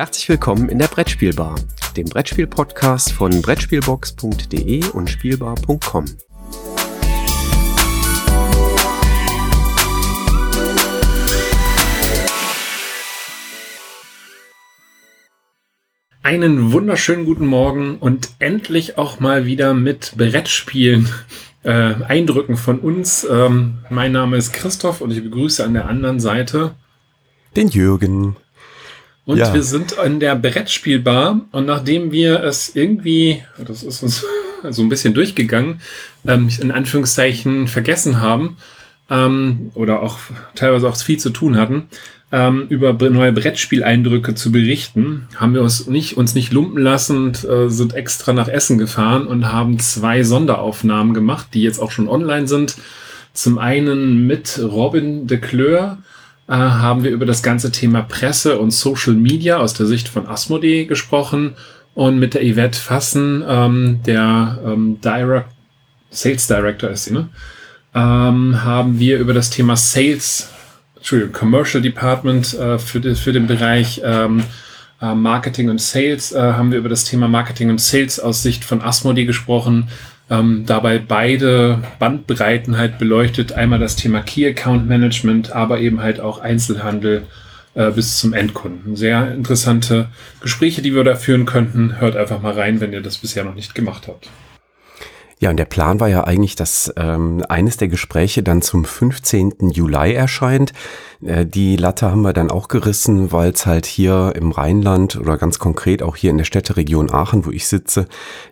Herzlich 0.00 0.30
willkommen 0.30 0.70
in 0.70 0.78
der 0.78 0.86
Brettspielbar, 0.86 1.56
dem 1.94 2.06
Brettspiel-Podcast 2.06 3.12
von 3.12 3.42
Brettspielbox.de 3.42 4.82
und 4.94 5.10
Spielbar.com. 5.10 6.06
Einen 16.22 16.72
wunderschönen 16.72 17.26
guten 17.26 17.44
Morgen 17.44 17.98
und 17.98 18.30
endlich 18.38 18.96
auch 18.96 19.20
mal 19.20 19.44
wieder 19.44 19.74
mit 19.74 20.14
Brettspielen. 20.16 21.10
Äh, 21.62 21.70
Eindrücken 22.04 22.56
von 22.56 22.78
uns. 22.78 23.26
Ähm, 23.30 23.80
mein 23.90 24.12
Name 24.12 24.38
ist 24.38 24.54
Christoph 24.54 25.02
und 25.02 25.10
ich 25.10 25.22
begrüße 25.22 25.62
an 25.62 25.74
der 25.74 25.86
anderen 25.90 26.20
Seite 26.20 26.74
den 27.54 27.68
Jürgen. 27.68 28.36
Und 29.30 29.38
ja. 29.38 29.54
wir 29.54 29.62
sind 29.62 29.92
in 29.92 30.18
der 30.18 30.34
Brettspielbar 30.34 31.40
und 31.52 31.64
nachdem 31.64 32.10
wir 32.10 32.42
es 32.42 32.74
irgendwie, 32.74 33.44
das 33.64 33.84
ist 33.84 34.02
uns 34.02 34.26
so 34.70 34.82
ein 34.82 34.88
bisschen 34.88 35.14
durchgegangen, 35.14 35.80
ähm, 36.26 36.48
in 36.60 36.72
Anführungszeichen 36.72 37.68
vergessen 37.68 38.20
haben 38.20 38.56
ähm, 39.08 39.70
oder 39.74 40.02
auch 40.02 40.18
teilweise 40.56 40.88
auch 40.88 40.96
viel 40.96 41.20
zu 41.20 41.30
tun 41.30 41.56
hatten, 41.56 41.84
ähm, 42.32 42.66
über 42.70 42.92
neue 43.08 43.32
Brettspieleindrücke 43.32 44.34
zu 44.34 44.50
berichten, 44.50 45.28
haben 45.36 45.54
wir 45.54 45.62
uns 45.62 45.86
nicht, 45.86 46.16
uns 46.16 46.34
nicht 46.34 46.52
lumpen 46.52 46.82
lassen 46.82 47.26
und 47.26 47.44
äh, 47.44 47.70
sind 47.70 47.94
extra 47.94 48.32
nach 48.32 48.48
Essen 48.48 48.78
gefahren 48.78 49.28
und 49.28 49.52
haben 49.52 49.78
zwei 49.78 50.24
Sonderaufnahmen 50.24 51.14
gemacht, 51.14 51.50
die 51.54 51.62
jetzt 51.62 51.78
auch 51.78 51.92
schon 51.92 52.08
online 52.08 52.48
sind. 52.48 52.78
Zum 53.32 53.58
einen 53.58 54.26
mit 54.26 54.60
Robin 54.60 55.28
de 55.28 55.38
Kleur 55.38 55.98
äh, 56.50 56.54
haben 56.54 57.04
wir 57.04 57.12
über 57.12 57.26
das 57.26 57.44
ganze 57.44 57.70
Thema 57.70 58.02
Presse 58.02 58.58
und 58.58 58.72
Social 58.72 59.14
Media 59.14 59.58
aus 59.58 59.72
der 59.72 59.86
Sicht 59.86 60.08
von 60.08 60.26
Asmodee 60.26 60.84
gesprochen 60.84 61.54
und 61.94 62.18
mit 62.18 62.34
der 62.34 62.42
Yvette 62.42 62.78
Fassen, 62.78 63.44
ähm, 63.46 64.00
der 64.04 64.58
ähm, 64.66 65.00
Direct, 65.00 65.46
Sales 66.10 66.48
Director 66.48 66.90
ist 66.90 67.04
sie, 67.04 67.12
ne? 67.12 67.28
Ähm, 67.94 68.64
haben 68.64 68.98
wir 68.98 69.18
über 69.18 69.32
das 69.32 69.50
Thema 69.50 69.76
Sales, 69.76 70.50
Entschuldigung, 70.96 71.32
Commercial 71.32 71.82
Department 71.82 72.54
äh, 72.54 72.80
für, 72.80 72.98
die, 72.98 73.14
für 73.14 73.32
den 73.32 73.46
Bereich 73.46 74.00
ähm, 74.04 74.42
äh, 75.00 75.14
Marketing 75.14 75.70
und 75.70 75.80
Sales, 75.80 76.32
äh, 76.32 76.40
haben 76.40 76.72
wir 76.72 76.78
über 76.78 76.88
das 76.88 77.04
Thema 77.04 77.28
Marketing 77.28 77.70
und 77.70 77.80
Sales 77.80 78.18
aus 78.18 78.42
Sicht 78.42 78.64
von 78.64 78.82
Asmodee 78.82 79.24
gesprochen 79.24 79.88
ähm, 80.30 80.64
dabei 80.64 80.98
beide 80.98 81.82
Bandbreiten 81.98 82.78
halt 82.78 82.98
beleuchtet. 82.98 83.52
Einmal 83.52 83.80
das 83.80 83.96
Thema 83.96 84.20
Key 84.22 84.46
Account 84.46 84.88
Management, 84.88 85.52
aber 85.52 85.80
eben 85.80 86.00
halt 86.00 86.20
auch 86.20 86.38
Einzelhandel 86.38 87.26
äh, 87.74 87.90
bis 87.90 88.18
zum 88.18 88.32
Endkunden. 88.32 88.96
Sehr 88.96 89.32
interessante 89.32 90.08
Gespräche, 90.40 90.82
die 90.82 90.94
wir 90.94 91.04
da 91.04 91.16
führen 91.16 91.46
könnten. 91.46 92.00
Hört 92.00 92.16
einfach 92.16 92.40
mal 92.40 92.52
rein, 92.52 92.80
wenn 92.80 92.92
ihr 92.92 93.02
das 93.02 93.18
bisher 93.18 93.44
noch 93.44 93.54
nicht 93.54 93.74
gemacht 93.74 94.06
habt. 94.08 94.30
Ja, 95.40 95.48
und 95.48 95.56
der 95.56 95.64
Plan 95.64 96.00
war 96.00 96.08
ja 96.08 96.24
eigentlich, 96.24 96.54
dass 96.54 96.92
ähm, 96.98 97.42
eines 97.48 97.78
der 97.78 97.88
Gespräche 97.88 98.42
dann 98.42 98.60
zum 98.60 98.84
15. 98.84 99.70
Juli 99.72 100.12
erscheint. 100.12 100.74
Äh, 101.24 101.46
die 101.46 101.76
Latte 101.76 102.10
haben 102.10 102.20
wir 102.20 102.34
dann 102.34 102.50
auch 102.50 102.68
gerissen, 102.68 103.32
weil 103.32 103.52
es 103.52 103.64
halt 103.64 103.86
hier 103.86 104.34
im 104.36 104.52
Rheinland 104.52 105.16
oder 105.16 105.38
ganz 105.38 105.58
konkret 105.58 106.02
auch 106.02 106.14
hier 106.14 106.30
in 106.30 106.36
der 106.36 106.44
Städteregion 106.44 107.10
Aachen, 107.10 107.46
wo 107.46 107.50
ich 107.50 107.66
sitze, 107.68 108.06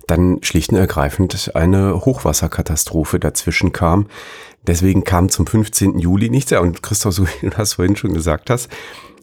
dann 0.07 0.39
schlicht 0.41 0.71
und 0.71 0.79
ergreifend 0.79 1.55
eine 1.55 2.07
Hochwasserkatastrophe 2.07 3.21
dazwischen 3.21 3.73
kam. 3.73 4.07
Deswegen 4.67 5.05
kam 5.05 5.29
zum 5.29 5.47
15. 5.47 5.99
Juli 5.99 6.31
nichts. 6.31 6.53
Ja, 6.53 6.61
und 6.61 6.83
Christoph, 6.83 7.13
so 7.13 7.27
wie 7.27 7.41
du 7.43 7.51
das 7.51 7.75
vorhin 7.75 7.97
schon 7.97 8.15
gesagt 8.15 8.49
hast, 8.49 8.71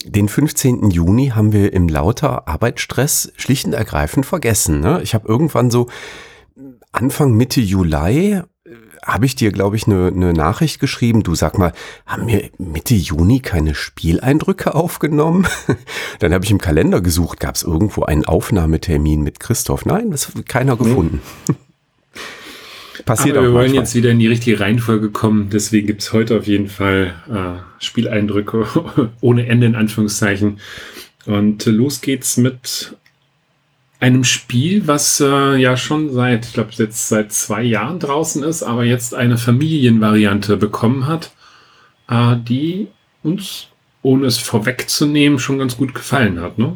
den 0.06 0.30
15. 0.30 0.92
Juni 0.92 1.30
haben 1.30 1.52
wir 1.52 1.74
im 1.74 1.90
lauter 1.90 2.48
Arbeitsstress 2.48 3.34
schlicht 3.38 3.66
und 3.66 3.74
ergreifend 3.74 4.28
vergessen. 4.28 4.82
Ne? 4.82 5.02
Ich 5.02 5.16
habe 5.16 5.28
irgendwann 5.28 5.72
so 5.72 5.88
Anfang 6.96 7.36
Mitte 7.36 7.60
Juli 7.60 8.32
äh, 8.32 8.44
habe 9.06 9.26
ich 9.26 9.36
dir, 9.36 9.52
glaube 9.52 9.76
ich, 9.76 9.86
eine 9.86 10.14
ne 10.14 10.32
Nachricht 10.32 10.80
geschrieben. 10.80 11.24
Du 11.24 11.36
sag 11.36 11.58
mal, 11.58 11.74
haben 12.06 12.28
wir 12.28 12.50
Mitte 12.58 12.96
Juni 12.96 13.42
keine 13.42 13.76
Spieleindrücke 13.76 14.74
aufgenommen? 14.74 15.46
Dann 16.20 16.34
habe 16.34 16.46
ich 16.46 16.52
im 16.52 16.58
Kalender 16.58 17.02
gesucht, 17.02 17.42
gab 17.42 17.56
es 17.56 17.64
irgendwo 17.64 18.04
einen 18.04 18.24
Aufnahmetermin 18.24 19.22
mit 19.22 19.42
Christoph? 19.42 19.86
Nein, 19.86 20.10
das 20.10 20.34
hat 20.34 20.48
keiner 20.48 20.78
gefunden. 20.78 21.22
Nee. 21.50 21.56
Passiert 23.06 23.36
Aber 23.36 23.48
wir 23.48 23.54
wollen 23.54 23.74
jetzt 23.74 23.94
wieder 23.94 24.12
in 24.12 24.20
die 24.20 24.28
richtige 24.28 24.62
Reihenfolge 24.62 25.12
kommen. 25.12 25.50
Deswegen 25.50 25.86
gibt 25.86 26.02
es 26.02 26.14
heute 26.14 26.38
auf 26.38 26.48
jeden 26.48 26.70
Fall 26.70 27.14
äh, 27.30 27.84
Spieleindrücke 27.84 29.12
ohne 29.22 29.48
Ende 29.48 29.68
in 29.68 29.76
Anführungszeichen. 29.76 30.62
Und 31.26 31.66
los 31.66 32.00
geht's 32.00 32.38
mit 32.38 32.96
einem 34.06 34.24
Spiel, 34.24 34.88
was 34.88 35.20
äh, 35.20 35.56
ja 35.56 35.76
schon 35.76 36.14
seit, 36.14 36.46
ich 36.46 36.54
glaube, 36.54 36.70
jetzt 36.74 37.10
seit 37.10 37.34
zwei 37.34 37.64
Jahren 37.64 37.98
draußen 38.00 38.44
ist, 38.44 38.62
aber 38.62 38.84
jetzt 38.84 39.16
eine 39.16 39.40
Familienvariante 39.40 40.58
bekommen 40.58 41.08
hat, 41.08 41.32
äh, 42.08 42.36
die 42.38 42.88
uns, 43.24 43.70
ohne 44.04 44.28
es 44.28 44.38
vorwegzunehmen, 44.38 45.40
schon 45.40 45.58
ganz 45.58 45.78
gut 45.78 45.96
gefallen 45.96 46.40
hat, 46.40 46.60
ne? 46.60 46.76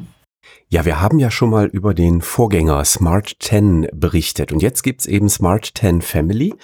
Ja, 0.70 0.86
wir 0.86 1.00
haben 1.00 1.20
ja 1.20 1.30
schon 1.30 1.52
mal 1.52 1.68
über 1.68 1.94
den 1.94 2.22
Vorgänger 2.22 2.84
Smart 2.84 3.36
10 3.40 3.90
berichtet 3.94 4.52
und 4.52 4.64
jetzt 4.64 4.82
gibt's 4.82 5.06
eben 5.06 5.30
Smart 5.30 5.72
10 5.78 6.02
Family. 6.02 6.56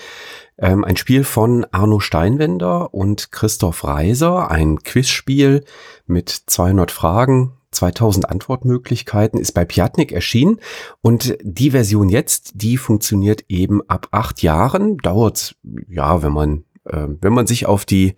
Ähm, 0.57 0.83
ein 0.83 0.97
Spiel 0.97 1.23
von 1.23 1.67
Arno 1.71 1.99
Steinwender 1.99 2.91
und 2.91 3.31
Christoph 3.31 3.83
Reiser, 3.83 4.49
ein 4.49 4.79
Quizspiel 4.81 5.63
mit 6.07 6.29
200 6.29 6.89
Fragen, 6.89 7.53
2000 7.75 8.29
Antwortmöglichkeiten, 8.29 9.39
ist 9.39 9.53
bei 9.53 9.65
Piatnik 9.65 10.11
erschienen 10.11 10.59
und 11.01 11.37
die 11.41 11.71
Version 11.71 12.09
jetzt, 12.09 12.51
die 12.55 12.77
funktioniert 12.77 13.45
eben 13.49 13.81
ab 13.87 14.07
acht 14.11 14.41
Jahren, 14.41 14.97
dauert 14.97 15.55
ja, 15.89 16.23
wenn 16.23 16.33
man, 16.33 16.63
äh, 16.85 17.07
wenn 17.21 17.33
man 17.33 17.47
sich 17.47 17.65
auf 17.65 17.85
die 17.85 18.15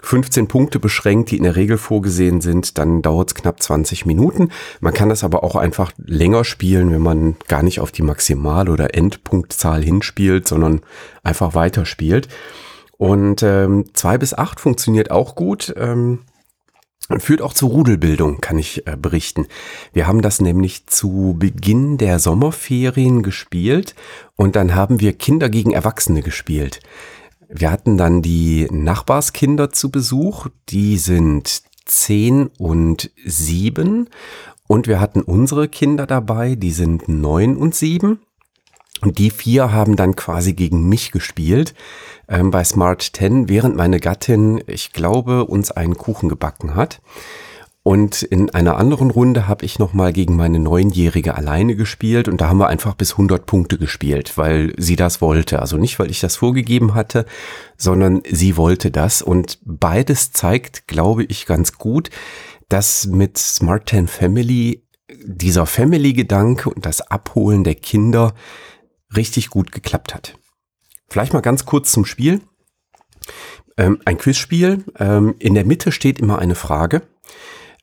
15 0.00 0.46
Punkte 0.46 0.78
beschränkt, 0.78 1.30
die 1.30 1.36
in 1.36 1.42
der 1.42 1.56
Regel 1.56 1.76
vorgesehen 1.76 2.40
sind, 2.40 2.78
dann 2.78 3.02
dauert 3.02 3.30
es 3.30 3.34
knapp 3.34 3.60
20 3.60 4.06
Minuten. 4.06 4.50
Man 4.80 4.94
kann 4.94 5.08
das 5.08 5.24
aber 5.24 5.42
auch 5.42 5.56
einfach 5.56 5.92
länger 5.98 6.44
spielen, 6.44 6.92
wenn 6.92 7.02
man 7.02 7.36
gar 7.48 7.62
nicht 7.62 7.80
auf 7.80 7.90
die 7.90 8.02
Maximal- 8.02 8.68
oder 8.68 8.94
Endpunktzahl 8.94 9.82
hinspielt, 9.82 10.46
sondern 10.46 10.82
einfach 11.24 11.54
weiterspielt. 11.54 12.28
Und 12.96 13.42
ähm, 13.42 13.84
bis 14.18 14.34
acht 14.34 14.60
funktioniert 14.60 15.10
auch 15.10 15.34
gut. 15.34 15.74
Ähm, 15.76 16.20
Führt 17.18 17.40
auch 17.40 17.54
zur 17.54 17.70
Rudelbildung, 17.70 18.40
kann 18.42 18.58
ich 18.58 18.86
äh, 18.86 18.96
berichten. 18.96 19.46
Wir 19.94 20.06
haben 20.06 20.20
das 20.20 20.42
nämlich 20.42 20.86
zu 20.86 21.34
Beginn 21.38 21.96
der 21.96 22.18
Sommerferien 22.18 23.22
gespielt 23.22 23.94
und 24.36 24.56
dann 24.56 24.74
haben 24.74 25.00
wir 25.00 25.14
Kinder 25.14 25.48
gegen 25.48 25.72
Erwachsene 25.72 26.22
gespielt. 26.22 26.80
Wir 27.48 27.70
hatten 27.70 27.96
dann 27.96 28.20
die 28.20 28.68
Nachbarskinder 28.70 29.70
zu 29.70 29.90
Besuch, 29.90 30.48
die 30.68 30.98
sind 30.98 31.62
zehn 31.86 32.50
und 32.58 33.10
sieben 33.24 34.10
und 34.66 34.86
wir 34.86 35.00
hatten 35.00 35.22
unsere 35.22 35.66
Kinder 35.66 36.06
dabei, 36.06 36.56
die 36.56 36.72
sind 36.72 37.08
neun 37.08 37.56
und 37.56 37.74
sieben. 37.74 38.20
Und 39.00 39.18
die 39.18 39.30
vier 39.30 39.72
haben 39.72 39.96
dann 39.96 40.16
quasi 40.16 40.54
gegen 40.54 40.88
mich 40.88 41.12
gespielt 41.12 41.74
ähm, 42.28 42.50
bei 42.50 42.64
Smart 42.64 43.02
10, 43.14 43.48
während 43.48 43.76
meine 43.76 44.00
Gattin, 44.00 44.62
ich 44.66 44.92
glaube, 44.92 45.44
uns 45.44 45.70
einen 45.70 45.96
Kuchen 45.96 46.28
gebacken 46.28 46.74
hat. 46.74 47.00
Und 47.88 48.22
in 48.22 48.50
einer 48.50 48.76
anderen 48.76 49.10
Runde 49.10 49.48
habe 49.48 49.64
ich 49.64 49.78
nochmal 49.78 50.12
gegen 50.12 50.36
meine 50.36 50.58
Neunjährige 50.58 51.36
alleine 51.36 51.74
gespielt 51.74 52.28
und 52.28 52.38
da 52.38 52.48
haben 52.48 52.58
wir 52.58 52.68
einfach 52.68 52.92
bis 52.94 53.12
100 53.12 53.46
Punkte 53.46 53.78
gespielt, 53.78 54.36
weil 54.36 54.74
sie 54.76 54.94
das 54.94 55.22
wollte. 55.22 55.60
Also 55.60 55.78
nicht, 55.78 55.98
weil 55.98 56.10
ich 56.10 56.20
das 56.20 56.36
vorgegeben 56.36 56.92
hatte, 56.94 57.24
sondern 57.78 58.20
sie 58.30 58.58
wollte 58.58 58.90
das. 58.90 59.22
Und 59.22 59.58
beides 59.64 60.32
zeigt, 60.32 60.86
glaube 60.86 61.24
ich, 61.24 61.46
ganz 61.46 61.78
gut, 61.78 62.10
dass 62.68 63.06
mit 63.06 63.38
Smart 63.38 63.88
10 63.88 64.06
Family 64.06 64.82
dieser 65.24 65.64
Family-Gedanke 65.64 66.68
und 66.68 66.84
das 66.84 67.00
Abholen 67.00 67.64
der 67.64 67.76
Kinder 67.76 68.34
richtig 69.16 69.50
gut 69.50 69.72
geklappt 69.72 70.14
hat. 70.14 70.38
Vielleicht 71.08 71.32
mal 71.32 71.40
ganz 71.40 71.64
kurz 71.64 71.92
zum 71.92 72.04
Spiel. 72.04 72.40
Ähm, 73.76 74.00
ein 74.04 74.18
Quizspiel. 74.18 74.84
Ähm, 74.98 75.34
in 75.38 75.54
der 75.54 75.64
Mitte 75.64 75.92
steht 75.92 76.18
immer 76.18 76.38
eine 76.38 76.54
Frage. 76.54 77.02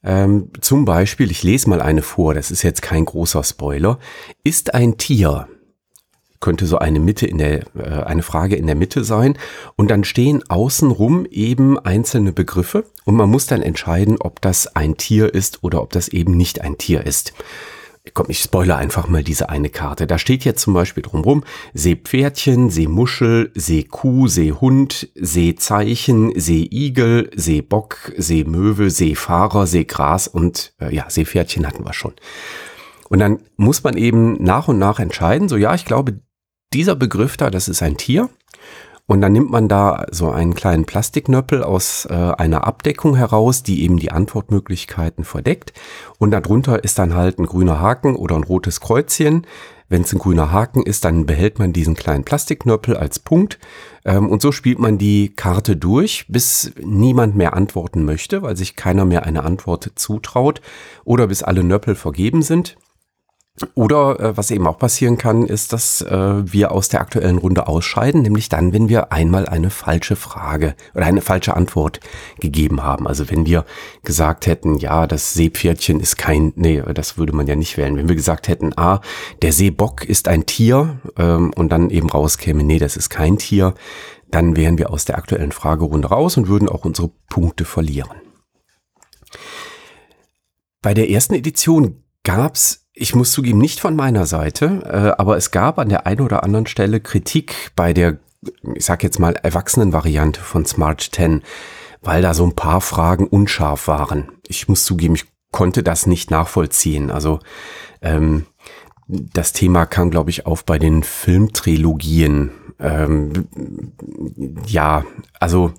Ähm, 0.04 0.52
zum 0.62 0.86
Beispiel, 0.86 1.32
ich 1.32 1.42
lese 1.42 1.70
mal 1.70 1.82
eine 1.82 2.04
vor, 2.04 2.36
das 2.36 2.52
ist 2.52 2.62
jetzt 2.62 2.84
kein 2.84 3.06
großer 3.06 3.44
Spoiler. 3.44 3.98
Ist 4.44 4.76
ein 4.76 4.98
Tier, 4.98 5.48
könnte 6.40 6.68
so 6.68 6.78
eine 6.78 7.00
Mitte 7.00 7.26
in 7.26 7.40
der, 7.40 7.64
äh, 7.76 8.04
eine 8.06 8.22
Frage 8.22 8.56
in 8.56 8.68
der 8.68 8.76
Mitte 8.76 9.04
sein. 9.04 9.36
Und 9.76 9.90
dann 9.90 10.04
stehen 10.04 10.44
außenrum 10.48 11.26
eben 11.26 11.80
einzelne 11.80 12.34
Begriffe 12.34 12.86
und 13.04 13.16
man 13.16 13.32
muss 13.32 13.48
dann 13.48 13.64
entscheiden, 13.64 14.18
ob 14.20 14.42
das 14.42 14.76
ein 14.76 14.96
Tier 14.96 15.34
ist 15.34 15.64
oder 15.64 15.82
ob 15.82 15.92
das 15.92 16.08
eben 16.08 16.38
nicht 16.38 16.62
ein 16.62 16.78
Tier 16.78 17.04
ist. 17.04 17.34
Komm, 18.16 18.28
ich 18.30 18.40
spoilere 18.40 18.78
einfach 18.78 19.08
mal 19.08 19.24
diese 19.24 19.50
eine 19.50 19.70
Karte. 19.70 20.08
Da 20.08 20.18
steht 20.18 20.44
jetzt 20.46 20.62
zum 20.62 20.74
Beispiel 20.74 21.04
drumrum 21.04 21.44
Seepferdchen, 21.76 22.72
Seemuschel, 22.72 23.52
Seekuh, 23.54 24.28
Seehund, 24.28 25.10
Seezeichen, 25.14 26.32
Seeigel, 26.40 27.30
Seebock, 27.36 28.14
Seemöwe, 28.18 28.90
Seefahrer, 28.90 29.68
Seegras 29.68 30.28
und 30.28 30.74
äh, 30.80 30.96
ja, 30.96 31.08
Seepferdchen 31.10 31.68
hatten 31.68 31.86
wir 31.86 31.94
schon. 31.94 32.14
Und 33.10 33.20
dann 33.20 33.40
muss 33.58 33.84
man 33.84 33.98
eben 33.98 34.42
nach 34.42 34.68
und 34.68 34.80
nach 34.80 35.00
entscheiden, 35.00 35.50
so 35.50 35.58
ja, 35.58 35.76
ich 35.76 35.86
glaube, 35.86 36.20
dieser 36.74 36.96
Begriff 36.96 37.38
da, 37.38 37.52
das 37.52 37.68
ist 37.68 37.84
ein 37.84 37.98
Tier. 37.98 38.30
Und 39.08 39.22
dann 39.22 39.34
nimmt 39.34 39.52
man 39.52 39.68
da 39.68 40.06
so 40.12 40.32
einen 40.32 40.56
kleinen 40.56 40.86
Plastiknöppel 40.86 41.64
aus 41.64 42.08
äh, 42.10 42.14
einer 42.14 42.66
Abdeckung 42.66 43.16
heraus, 43.16 43.62
die 43.62 43.84
eben 43.84 43.98
die 43.98 44.12
Antwortmöglichkeiten 44.12 45.24
verdeckt. 45.24 45.74
Und 46.18 46.32
darunter 46.32 46.84
ist 46.84 46.98
dann 46.98 47.14
halt 47.14 47.38
ein 47.38 47.46
grüner 47.46 47.80
Haken 47.80 48.16
oder 48.16 48.36
ein 48.36 48.44
rotes 48.44 48.82
Kreuzchen. 48.82 49.46
Wenn 49.88 50.02
es 50.02 50.12
ein 50.12 50.18
grüner 50.18 50.52
Haken 50.52 50.82
ist, 50.82 51.06
dann 51.06 51.28
behält 51.28 51.60
man 51.60 51.72
diesen 51.72 51.94
kleinen 51.94 52.24
Plastiknöppel 52.24 52.98
als 52.98 53.20
Punkt. 53.20 53.60
Ähm, 54.06 54.28
und 54.28 54.42
so 54.42 54.52
spielt 54.52 54.80
man 54.80 54.98
die 54.98 55.30
Karte 55.36 55.78
durch, 55.78 56.26
bis 56.28 56.74
niemand 56.84 57.36
mehr 57.36 57.54
antworten 57.54 58.06
möchte, 58.06 58.42
weil 58.42 58.58
sich 58.58 58.76
keiner 58.76 59.06
mehr 59.06 59.24
eine 59.24 59.44
Antwort 59.44 59.92
zutraut 59.94 60.62
oder 61.04 61.28
bis 61.28 61.44
alle 61.44 61.64
Nöppel 61.64 61.94
vergeben 61.94 62.42
sind. 62.42 62.76
Oder 63.74 64.20
äh, 64.20 64.38
was 64.38 64.52
eben 64.52 64.68
auch 64.68 64.78
passieren 64.78 65.18
kann, 65.18 65.46
ist, 65.46 65.72
dass 65.72 66.02
äh, 66.02 66.52
wir 66.52 66.74
aus 66.74 66.90
der 66.90 67.00
aktuellen 67.00 67.38
Runde 67.38 67.68
ausscheiden, 67.68 68.22
nämlich 68.22 68.50
dann, 68.50 68.74
wenn 68.74 68.90
wir 68.90 69.14
einmal 69.14 69.48
eine 69.48 69.70
falsche 69.70 70.18
Frage 70.18 70.76
oder 70.94 71.06
eine 71.06 71.22
falsche 71.22 71.56
Antwort 71.56 72.02
gegeben 72.42 72.84
haben. 72.84 73.08
Also 73.08 73.30
wenn 73.30 73.46
wir 73.46 73.64
gesagt 74.04 74.46
hätten, 74.46 74.78
ja, 74.78 75.08
das 75.08 75.34
Seepferdchen 75.36 76.02
ist 76.02 76.18
kein, 76.18 76.52
nee, 76.58 76.84
das 76.94 77.18
würde 77.18 77.34
man 77.34 77.48
ja 77.48 77.56
nicht 77.56 77.78
wählen. 77.78 77.96
Wenn 77.96 78.10
wir 78.10 78.16
gesagt 78.16 78.50
hätten, 78.50 78.74
ah, 78.78 79.00
der 79.42 79.54
Seebock 79.54 80.04
ist 80.04 80.28
ein 80.28 80.46
Tier 80.46 81.00
ähm, 81.18 81.54
und 81.56 81.70
dann 81.70 81.90
eben 81.90 82.10
rauskäme, 82.10 82.62
nee, 82.62 82.80
das 82.80 82.98
ist 82.98 83.10
kein 83.10 83.38
Tier, 83.38 83.74
dann 84.32 84.58
wären 84.58 84.78
wir 84.78 84.90
aus 84.90 85.06
der 85.06 85.18
aktuellen 85.18 85.54
Fragerunde 85.54 86.10
raus 86.10 86.36
und 86.36 86.50
würden 86.50 86.68
auch 86.68 86.84
unsere 86.84 87.10
Punkte 87.30 87.64
verlieren. 87.64 88.18
Bei 90.82 90.94
der 90.94 91.10
ersten 91.10 91.36
Edition 91.36 92.04
gab's 92.24 92.85
ich 92.96 93.14
muss 93.14 93.34
zugeben, 93.34 93.60
nicht 93.60 93.82
von 93.82 93.96
meiner 93.96 94.26
Seite, 94.26 94.82
äh, 94.86 95.22
aber 95.22 95.36
es 95.36 95.52
gab 95.52 95.78
an 95.80 95.90
der 95.90 96.08
einen 96.08 96.22
oder 96.22 96.44
anderen 96.44 96.66
Stelle 96.66 97.02
Kritik 97.02 97.72
bei 97.76 97.94
der, 97.94 98.18
ich 98.74 98.86
sag 98.86 99.04
jetzt 99.04 99.20
mal, 99.20 99.36
Erwachsenenvariante 99.36 100.40
von 100.40 100.66
Smart 100.66 101.02
10, 101.02 101.44
weil 102.02 102.22
da 102.22 102.34
so 102.34 102.46
ein 102.46 102.56
paar 102.56 102.80
Fragen 102.80 103.28
unscharf 103.28 103.88
waren. 103.88 104.30
Ich 104.48 104.70
muss 104.70 104.86
zugeben, 104.86 105.16
ich 105.16 105.26
konnte 105.52 105.84
das 105.84 106.06
nicht 106.06 106.32
nachvollziehen. 106.32 107.12
Also 107.12 107.40
ähm, 108.02 108.46
das 109.08 109.52
Thema 109.52 109.86
kam, 109.86 110.10
glaube 110.10 110.30
ich, 110.30 110.46
auf 110.46 110.64
bei 110.66 110.80
den 110.80 111.04
Filmtrilogien. 111.04 112.52
Ähm, 112.80 113.48
ja, 114.66 115.04
also 115.40 115.74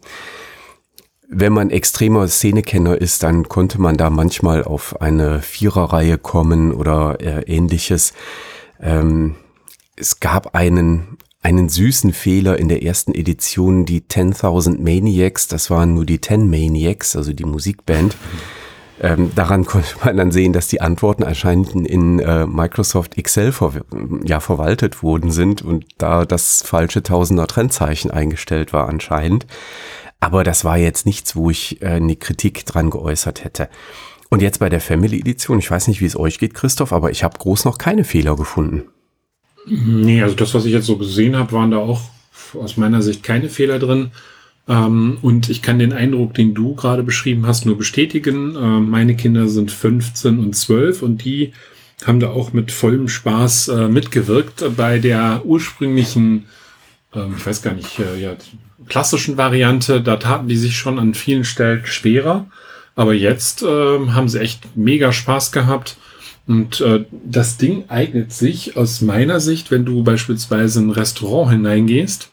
wenn 1.28 1.52
man 1.52 1.70
extremer 1.70 2.28
Szenekenner 2.28 3.00
ist, 3.00 3.22
dann 3.22 3.48
konnte 3.48 3.80
man 3.80 3.96
da 3.96 4.10
manchmal 4.10 4.64
auf 4.64 5.00
eine 5.00 5.42
Viererreihe 5.42 6.18
kommen 6.18 6.72
oder 6.72 7.20
äh, 7.20 7.42
ähnliches. 7.42 8.12
Ähm, 8.80 9.36
es 9.96 10.20
gab 10.20 10.54
einen, 10.54 11.18
einen 11.42 11.68
süßen 11.68 12.12
Fehler 12.12 12.58
in 12.58 12.68
der 12.68 12.82
ersten 12.82 13.12
Edition, 13.14 13.86
die 13.86 14.02
10.000 14.02 14.78
Maniacs, 14.78 15.48
das 15.48 15.70
waren 15.70 15.94
nur 15.94 16.04
die 16.04 16.20
10 16.20 16.48
Maniacs, 16.48 17.16
also 17.16 17.32
die 17.32 17.44
Musikband. 17.44 18.16
Ähm, 18.98 19.32
daran 19.34 19.66
konnte 19.66 19.94
man 20.04 20.16
dann 20.16 20.30
sehen, 20.30 20.52
dass 20.52 20.68
die 20.68 20.80
Antworten 20.80 21.22
anscheinend 21.22 21.74
in 21.74 22.18
äh, 22.18 22.46
Microsoft 22.46 23.18
Excel 23.18 23.52
ver 23.52 23.72
ja, 24.24 24.40
verwaltet 24.40 25.02
worden 25.02 25.30
sind 25.30 25.60
und 25.60 25.84
da 25.98 26.24
das 26.24 26.62
falsche 26.62 27.02
Tausender 27.02 27.46
Trennzeichen 27.46 28.10
eingestellt 28.10 28.72
war 28.72 28.88
anscheinend. 28.88 29.46
Aber 30.20 30.44
das 30.44 30.64
war 30.64 30.78
jetzt 30.78 31.06
nichts, 31.06 31.36
wo 31.36 31.50
ich 31.50 31.82
äh, 31.82 31.86
eine 31.86 32.16
Kritik 32.16 32.64
dran 32.66 32.90
geäußert 32.90 33.44
hätte. 33.44 33.68
Und 34.28 34.42
jetzt 34.42 34.58
bei 34.58 34.68
der 34.68 34.80
Family 34.80 35.20
Edition, 35.20 35.58
ich 35.58 35.70
weiß 35.70 35.88
nicht, 35.88 36.00
wie 36.00 36.06
es 36.06 36.18
euch 36.18 36.38
geht, 36.38 36.54
Christoph, 36.54 36.92
aber 36.92 37.10
ich 37.10 37.22
habe 37.22 37.38
groß 37.38 37.64
noch 37.64 37.78
keine 37.78 38.04
Fehler 38.04 38.36
gefunden. 38.36 38.84
Nee, 39.66 40.22
also 40.22 40.34
das, 40.34 40.54
was 40.54 40.64
ich 40.64 40.72
jetzt 40.72 40.86
so 40.86 40.96
gesehen 40.96 41.36
habe, 41.36 41.52
waren 41.52 41.70
da 41.70 41.78
auch 41.78 42.02
aus 42.54 42.76
meiner 42.76 43.02
Sicht 43.02 43.22
keine 43.22 43.48
Fehler 43.48 43.78
drin. 43.78 44.10
Ähm, 44.68 45.18
und 45.22 45.48
ich 45.48 45.62
kann 45.62 45.78
den 45.78 45.92
Eindruck, 45.92 46.34
den 46.34 46.54
du 46.54 46.74
gerade 46.74 47.02
beschrieben 47.02 47.46
hast, 47.46 47.66
nur 47.66 47.78
bestätigen. 47.78 48.56
Äh, 48.56 48.80
meine 48.80 49.16
Kinder 49.16 49.48
sind 49.48 49.70
15 49.70 50.38
und 50.38 50.56
12 50.56 51.02
und 51.02 51.24
die 51.24 51.52
haben 52.04 52.20
da 52.20 52.30
auch 52.30 52.52
mit 52.52 52.72
vollem 52.72 53.08
Spaß 53.08 53.68
äh, 53.68 53.88
mitgewirkt 53.88 54.64
bei 54.76 54.98
der 54.98 55.42
ursprünglichen, 55.44 56.46
äh, 57.14 57.26
ich 57.36 57.46
weiß 57.46 57.62
gar 57.62 57.74
nicht, 57.74 57.98
äh, 57.98 58.20
ja, 58.20 58.36
klassischen 58.88 59.36
Variante, 59.36 60.00
da 60.00 60.16
taten 60.16 60.48
die 60.48 60.56
sich 60.56 60.76
schon 60.76 60.98
an 60.98 61.14
vielen 61.14 61.44
Stellen 61.44 61.86
schwerer. 61.86 62.46
Aber 62.94 63.12
jetzt 63.12 63.62
äh, 63.62 63.66
haben 63.66 64.28
sie 64.28 64.40
echt 64.40 64.76
mega 64.76 65.12
Spaß 65.12 65.52
gehabt. 65.52 65.96
Und 66.46 66.80
äh, 66.80 67.04
das 67.24 67.58
Ding 67.58 67.84
eignet 67.88 68.32
sich 68.32 68.76
aus 68.76 69.00
meiner 69.00 69.40
Sicht, 69.40 69.70
wenn 69.70 69.84
du 69.84 70.02
beispielsweise 70.02 70.80
in 70.80 70.88
ein 70.88 70.92
Restaurant 70.92 71.50
hineingehst 71.50 72.30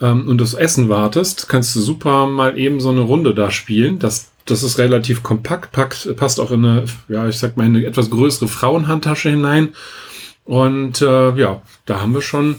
ähm, 0.00 0.28
und 0.28 0.40
das 0.40 0.54
Essen 0.54 0.88
wartest, 0.88 1.48
kannst 1.48 1.74
du 1.76 1.80
super 1.80 2.26
mal 2.26 2.58
eben 2.58 2.80
so 2.80 2.90
eine 2.90 3.02
Runde 3.02 3.32
da 3.34 3.50
spielen. 3.50 3.98
Das, 3.98 4.30
das 4.44 4.62
ist 4.62 4.78
relativ 4.78 5.22
kompakt, 5.22 5.72
packt, 5.72 6.16
passt 6.16 6.40
auch 6.40 6.50
in 6.50 6.64
eine, 6.64 6.84
ja, 7.08 7.28
ich 7.28 7.38
sag 7.38 7.56
mal, 7.56 7.64
eine 7.64 7.86
etwas 7.86 8.10
größere 8.10 8.48
Frauenhandtasche 8.48 9.30
hinein. 9.30 9.68
Und 10.44 11.00
äh, 11.00 11.34
ja, 11.36 11.62
da 11.86 12.00
haben 12.00 12.12
wir 12.12 12.22
schon 12.22 12.56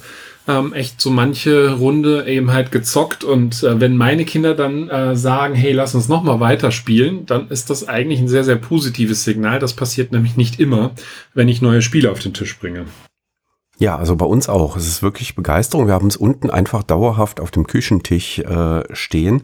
ähm, 0.48 0.74
echt 0.74 1.02
so 1.02 1.10
manche 1.10 1.74
Runde 1.74 2.28
eben 2.28 2.54
halt 2.54 2.72
gezockt 2.72 3.24
und 3.24 3.64
äh, 3.64 3.80
wenn 3.80 3.98
meine 3.98 4.26
Kinder 4.26 4.54
dann 4.54 4.90
äh, 4.90 5.16
sagen, 5.16 5.56
hey, 5.56 5.72
lass 5.74 5.96
uns 5.96 6.08
noch 6.08 6.24
mal 6.24 6.40
weiterspielen, 6.40 7.26
dann 7.26 7.50
ist 7.50 7.70
das 7.70 7.88
eigentlich 7.88 8.20
ein 8.20 8.28
sehr, 8.28 8.44
sehr 8.44 8.58
positives 8.58 9.24
Signal. 9.24 9.60
Das 9.60 9.74
passiert 9.74 10.12
nämlich 10.12 10.38
nicht 10.38 10.60
immer, 10.60 10.92
wenn 11.34 11.50
ich 11.50 11.62
neue 11.62 11.82
Spiele 11.82 12.12
auf 12.12 12.20
den 12.20 12.34
Tisch 12.34 12.58
bringe. 12.60 12.86
Ja, 13.78 13.98
also 13.98 14.16
bei 14.16 14.26
uns 14.26 14.48
auch. 14.48 14.78
Es 14.78 14.88
ist 14.88 15.04
wirklich 15.04 15.36
Begeisterung. 15.36 15.88
Wir 15.88 15.94
haben 15.94 16.08
es 16.08 16.16
unten 16.16 16.50
einfach 16.50 16.84
dauerhaft 16.84 17.40
auf 17.42 17.52
dem 17.52 17.68
Küchentisch 17.68 18.40
äh, 18.40 18.84
stehen 18.94 19.42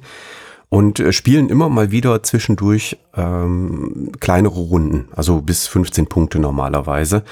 und 0.71 1.01
äh, 1.01 1.11
spielen 1.11 1.49
immer 1.49 1.67
mal 1.67 1.91
wieder 1.91 2.23
zwischendurch 2.23 2.97
ähm, 3.13 4.13
kleinere 4.21 4.57
Runden, 4.57 5.09
also 5.13 5.41
bis 5.41 5.67
15 5.67 6.07
Punkte 6.07 6.39
normalerweise. 6.39 7.23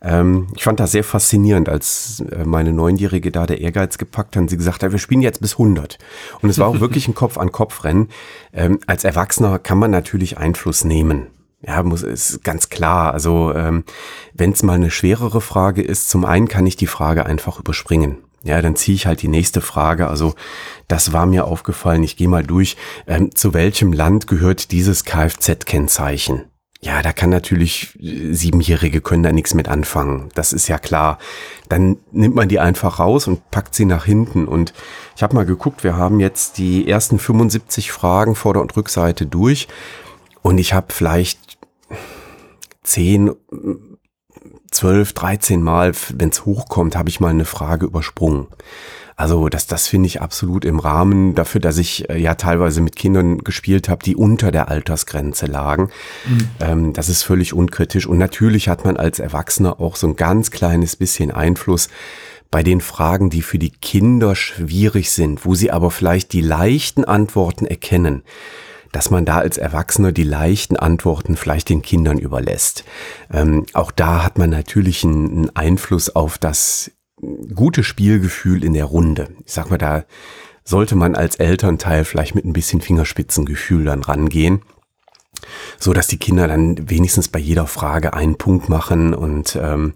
Ähm, 0.00 0.46
ich 0.56 0.64
fand 0.64 0.80
das 0.80 0.92
sehr 0.92 1.04
faszinierend, 1.04 1.68
als 1.68 2.24
äh, 2.32 2.46
meine 2.46 2.72
Neunjährige 2.72 3.30
da 3.30 3.46
der 3.46 3.60
Ehrgeiz 3.60 3.98
gepackt 3.98 4.34
hat 4.34 4.40
und 4.40 4.48
sie 4.48 4.56
gesagt 4.56 4.82
hat, 4.82 4.92
wir 4.92 4.98
spielen 4.98 5.20
jetzt 5.20 5.42
bis 5.42 5.52
100. 5.52 5.98
Und 6.40 6.48
es 6.48 6.58
war 6.58 6.68
auch 6.68 6.80
wirklich 6.80 7.06
ein 7.06 7.14
Kopf-an-Kopf-Rennen. 7.14 8.08
Ähm, 8.54 8.78
als 8.86 9.04
Erwachsener 9.04 9.58
kann 9.58 9.76
man 9.76 9.90
natürlich 9.90 10.38
Einfluss 10.38 10.84
nehmen. 10.84 11.26
Ja, 11.60 11.82
muss 11.82 12.02
ist 12.02 12.44
ganz 12.44 12.70
klar. 12.70 13.12
Also 13.12 13.52
ähm, 13.54 13.84
wenn 14.32 14.52
es 14.52 14.62
mal 14.62 14.72
eine 14.72 14.90
schwerere 14.90 15.42
Frage 15.42 15.82
ist, 15.82 16.08
zum 16.08 16.24
einen 16.24 16.48
kann 16.48 16.66
ich 16.66 16.76
die 16.76 16.86
Frage 16.86 17.26
einfach 17.26 17.60
überspringen. 17.60 18.16
Ja, 18.46 18.62
dann 18.62 18.76
ziehe 18.76 18.94
ich 18.94 19.06
halt 19.06 19.22
die 19.22 19.28
nächste 19.28 19.60
Frage. 19.60 20.06
Also 20.06 20.34
das 20.86 21.12
war 21.12 21.26
mir 21.26 21.46
aufgefallen. 21.46 22.04
Ich 22.04 22.16
gehe 22.16 22.28
mal 22.28 22.44
durch. 22.44 22.76
Ähm, 23.08 23.34
zu 23.34 23.54
welchem 23.54 23.92
Land 23.92 24.28
gehört 24.28 24.70
dieses 24.70 25.04
Kfz-Kennzeichen? 25.04 26.44
Ja, 26.80 27.02
da 27.02 27.12
kann 27.12 27.30
natürlich 27.30 27.98
äh, 28.00 28.32
Siebenjährige 28.32 29.00
können 29.00 29.24
da 29.24 29.32
nichts 29.32 29.54
mit 29.54 29.68
anfangen. 29.68 30.28
Das 30.36 30.52
ist 30.52 30.68
ja 30.68 30.78
klar. 30.78 31.18
Dann 31.68 31.96
nimmt 32.12 32.36
man 32.36 32.48
die 32.48 32.60
einfach 32.60 33.00
raus 33.00 33.26
und 33.26 33.50
packt 33.50 33.74
sie 33.74 33.84
nach 33.84 34.04
hinten. 34.04 34.46
Und 34.46 34.72
ich 35.16 35.24
habe 35.24 35.34
mal 35.34 35.44
geguckt, 35.44 35.82
wir 35.82 35.96
haben 35.96 36.20
jetzt 36.20 36.58
die 36.58 36.88
ersten 36.88 37.18
75 37.18 37.90
Fragen 37.90 38.36
Vorder- 38.36 38.60
und 38.60 38.76
Rückseite 38.76 39.26
durch. 39.26 39.66
Und 40.42 40.58
ich 40.58 40.72
habe 40.72 40.92
vielleicht 40.92 41.58
zehn 42.84 43.32
12, 44.70 45.12
13 45.12 45.62
Mal, 45.62 45.92
wenn 46.14 46.30
es 46.30 46.44
hochkommt, 46.44 46.96
habe 46.96 47.08
ich 47.08 47.20
mal 47.20 47.30
eine 47.30 47.44
Frage 47.44 47.86
übersprungen. 47.86 48.46
Also 49.18 49.48
das, 49.48 49.66
das 49.66 49.88
finde 49.88 50.08
ich 50.08 50.20
absolut 50.20 50.66
im 50.66 50.78
Rahmen 50.78 51.34
dafür, 51.34 51.60
dass 51.60 51.78
ich 51.78 52.10
äh, 52.10 52.18
ja 52.18 52.34
teilweise 52.34 52.82
mit 52.82 52.96
Kindern 52.96 53.38
gespielt 53.38 53.88
habe, 53.88 54.04
die 54.04 54.14
unter 54.14 54.52
der 54.52 54.68
Altersgrenze 54.68 55.46
lagen. 55.46 55.88
Mhm. 56.26 56.48
Ähm, 56.60 56.92
das 56.92 57.08
ist 57.08 57.22
völlig 57.22 57.54
unkritisch. 57.54 58.06
Und 58.06 58.18
natürlich 58.18 58.68
hat 58.68 58.84
man 58.84 58.98
als 58.98 59.18
Erwachsener 59.18 59.80
auch 59.80 59.96
so 59.96 60.06
ein 60.06 60.16
ganz 60.16 60.50
kleines 60.50 60.96
bisschen 60.96 61.30
Einfluss 61.30 61.88
bei 62.50 62.62
den 62.62 62.82
Fragen, 62.82 63.30
die 63.30 63.40
für 63.40 63.58
die 63.58 63.70
Kinder 63.70 64.36
schwierig 64.36 65.10
sind, 65.10 65.46
wo 65.46 65.54
sie 65.54 65.70
aber 65.70 65.90
vielleicht 65.90 66.34
die 66.34 66.42
leichten 66.42 67.04
Antworten 67.04 67.64
erkennen 67.64 68.22
dass 68.92 69.10
man 69.10 69.24
da 69.24 69.38
als 69.38 69.58
Erwachsener 69.58 70.12
die 70.12 70.24
leichten 70.24 70.76
Antworten 70.76 71.36
vielleicht 71.36 71.68
den 71.68 71.82
Kindern 71.82 72.18
überlässt. 72.18 72.84
Ähm, 73.32 73.66
auch 73.72 73.90
da 73.90 74.22
hat 74.22 74.38
man 74.38 74.50
natürlich 74.50 75.04
einen 75.04 75.54
Einfluss 75.54 76.14
auf 76.14 76.38
das 76.38 76.90
gute 77.54 77.82
Spielgefühl 77.82 78.62
in 78.64 78.74
der 78.74 78.84
Runde. 78.84 79.28
Ich 79.44 79.52
sag 79.52 79.70
mal, 79.70 79.78
da 79.78 80.04
sollte 80.64 80.96
man 80.96 81.14
als 81.14 81.36
Elternteil 81.36 82.04
vielleicht 82.04 82.34
mit 82.34 82.44
ein 82.44 82.52
bisschen 82.52 82.80
Fingerspitzengefühl 82.80 83.84
dann 83.84 84.02
rangehen. 84.02 84.62
so 85.78 85.92
dass 85.92 86.06
die 86.06 86.18
Kinder 86.18 86.48
dann 86.48 86.88
wenigstens 86.90 87.28
bei 87.28 87.38
jeder 87.38 87.66
Frage 87.66 88.14
einen 88.14 88.36
Punkt 88.36 88.68
machen 88.68 89.14
und 89.14 89.58
ähm, 89.60 89.92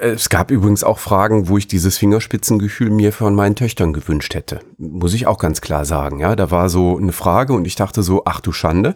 es 0.00 0.28
gab 0.28 0.50
übrigens 0.50 0.84
auch 0.84 0.98
Fragen, 0.98 1.48
wo 1.48 1.56
ich 1.56 1.66
dieses 1.66 1.96
Fingerspitzengefühl 1.96 2.90
mir 2.90 3.10
von 3.10 3.34
meinen 3.34 3.54
Töchtern 3.54 3.94
gewünscht 3.94 4.34
hätte. 4.34 4.60
Muss 4.76 5.14
ich 5.14 5.26
auch 5.26 5.38
ganz 5.38 5.62
klar 5.62 5.86
sagen. 5.86 6.20
Ja, 6.20 6.36
da 6.36 6.50
war 6.50 6.68
so 6.68 6.98
eine 6.98 7.12
Frage 7.12 7.54
und 7.54 7.66
ich 7.66 7.74
dachte 7.74 8.02
so, 8.02 8.22
ach 8.26 8.40
du 8.40 8.52
Schande. 8.52 8.94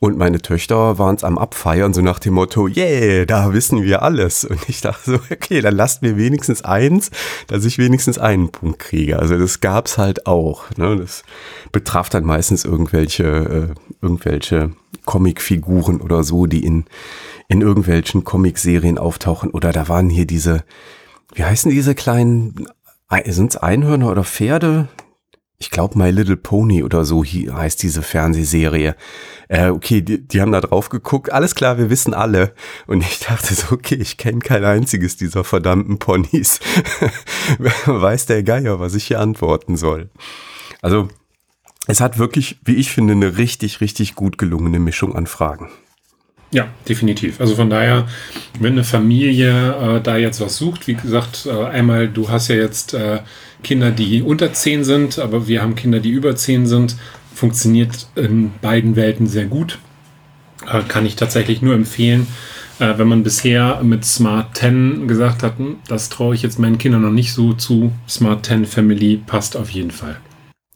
Und 0.00 0.16
meine 0.16 0.40
Töchter 0.40 0.98
waren 0.98 1.16
es 1.16 1.24
am 1.24 1.36
Abfeiern, 1.36 1.92
so 1.92 2.00
nach 2.00 2.18
dem 2.18 2.34
Motto, 2.34 2.68
yeah, 2.68 3.26
da 3.26 3.52
wissen 3.52 3.82
wir 3.82 4.02
alles. 4.02 4.44
Und 4.44 4.66
ich 4.68 4.80
dachte 4.80 5.10
so, 5.12 5.18
okay, 5.30 5.60
dann 5.60 5.76
lasst 5.76 6.00
mir 6.00 6.16
wenigstens 6.16 6.62
eins, 6.64 7.10
dass 7.46 7.66
ich 7.66 7.76
wenigstens 7.76 8.18
einen 8.18 8.50
Punkt 8.50 8.78
kriege. 8.78 9.18
Also 9.18 9.38
das 9.38 9.60
gab's 9.60 9.98
halt 9.98 10.26
auch. 10.26 10.70
Ne? 10.78 10.96
Das 10.96 11.22
betraf 11.70 12.08
dann 12.08 12.24
meistens 12.24 12.64
irgendwelche, 12.64 13.24
äh, 13.24 13.74
irgendwelche 14.00 14.72
Comicfiguren 15.04 16.00
oder 16.00 16.24
so, 16.24 16.46
die 16.46 16.64
in 16.64 16.86
in 17.50 17.62
irgendwelchen 17.62 18.22
Comicserien 18.22 18.96
auftauchen. 18.96 19.50
Oder 19.50 19.72
da 19.72 19.88
waren 19.88 20.08
hier 20.08 20.24
diese, 20.24 20.62
wie 21.34 21.42
heißen 21.42 21.70
diese 21.70 21.96
kleinen, 21.96 22.68
sind 23.26 23.50
es 23.50 23.56
Einhörner 23.56 24.08
oder 24.08 24.22
Pferde? 24.22 24.86
Ich 25.58 25.70
glaube, 25.70 25.98
My 25.98 26.10
Little 26.10 26.36
Pony 26.36 26.84
oder 26.84 27.04
so 27.04 27.24
heißt 27.24 27.82
diese 27.82 28.02
Fernsehserie. 28.02 28.94
Äh, 29.48 29.70
okay, 29.70 30.00
die, 30.00 30.26
die 30.26 30.40
haben 30.40 30.52
da 30.52 30.60
drauf 30.60 30.90
geguckt. 30.90 31.32
Alles 31.32 31.56
klar, 31.56 31.76
wir 31.76 31.90
wissen 31.90 32.14
alle. 32.14 32.54
Und 32.86 33.00
ich 33.02 33.18
dachte 33.18 33.52
so, 33.52 33.74
okay, 33.74 33.96
ich 33.96 34.16
kenne 34.16 34.38
kein 34.38 34.64
einziges 34.64 35.16
dieser 35.16 35.42
verdammten 35.42 35.98
Ponys. 35.98 36.60
Weiß 37.84 38.26
der 38.26 38.44
Geier, 38.44 38.78
was 38.78 38.94
ich 38.94 39.08
hier 39.08 39.18
antworten 39.18 39.76
soll. 39.76 40.08
Also, 40.82 41.08
es 41.88 42.00
hat 42.00 42.16
wirklich, 42.16 42.60
wie 42.64 42.76
ich 42.76 42.92
finde, 42.92 43.14
eine 43.14 43.38
richtig, 43.38 43.80
richtig 43.80 44.14
gut 44.14 44.38
gelungene 44.38 44.78
Mischung 44.78 45.16
an 45.16 45.26
Fragen. 45.26 45.68
Ja, 46.52 46.68
definitiv. 46.88 47.40
Also 47.40 47.54
von 47.54 47.70
daher, 47.70 48.08
wenn 48.58 48.72
eine 48.72 48.84
Familie 48.84 49.98
äh, 49.98 50.00
da 50.00 50.16
jetzt 50.16 50.40
was 50.40 50.56
sucht, 50.56 50.88
wie 50.88 50.94
gesagt, 50.94 51.46
äh, 51.46 51.64
einmal, 51.66 52.08
du 52.08 52.28
hast 52.28 52.48
ja 52.48 52.56
jetzt 52.56 52.92
äh, 52.92 53.20
Kinder, 53.62 53.92
die 53.92 54.22
unter 54.22 54.52
10 54.52 54.84
sind, 54.84 55.18
aber 55.18 55.46
wir 55.46 55.62
haben 55.62 55.76
Kinder, 55.76 56.00
die 56.00 56.10
über 56.10 56.34
10 56.34 56.66
sind. 56.66 56.96
Funktioniert 57.34 58.08
in 58.16 58.50
beiden 58.60 58.96
Welten 58.96 59.28
sehr 59.28 59.46
gut. 59.46 59.78
Äh, 60.66 60.82
kann 60.88 61.06
ich 61.06 61.14
tatsächlich 61.14 61.62
nur 61.62 61.74
empfehlen. 61.74 62.26
Äh, 62.80 62.98
wenn 62.98 63.06
man 63.06 63.22
bisher 63.22 63.80
mit 63.84 64.04
Smart 64.04 64.56
10 64.56 65.06
gesagt 65.06 65.44
hat, 65.44 65.58
hm, 65.58 65.76
das 65.86 66.08
traue 66.08 66.34
ich 66.34 66.42
jetzt 66.42 66.58
meinen 66.58 66.78
Kindern 66.78 67.02
noch 67.02 67.12
nicht 67.12 67.32
so 67.32 67.52
zu, 67.52 67.92
Smart 68.08 68.44
10 68.44 68.66
Family 68.66 69.22
passt 69.24 69.56
auf 69.56 69.70
jeden 69.70 69.92
Fall. 69.92 70.16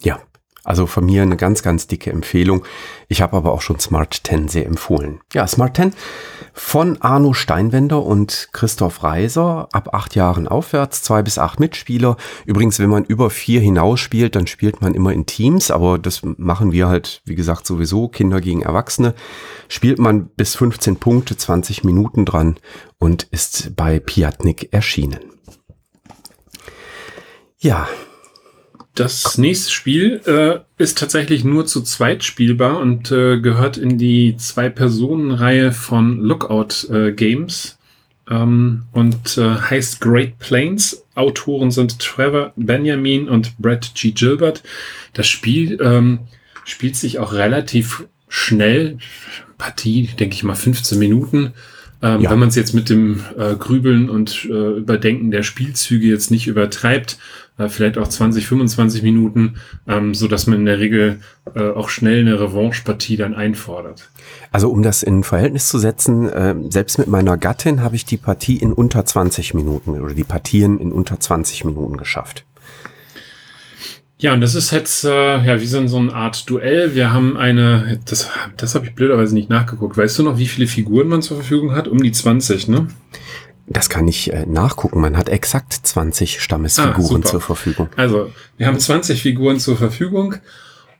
Ja, 0.03 0.21
also 0.65 0.87
von 0.87 1.05
mir 1.05 1.23
eine 1.23 1.37
ganz, 1.37 1.63
ganz 1.63 1.87
dicke 1.87 2.11
Empfehlung. 2.11 2.65
Ich 3.09 3.21
habe 3.21 3.37
aber 3.37 3.53
auch 3.53 3.61
schon 3.61 3.79
Smart 3.79 4.23
10 4.27 4.49
sehr 4.49 4.67
empfohlen. 4.67 5.21
Ja, 5.33 5.47
Smart 5.47 5.77
10 5.77 5.93
von 6.55 7.03
Arno 7.03 7.33
Steinwender 7.35 8.03
und 8.03 8.49
Christoph 8.53 9.03
Reiser. 9.03 9.69
Ab 9.73 9.91
acht 9.93 10.15
Jahren 10.15 10.49
aufwärts, 10.49 11.03
zwei 11.03 11.23
bis 11.23 11.39
acht 11.39 11.61
Mitspieler. 11.61 12.17
Übrigens, 12.47 12.79
wenn 12.79 12.89
man 12.89 13.05
über 13.05 13.29
vier 13.29 13.61
hinaus 13.61 14.01
spielt, 14.01 14.37
dann 14.37 14.47
spielt 14.47 14.81
man 14.81 14.95
immer 14.95 15.13
in 15.13 15.27
Teams. 15.27 15.71
Aber 15.71 15.99
das 15.99 16.23
machen 16.23 16.73
wir 16.73 16.89
halt, 16.89 17.23
wie 17.25 17.35
gesagt, 17.35 17.67
sowieso. 17.67 18.09
Kinder 18.09 18.41
gegen 18.41 18.63
Erwachsene. 18.63 19.15
Spielt 19.69 19.99
man 19.99 20.29
bis 20.29 20.55
15 20.55 20.97
Punkte, 20.97 21.37
20 21.37 21.85
Minuten 21.85 22.25
dran 22.25 22.57
und 22.99 23.25
ist 23.25 23.75
bei 23.77 23.99
Piatnik 23.99 24.73
erschienen. 24.73 25.21
Ja, 27.59 27.89
das 28.95 29.39
nächste 29.39 29.73
Spiel 29.73 30.21
äh, 30.27 30.61
ist 30.83 30.99
tatsächlich 30.99 31.45
nur 31.45 31.67
zu 31.67 31.83
zweit 31.83 32.23
spielbar 32.23 32.79
und 32.79 33.11
äh, 33.11 33.41
gehört 33.41 33.77
in 33.77 33.99
die 33.99 34.37
Zwei-Personen-Reihe 34.37 35.73
von 35.73 36.21
Lookout 36.21 36.89
äh, 36.93 37.13
Games 37.13 37.77
ähm, 38.31 38.85
und 38.93 39.37
äh, 39.37 39.57
heißt 39.57 40.01
Great 40.01 40.39
Plains. 40.39 41.05
Autoren 41.17 41.73
sind 41.73 41.99
Trevor 41.99 42.53
Benjamin 42.57 43.29
und 43.29 43.59
Brett 43.59 43.93
G. 43.95 44.13
Gilbert. 44.13 44.63
Das 45.13 45.27
Spiel 45.27 45.79
ähm, 45.83 46.21
spielt 46.65 46.95
sich 46.95 47.19
auch 47.19 47.33
relativ 47.33 48.05
schnell. 48.29 48.99
Partie, 49.59 50.09
denke 50.19 50.35
ich 50.35 50.45
mal, 50.45 50.55
15 50.55 50.99
Minuten. 50.99 51.53
Ähm, 52.03 52.21
ja. 52.21 52.31
Wenn 52.31 52.39
man 52.39 52.49
es 52.49 52.55
jetzt 52.55 52.75
mit 52.75 52.91
dem 52.91 53.21
äh, 53.39 53.55
Grübeln 53.55 54.11
und 54.11 54.45
äh, 54.45 54.79
Überdenken 54.79 55.31
der 55.31 55.43
Spielzüge 55.43 56.07
jetzt 56.07 56.31
nicht 56.31 56.47
übertreibt, 56.47 57.19
äh, 57.59 57.69
vielleicht 57.69 57.99
auch 57.99 58.09
20, 58.09 58.47
25 58.47 59.03
Minuten, 59.03 59.57
ähm, 59.87 60.15
so 60.15 60.29
dass 60.29 60.47
man 60.47 60.59
in 60.61 60.65
der 60.67 60.79
Regel 60.79 61.21
äh, 61.55 61.71
auch 61.71 61.89
schnell 61.89 62.21
eine 62.21 62.41
Revanche-Partie 62.41 63.17
dann 63.17 63.35
einfordert. 63.35 64.11
Also 64.51 64.71
um 64.71 64.83
das 64.83 65.03
in 65.03 65.23
Verhältnis 65.23 65.69
zu 65.69 65.79
setzen, 65.79 66.29
äh, 66.29 66.55
selbst 66.71 66.99
mit 66.99 67.09
meiner 67.09 67.37
Gattin 67.37 67.83
habe 67.83 67.97
ich 67.97 68.05
die 68.05 68.17
Partie 68.17 68.57
in 68.57 68.73
unter 68.73 69.05
20 69.05 69.55
Minuten 69.55 70.01
oder 70.01 70.15
die 70.15 70.25
Partien 70.25 70.79
in 70.79 70.93
unter 70.93 71.21
20 71.21 71.65
Minuten 71.65 71.97
geschafft. 71.97 72.45
Ja, 74.17 74.33
und 74.33 74.41
das 74.41 74.55
ist 74.55 74.71
jetzt 74.71 75.05
äh, 75.05 75.45
ja 75.45 75.61
wie 75.61 75.67
so, 75.67 75.87
so 75.87 75.99
eine 75.99 76.15
Art 76.15 76.49
Duell. 76.49 76.95
Wir 76.95 77.13
haben 77.13 77.37
eine, 77.37 78.01
das, 78.07 78.31
das 78.57 78.75
habe 78.75 78.87
ich 78.87 78.95
blöderweise 78.95 79.35
nicht 79.35 79.51
nachgeguckt. 79.51 79.97
Weißt 79.97 80.19
du 80.19 80.23
noch, 80.23 80.39
wie 80.39 80.47
viele 80.47 80.67
Figuren 80.67 81.09
man 81.09 81.21
zur 81.21 81.37
Verfügung 81.37 81.75
hat? 81.75 81.89
Um 81.89 82.03
die 82.03 82.13
20, 82.13 82.69
ne? 82.69 82.87
Das 83.67 83.89
kann 83.89 84.07
ich 84.07 84.33
äh, 84.33 84.45
nachgucken. 84.47 85.01
Man 85.01 85.17
hat 85.17 85.29
exakt 85.29 85.73
20 85.73 86.41
Stammesfiguren 86.41 87.23
ah, 87.23 87.27
zur 87.27 87.41
Verfügung. 87.41 87.89
Also, 87.97 88.31
wir 88.57 88.67
haben 88.67 88.79
20 88.79 89.23
Figuren 89.23 89.59
zur 89.59 89.77
Verfügung 89.77 90.37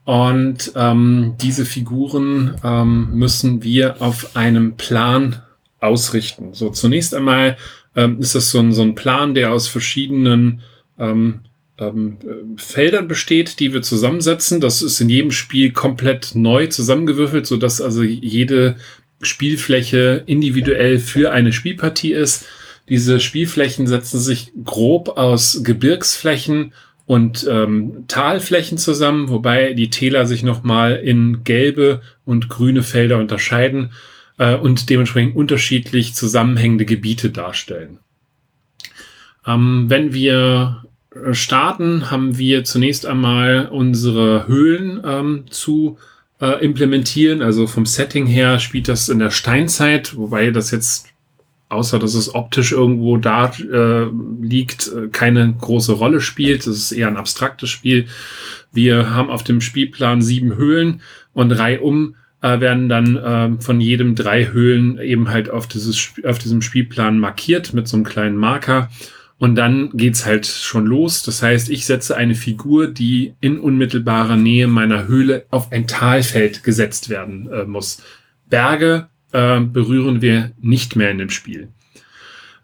und 0.05 0.73
ähm, 0.75 1.35
diese 1.41 1.65
Figuren 1.65 2.57
ähm, 2.65 3.11
müssen 3.13 3.63
wir 3.63 4.01
auf 4.01 4.37
einem 4.37 4.77
Plan 4.77 5.43
ausrichten. 5.81 6.55
So, 6.55 6.71
zunächst 6.71 7.15
einmal 7.15 7.57
ähm, 7.97 8.19
ist 8.21 8.35
das 8.35 8.51
so 8.51 8.59
ein, 8.59 8.73
so 8.73 8.83
ein 8.83 8.95
Plan, 8.95 9.35
der 9.35 9.53
aus 9.53 9.69
verschiedenen 9.69 10.63
ähm, 10.99 11.41
ähm, 11.79 12.19
Feldern 12.57 13.09
besteht, 13.09 13.61
die 13.61 13.73
wir 13.73 13.83
zusammensetzen. 13.83 14.61
Das 14.61 14.83
ist 14.83 15.01
in 15.01 15.09
jedem 15.09 15.31
Spiel 15.31 15.73
komplett 15.73 16.35
neu 16.35 16.67
zusammengewürfelt, 16.67 17.47
so 17.47 17.57
dass 17.57 17.81
also 17.81 18.03
jede 18.03 18.77
Spielfläche 19.25 20.23
individuell 20.27 20.99
für 20.99 21.33
eine 21.33 21.53
Spielpartie 21.53 22.13
ist. 22.13 22.47
Diese 22.89 23.21
Spielflächen 23.21 23.87
setzen 23.87 24.21
sich 24.21 24.53
grob 24.65 25.17
aus 25.17 25.63
Gebirgsflächen 25.65 26.73
und 27.07 27.47
ähm, 27.51 28.05
Talflächen 28.09 28.79
zusammen, 28.79 29.29
wobei 29.29 29.75
die 29.75 29.91
Täler 29.91 30.27
sich 30.27 30.43
nochmal 30.43 30.97
in 30.97 31.45
gelbe 31.45 32.01
und 32.25 32.49
grüne 32.49 32.83
Felder 32.83 33.19
unterscheiden 33.19 33.93
äh, 34.39 34.55
und 34.55 34.89
dementsprechend 34.89 35.37
unterschiedlich 35.37 36.15
zusammenhängende 36.15 36.85
Gebiete 36.85 37.31
darstellen. 37.31 37.99
Ähm, 39.47 39.87
wenn 39.89 40.15
wir 40.15 40.85
starten, 41.33 42.11
haben 42.11 42.39
wir 42.39 42.65
zunächst 42.65 43.07
einmal 43.07 43.69
unsere 43.71 44.47
Höhlen 44.49 45.01
ähm, 45.05 45.45
zu 45.51 45.99
äh, 46.45 46.65
implementieren. 46.65 47.41
Also 47.41 47.67
vom 47.67 47.87
Setting 47.87 48.27
her 48.27 48.59
spielt 48.59 48.89
das 48.89 49.09
in 49.09 49.19
der 49.19 49.31
Steinzeit, 49.31 50.15
wobei 50.17 50.51
das 50.51 50.71
jetzt, 50.71 51.09
außer 51.71 51.99
dass 51.99 52.15
es 52.15 52.35
optisch 52.35 52.73
irgendwo 52.73 53.17
da 53.17 53.51
äh, 53.59 54.07
liegt, 54.43 54.89
äh, 54.89 55.09
keine 55.09 55.55
große 55.59 55.93
Rolle 55.93 56.21
spielt. 56.21 56.67
Das 56.67 56.77
ist 56.77 56.93
eher 56.93 57.09
ein 57.09 57.17
abstraktes 57.17 57.71
Spiel. 57.71 58.07
Wir 58.73 59.11
haben 59.11 59.31
auf 59.31 59.43
dem 59.43 59.61
Spielplan 59.63 60.21
sieben 60.21 60.57
Höhlen 60.57 61.01
und 61.33 61.53
reihum 61.53 62.17
äh, 62.43 62.61
werden 62.61 62.91
dann 62.91 63.17
äh, 63.17 63.63
von 63.63 63.81
jedem 63.81 64.15
drei 64.15 64.49
Höhlen 64.49 64.99
eben 64.99 65.31
halt 65.31 65.49
auf, 65.49 65.67
dieses, 65.67 66.13
auf 66.25 66.39
diesem 66.39 66.61
Spielplan 66.61 67.19
markiert 67.19 67.73
mit 67.73 67.89
so 67.89 67.97
einem 67.97 68.05
kleinen 68.05 68.37
Marker. 68.37 68.91
Und 69.39 69.57
dann 69.57 69.91
geht's 69.95 70.25
halt 70.25 70.47
schon 70.47 70.87
los. 70.87 71.23
Das 71.23 71.43
heißt, 71.43 71.69
ich 71.69 71.87
setze 71.87 72.17
eine 72.17 72.35
Figur, 72.35 72.87
die 72.87 73.35
in 73.41 73.59
unmittelbarer 73.59 74.37
Nähe 74.37 74.69
meiner 74.69 75.09
Höhle 75.09 75.45
auf 75.51 75.73
ein 75.73 75.87
Talfeld 75.87 76.63
gesetzt 76.63 77.09
werden 77.09 77.51
äh, 77.51 77.65
muss. 77.65 78.03
Berge 78.49 79.09
äh, 79.33 79.61
berühren 79.61 80.23
wir 80.23 80.53
nicht 80.61 80.97
mehr 80.97 81.11
in 81.11 81.19
dem 81.19 81.31
Spiel. 81.31 81.69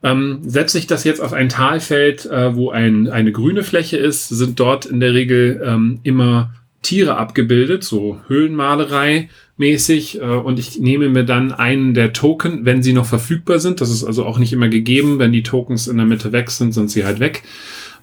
Ähm, 0.03 0.39
setze 0.43 0.79
ich 0.79 0.87
das 0.87 1.05
jetzt 1.05 1.21
auf 1.21 1.33
ein 1.33 1.49
Talfeld, 1.51 2.25
äh, 2.27 2.55
wo 2.55 2.71
ein, 2.71 3.09
eine 3.09 3.33
grüne 3.33 3.63
Fläche 3.63 3.99
ist, 3.99 4.29
sind 4.29 4.59
dort 4.59 4.87
in 4.87 5.01
der 5.01 5.13
Regel 5.13 5.63
ähm, 5.65 6.01
immer 6.05 6.55
Tiere 6.83 7.17
abgebildet, 7.17 7.85
so 7.85 8.21
Höhlenmalerei 8.27 9.29
mäßig. 9.57 10.21
Äh, 10.21 10.25
und 10.25 10.59
ich 10.59 10.81
nehme 10.81 11.09
mir 11.09 11.25
dann 11.25 11.53
einen 11.53 11.95
der 11.95 12.13
Token, 12.13 12.65
wenn 12.65 12.83
sie 12.83 12.93
noch 12.93 13.07
verfügbar 13.07 13.61
sind. 13.61 13.81
Das 13.81 13.91
ist 13.91 14.05
also 14.05 14.25
auch 14.25 14.39
nicht 14.39 14.53
immer 14.53 14.69
gegeben. 14.69 15.19
Wenn 15.19 15.33
die 15.33 15.43
Tokens 15.43 15.87
in 15.87 15.97
der 15.97 16.07
Mitte 16.07 16.33
weg 16.33 16.51
sind, 16.51 16.73
sind 16.73 16.91
sie 16.91 17.05
halt 17.05 17.21
weg. 17.21 17.43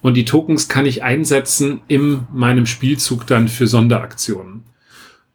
Und 0.00 0.14
die 0.14 0.24
Tokens 0.24 0.68
kann 0.68 0.86
ich 0.86 1.02
einsetzen 1.02 1.80
in 1.88 2.20
meinem 2.32 2.66
Spielzug 2.66 3.26
dann 3.26 3.48
für 3.48 3.66
Sonderaktionen. 3.66 4.62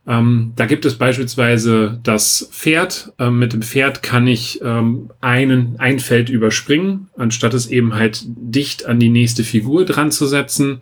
Ähm, 0.05 0.51
da 0.55 0.65
gibt 0.65 0.85
es 0.85 0.95
beispielsweise 0.95 1.99
das 2.03 2.49
Pferd. 2.51 3.13
Ähm, 3.19 3.39
mit 3.39 3.53
dem 3.53 3.61
Pferd 3.61 4.03
kann 4.03 4.27
ich 4.27 4.61
ähm, 4.61 5.11
einen, 5.21 5.75
ein 5.79 5.99
Feld 5.99 6.29
überspringen, 6.29 7.07
anstatt 7.17 7.53
es 7.53 7.67
eben 7.67 7.93
halt 7.93 8.23
dicht 8.25 8.85
an 8.85 8.99
die 8.99 9.09
nächste 9.09 9.43
Figur 9.43 9.85
dran 9.85 10.11
zu 10.11 10.27
setzen. 10.27 10.81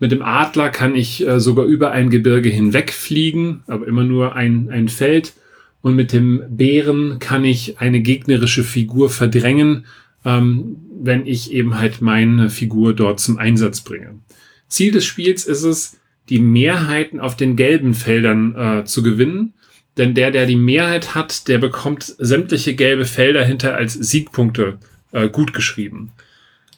Mit 0.00 0.12
dem 0.12 0.22
Adler 0.22 0.70
kann 0.70 0.96
ich 0.96 1.24
äh, 1.26 1.38
sogar 1.38 1.66
über 1.66 1.92
ein 1.92 2.10
Gebirge 2.10 2.48
hinwegfliegen, 2.48 3.62
aber 3.66 3.86
immer 3.86 4.02
nur 4.02 4.34
ein, 4.34 4.68
ein 4.70 4.88
Feld. 4.88 5.34
und 5.82 5.94
mit 5.94 6.12
dem 6.12 6.42
Bären 6.48 7.20
kann 7.20 7.44
ich 7.44 7.78
eine 7.78 8.00
gegnerische 8.00 8.64
Figur 8.64 9.08
verdrängen, 9.08 9.86
ähm, 10.24 10.76
wenn 11.00 11.26
ich 11.26 11.52
eben 11.52 11.78
halt 11.78 12.02
meine 12.02 12.50
Figur 12.50 12.94
dort 12.94 13.20
zum 13.20 13.38
Einsatz 13.38 13.80
bringe. 13.80 14.18
Ziel 14.68 14.92
des 14.92 15.04
Spiels 15.04 15.46
ist 15.46 15.62
es, 15.62 16.00
die 16.28 16.38
Mehrheiten 16.38 17.20
auf 17.20 17.36
den 17.36 17.56
gelben 17.56 17.94
Feldern 17.94 18.54
äh, 18.54 18.84
zu 18.84 19.02
gewinnen. 19.02 19.52
Denn 19.96 20.14
der, 20.14 20.30
der 20.30 20.46
die 20.46 20.56
Mehrheit 20.56 21.14
hat, 21.14 21.48
der 21.48 21.58
bekommt 21.58 22.14
sämtliche 22.18 22.74
gelbe 22.74 23.04
Felder 23.04 23.44
hinter 23.44 23.74
als 23.74 23.94
Siegpunkte 23.94 24.78
äh, 25.12 25.28
gut 25.28 25.52
geschrieben. 25.52 26.12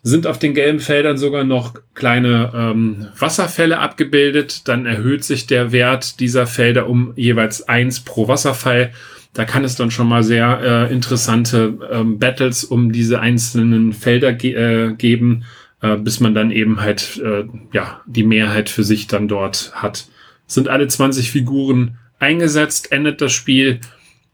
Sind 0.05 0.27
auf 0.27 0.39
den 0.39 0.55
gelben 0.55 0.81
Feldern 0.81 1.17
sogar 1.17 1.45
noch 1.45 1.75
kleine 1.95 2.53
ähm, 2.55 3.09
Wasserfälle 3.19 3.79
abgebildet, 3.79 4.67
dann 4.67 4.85
erhöht 4.85 5.23
sich 5.23 5.47
der 5.47 5.71
Wert 5.71 6.19
dieser 6.19 6.47
Felder 6.47 6.89
um 6.89 7.13
jeweils 7.15 7.69
eins 7.69 8.01
pro 8.01 8.27
Wasserfall. 8.27 8.93
Da 9.33 9.45
kann 9.45 9.65
es 9.65 9.77
dann 9.77 9.93
schon 9.93 10.09
mal 10.09 10.25
sehr 10.25 10.61
äh, 10.89 10.93
interessante 10.93 11.79
ähm, 11.91 12.19
Battles 12.19 12.65
um 12.65 12.91
diese 12.91 13.21
einzelnen 13.21 13.93
Felder 13.93 14.33
ge 14.33 14.55
äh, 14.55 14.95
geben 14.95 15.45
äh, 15.83 15.97
bis 15.97 16.21
man 16.21 16.35
dann 16.35 16.51
eben 16.51 16.81
halt 16.81 17.21
äh, 17.23 17.45
ja 17.73 18.01
die 18.07 18.23
Mehrheit 18.23 18.71
für 18.71 18.85
sich 18.85 19.09
dann 19.09 19.29
dort 19.29 19.73
hat. 19.75 20.07
Sind 20.47 20.69
alle 20.69 20.89
20 20.89 21.31
Figuren 21.31 21.99
eingesetzt, 22.19 22.93
endet 22.93 23.21
das 23.21 23.33
Spiel 23.33 23.81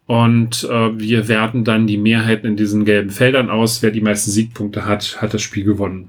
und 0.08 0.64
äh, 0.64 0.98
wir 0.98 1.28
werten 1.28 1.64
dann 1.64 1.86
die 1.86 1.98
Mehrheiten 1.98 2.46
in 2.46 2.56
diesen 2.56 2.86
gelben 2.86 3.10
Feldern 3.10 3.50
aus. 3.50 3.82
Wer 3.82 3.90
die 3.90 4.00
meisten 4.00 4.30
Siegpunkte 4.30 4.86
hat, 4.86 5.20
hat 5.20 5.34
das 5.34 5.42
Spiel 5.42 5.64
gewonnen. 5.64 6.08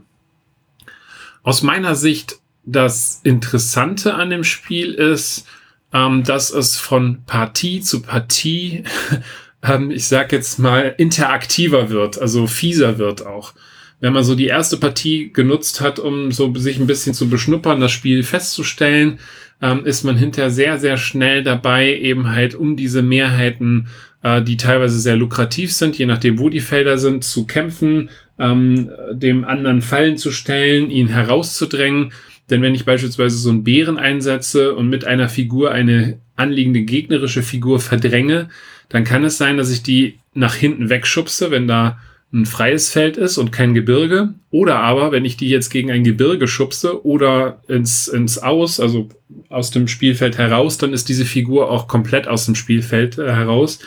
Aus 1.43 1.63
meiner 1.63 1.95
Sicht 1.95 2.37
das 2.63 3.19
Interessante 3.25 4.15
an 4.15 4.29
dem 4.29 4.45
Spiel 4.45 4.93
ist, 4.93 5.45
ähm, 5.91 6.23
dass 6.23 6.49
es 6.49 6.77
von 6.77 7.23
Partie 7.25 7.81
zu 7.81 8.01
Partie, 8.01 8.85
ähm, 9.63 9.91
ich 9.91 10.07
sag 10.07 10.31
jetzt 10.31 10.59
mal, 10.59 10.95
interaktiver 10.97 11.89
wird, 11.89 12.17
also 12.21 12.47
fieser 12.47 12.99
wird 12.99 13.25
auch 13.25 13.53
wenn 14.01 14.13
man 14.13 14.23
so 14.23 14.33
die 14.33 14.47
erste 14.47 14.77
Partie 14.77 15.31
genutzt 15.33 15.81
hat, 15.81 15.99
um 15.99 16.31
so 16.31 16.53
sich 16.55 16.79
ein 16.79 16.87
bisschen 16.87 17.13
zu 17.13 17.29
beschnuppern, 17.29 17.81
das 17.81 17.91
Spiel 17.91 18.23
festzustellen, 18.23 19.19
ähm, 19.61 19.85
ist 19.85 20.03
man 20.03 20.17
hinterher 20.17 20.49
sehr, 20.49 20.77
sehr 20.77 20.97
schnell 20.97 21.43
dabei, 21.43 21.95
eben 21.95 22.29
halt 22.29 22.55
um 22.55 22.75
diese 22.75 23.01
Mehrheiten, 23.01 23.87
äh, 24.23 24.41
die 24.41 24.57
teilweise 24.57 24.99
sehr 24.99 25.15
lukrativ 25.15 25.73
sind, 25.73 25.97
je 25.97 26.05
nachdem, 26.05 26.39
wo 26.39 26.49
die 26.49 26.59
Felder 26.59 26.97
sind, 26.97 27.23
zu 27.23 27.45
kämpfen, 27.45 28.09
ähm, 28.37 28.89
dem 29.11 29.43
anderen 29.43 29.81
Fallen 29.81 30.17
zu 30.17 30.31
stellen, 30.31 30.89
ihn 30.89 31.07
herauszudrängen. 31.07 32.13
Denn 32.49 32.61
wenn 32.61 32.73
ich 32.73 32.85
beispielsweise 32.85 33.37
so 33.37 33.49
einen 33.49 33.63
Bären 33.63 33.97
einsetze 33.97 34.73
und 34.73 34.89
mit 34.89 35.05
einer 35.05 35.29
Figur 35.29 35.71
eine 35.71 36.19
anliegende 36.35 36.81
gegnerische 36.81 37.43
Figur 37.43 37.79
verdränge, 37.79 38.49
dann 38.87 39.03
kann 39.03 39.23
es 39.23 39.37
sein, 39.37 39.57
dass 39.57 39.69
ich 39.69 39.83
die 39.83 40.19
nach 40.33 40.55
hinten 40.55 40.89
wegschubse, 40.89 41.51
wenn 41.51 41.67
da 41.67 41.99
ein 42.31 42.45
freies 42.45 42.91
Feld 42.91 43.17
ist 43.17 43.37
und 43.37 43.51
kein 43.51 43.73
Gebirge. 43.73 44.35
Oder 44.51 44.79
aber, 44.79 45.11
wenn 45.11 45.25
ich 45.25 45.37
die 45.37 45.49
jetzt 45.49 45.69
gegen 45.69 45.91
ein 45.91 46.03
Gebirge 46.03 46.47
schubse 46.47 47.05
oder 47.05 47.61
ins, 47.67 48.07
ins 48.07 48.37
Aus, 48.37 48.79
also 48.79 49.09
aus 49.49 49.71
dem 49.71 49.87
Spielfeld 49.87 50.37
heraus, 50.37 50.77
dann 50.77 50.93
ist 50.93 51.09
diese 51.09 51.25
Figur 51.25 51.71
auch 51.71 51.87
komplett 51.87 52.27
aus 52.27 52.45
dem 52.45 52.55
Spielfeld 52.55 53.17
äh, 53.17 53.31
heraus 53.31 53.79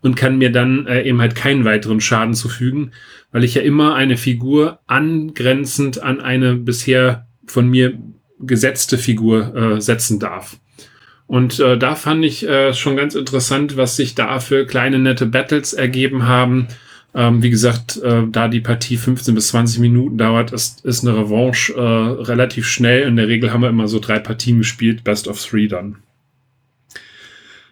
und 0.00 0.14
kann 0.14 0.38
mir 0.38 0.52
dann 0.52 0.86
äh, 0.86 1.02
eben 1.02 1.20
halt 1.20 1.34
keinen 1.34 1.64
weiteren 1.64 2.00
Schaden 2.00 2.34
zufügen, 2.34 2.92
weil 3.32 3.42
ich 3.42 3.54
ja 3.54 3.62
immer 3.62 3.96
eine 3.96 4.16
Figur 4.16 4.78
angrenzend 4.86 6.00
an 6.00 6.20
eine 6.20 6.54
bisher 6.54 7.26
von 7.46 7.68
mir 7.68 7.98
gesetzte 8.38 8.96
Figur 8.96 9.54
äh, 9.56 9.80
setzen 9.80 10.20
darf. 10.20 10.58
Und 11.26 11.58
äh, 11.58 11.76
da 11.76 11.96
fand 11.96 12.24
ich 12.24 12.46
äh, 12.48 12.72
schon 12.72 12.96
ganz 12.96 13.16
interessant, 13.16 13.76
was 13.76 13.96
sich 13.96 14.14
da 14.14 14.38
für 14.38 14.66
kleine 14.66 15.00
nette 15.00 15.26
Battles 15.26 15.72
ergeben 15.72 16.26
haben 16.26 16.68
ähm, 17.14 17.42
wie 17.42 17.50
gesagt, 17.50 17.96
äh, 18.02 18.24
da 18.30 18.48
die 18.48 18.60
Partie 18.60 18.96
15 18.96 19.34
bis 19.34 19.48
20 19.48 19.80
Minuten 19.80 20.18
dauert, 20.18 20.52
ist, 20.52 20.84
ist 20.84 21.06
eine 21.06 21.16
Revanche 21.16 21.72
äh, 21.74 22.22
relativ 22.22 22.66
schnell. 22.66 23.02
In 23.08 23.16
der 23.16 23.28
Regel 23.28 23.52
haben 23.52 23.62
wir 23.62 23.70
immer 23.70 23.88
so 23.88 23.98
drei 23.98 24.18
Partien 24.18 24.58
gespielt, 24.58 25.04
Best 25.04 25.26
of 25.26 25.42
Three 25.42 25.68
dann. 25.68 25.96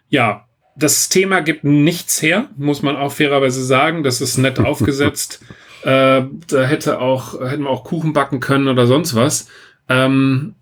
Ja, 0.08 0.46
das 0.76 1.08
Thema 1.08 1.40
gibt 1.40 1.64
nichts 1.64 2.22
her, 2.22 2.48
muss 2.56 2.82
man 2.82 2.96
auch 2.96 3.12
fairerweise 3.12 3.64
sagen. 3.64 4.02
Das 4.02 4.20
ist 4.20 4.38
nett 4.38 4.58
aufgesetzt. 4.60 5.40
äh, 5.82 6.22
da 6.48 6.64
hätte 6.64 7.00
auch, 7.00 7.40
hätten 7.40 7.64
wir 7.64 7.70
auch 7.70 7.84
Kuchen 7.84 8.12
backen 8.12 8.40
können 8.40 8.68
oder 8.68 8.86
sonst 8.86 9.14
was. 9.14 9.48
Ähm, 9.88 10.54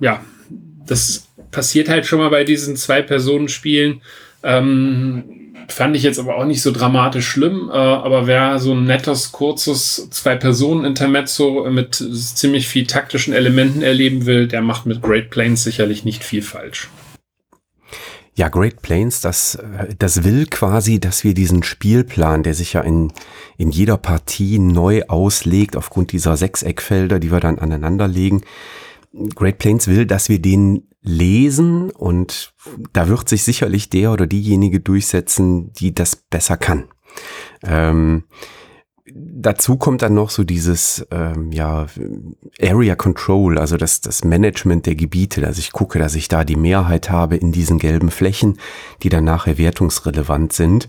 ja, 0.00 0.24
das 0.86 1.28
passiert 1.50 1.88
halt 1.88 2.06
schon 2.06 2.18
mal 2.18 2.30
bei 2.30 2.44
diesen 2.44 2.76
Zwei-Personen-Spielen. 2.76 4.02
Ähm, 4.42 5.39
Fand 5.72 5.96
ich 5.96 6.02
jetzt 6.02 6.18
aber 6.18 6.36
auch 6.36 6.44
nicht 6.44 6.62
so 6.62 6.72
dramatisch 6.72 7.28
schlimm, 7.28 7.70
äh, 7.72 7.76
aber 7.76 8.26
wer 8.26 8.58
so 8.58 8.72
ein 8.72 8.84
nettes, 8.84 9.32
kurzes 9.32 10.08
Zwei-Personen-Intermezzo 10.10 11.68
mit 11.70 11.94
ziemlich 11.94 12.68
viel 12.68 12.86
taktischen 12.86 13.32
Elementen 13.32 13.82
erleben 13.82 14.26
will, 14.26 14.48
der 14.48 14.62
macht 14.62 14.86
mit 14.86 15.02
Great 15.02 15.30
Plains 15.30 15.64
sicherlich 15.64 16.04
nicht 16.04 16.24
viel 16.24 16.42
falsch. 16.42 16.88
Ja, 18.34 18.48
Great 18.48 18.80
Plains, 18.80 19.20
das, 19.20 19.58
das 19.98 20.24
will 20.24 20.46
quasi, 20.46 20.98
dass 20.98 21.24
wir 21.24 21.34
diesen 21.34 21.62
Spielplan, 21.62 22.42
der 22.42 22.54
sich 22.54 22.72
ja 22.72 22.80
in, 22.80 23.12
in 23.58 23.70
jeder 23.70 23.98
Partie 23.98 24.58
neu 24.58 25.02
auslegt, 25.08 25.76
aufgrund 25.76 26.12
dieser 26.12 26.36
Sechseckfelder, 26.36 27.18
die 27.18 27.32
wir 27.32 27.40
dann 27.40 27.58
aneinanderlegen, 27.58 28.42
Great 29.34 29.58
Plains 29.58 29.88
will, 29.88 30.06
dass 30.06 30.28
wir 30.28 30.40
den 30.40 30.88
lesen 31.02 31.90
und 31.90 32.54
da 32.92 33.08
wird 33.08 33.28
sich 33.28 33.42
sicherlich 33.42 33.88
der 33.90 34.12
oder 34.12 34.26
diejenige 34.26 34.80
durchsetzen, 34.80 35.72
die 35.72 35.94
das 35.94 36.16
besser 36.16 36.56
kann. 36.56 36.84
Ähm, 37.62 38.24
dazu 39.12 39.76
kommt 39.76 40.02
dann 40.02 40.14
noch 40.14 40.30
so 40.30 40.44
dieses 40.44 41.06
ähm, 41.10 41.52
ja, 41.52 41.86
Area 42.60 42.94
Control, 42.96 43.58
also 43.58 43.76
das, 43.76 44.00
das 44.00 44.24
Management 44.24 44.86
der 44.86 44.94
Gebiete, 44.94 45.40
dass 45.40 45.58
ich 45.58 45.72
gucke, 45.72 45.98
dass 45.98 46.14
ich 46.14 46.28
da 46.28 46.44
die 46.44 46.56
Mehrheit 46.56 47.10
habe 47.10 47.36
in 47.36 47.50
diesen 47.50 47.78
gelben 47.78 48.10
Flächen, 48.10 48.58
die 49.02 49.08
dann 49.08 49.24
nachher 49.24 49.58
wertungsrelevant 49.58 50.52
sind. 50.52 50.88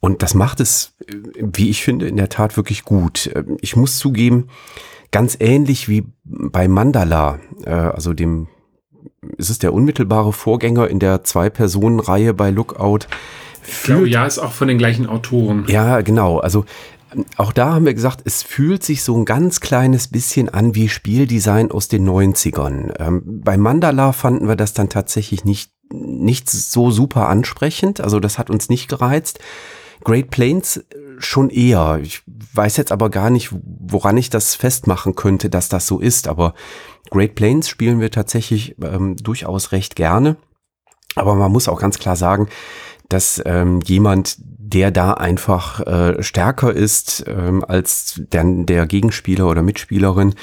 Und 0.00 0.22
das 0.22 0.34
macht 0.34 0.60
es, 0.60 0.94
wie 1.36 1.70
ich 1.70 1.82
finde, 1.82 2.06
in 2.06 2.16
der 2.16 2.28
Tat 2.28 2.58
wirklich 2.58 2.84
gut. 2.84 3.30
Ich 3.62 3.74
muss 3.74 3.96
zugeben, 3.96 4.48
ganz 5.14 5.36
ähnlich 5.38 5.88
wie 5.88 6.04
bei 6.24 6.66
Mandala, 6.66 7.38
äh, 7.64 7.70
also 7.70 8.14
dem 8.14 8.48
ist 9.38 9.48
es 9.48 9.60
der 9.60 9.72
unmittelbare 9.72 10.32
Vorgänger 10.32 10.88
in 10.88 10.98
der 10.98 11.22
Zwei-Personen-Reihe 11.22 12.34
bei 12.34 12.50
Lookout. 12.50 13.06
Glaube, 13.84 14.08
ja, 14.08 14.26
ist 14.26 14.40
auch 14.40 14.50
von 14.50 14.66
den 14.66 14.76
gleichen 14.76 15.06
Autoren. 15.06 15.66
Ja, 15.68 16.00
genau. 16.00 16.38
Also 16.38 16.64
auch 17.36 17.52
da 17.52 17.74
haben 17.74 17.86
wir 17.86 17.94
gesagt, 17.94 18.22
es 18.24 18.42
fühlt 18.42 18.82
sich 18.82 19.04
so 19.04 19.16
ein 19.16 19.24
ganz 19.24 19.60
kleines 19.60 20.08
bisschen 20.08 20.48
an 20.48 20.74
wie 20.74 20.88
Spieldesign 20.88 21.70
aus 21.70 21.86
den 21.86 22.08
90ern. 22.08 23.00
Ähm, 23.00 23.22
bei 23.24 23.56
Mandala 23.56 24.10
fanden 24.10 24.48
wir 24.48 24.56
das 24.56 24.74
dann 24.74 24.88
tatsächlich 24.88 25.44
nicht, 25.44 25.70
nicht 25.92 26.50
so 26.50 26.90
super 26.90 27.28
ansprechend. 27.28 28.00
Also 28.00 28.18
das 28.18 28.36
hat 28.36 28.50
uns 28.50 28.68
nicht 28.68 28.88
gereizt. 28.88 29.38
Great 30.02 30.30
Plains 30.30 30.84
schon 31.18 31.50
eher. 31.50 32.00
Ich 32.02 32.22
weiß 32.26 32.76
jetzt 32.76 32.92
aber 32.92 33.10
gar 33.10 33.30
nicht, 33.30 33.50
woran 33.52 34.16
ich 34.16 34.30
das 34.30 34.54
festmachen 34.54 35.14
könnte, 35.14 35.50
dass 35.50 35.68
das 35.68 35.86
so 35.86 36.00
ist. 36.00 36.28
Aber 36.28 36.54
Great 37.10 37.34
Plains 37.34 37.68
spielen 37.68 38.00
wir 38.00 38.10
tatsächlich 38.10 38.76
ähm, 38.82 39.16
durchaus 39.16 39.72
recht 39.72 39.96
gerne. 39.96 40.36
Aber 41.14 41.34
man 41.34 41.52
muss 41.52 41.68
auch 41.68 41.80
ganz 41.80 41.98
klar 41.98 42.16
sagen, 42.16 42.48
dass 43.08 43.40
ähm, 43.44 43.80
jemand, 43.84 44.36
der 44.38 44.90
da 44.90 45.12
einfach 45.12 45.80
äh, 45.80 46.22
stärker 46.22 46.72
ist 46.72 47.24
ähm, 47.28 47.64
als 47.64 48.20
der, 48.32 48.44
der 48.44 48.86
Gegenspieler 48.86 49.48
oder 49.48 49.62
Mitspielerin, 49.62 50.34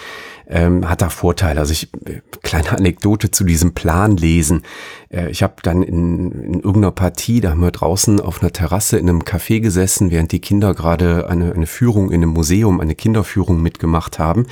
ähm, 0.51 0.87
hat 0.87 1.01
da 1.01 1.09
Vorteile. 1.09 1.59
Also 1.59 1.71
ich, 1.71 1.91
äh, 2.05 2.21
kleine 2.43 2.71
Anekdote 2.71 3.31
zu 3.31 3.43
diesem 3.43 3.73
Plan 3.73 4.17
lesen. 4.17 4.63
Äh, 5.09 5.31
ich 5.31 5.41
habe 5.43 5.55
dann 5.63 5.81
in, 5.81 6.31
in 6.31 6.53
irgendeiner 6.55 6.91
Partie, 6.91 7.39
da 7.39 7.51
haben 7.51 7.61
wir 7.61 7.71
draußen 7.71 8.19
auf 8.19 8.41
einer 8.41 8.51
Terrasse 8.51 8.97
in 8.97 9.09
einem 9.09 9.21
Café 9.21 9.61
gesessen, 9.61 10.11
während 10.11 10.31
die 10.31 10.41
Kinder 10.41 10.73
gerade 10.75 11.29
eine, 11.29 11.53
eine 11.53 11.67
Führung 11.67 12.11
in 12.11 12.21
einem 12.21 12.31
Museum, 12.31 12.81
eine 12.81 12.95
Kinderführung 12.95 13.61
mitgemacht 13.61 14.19
haben. 14.19 14.45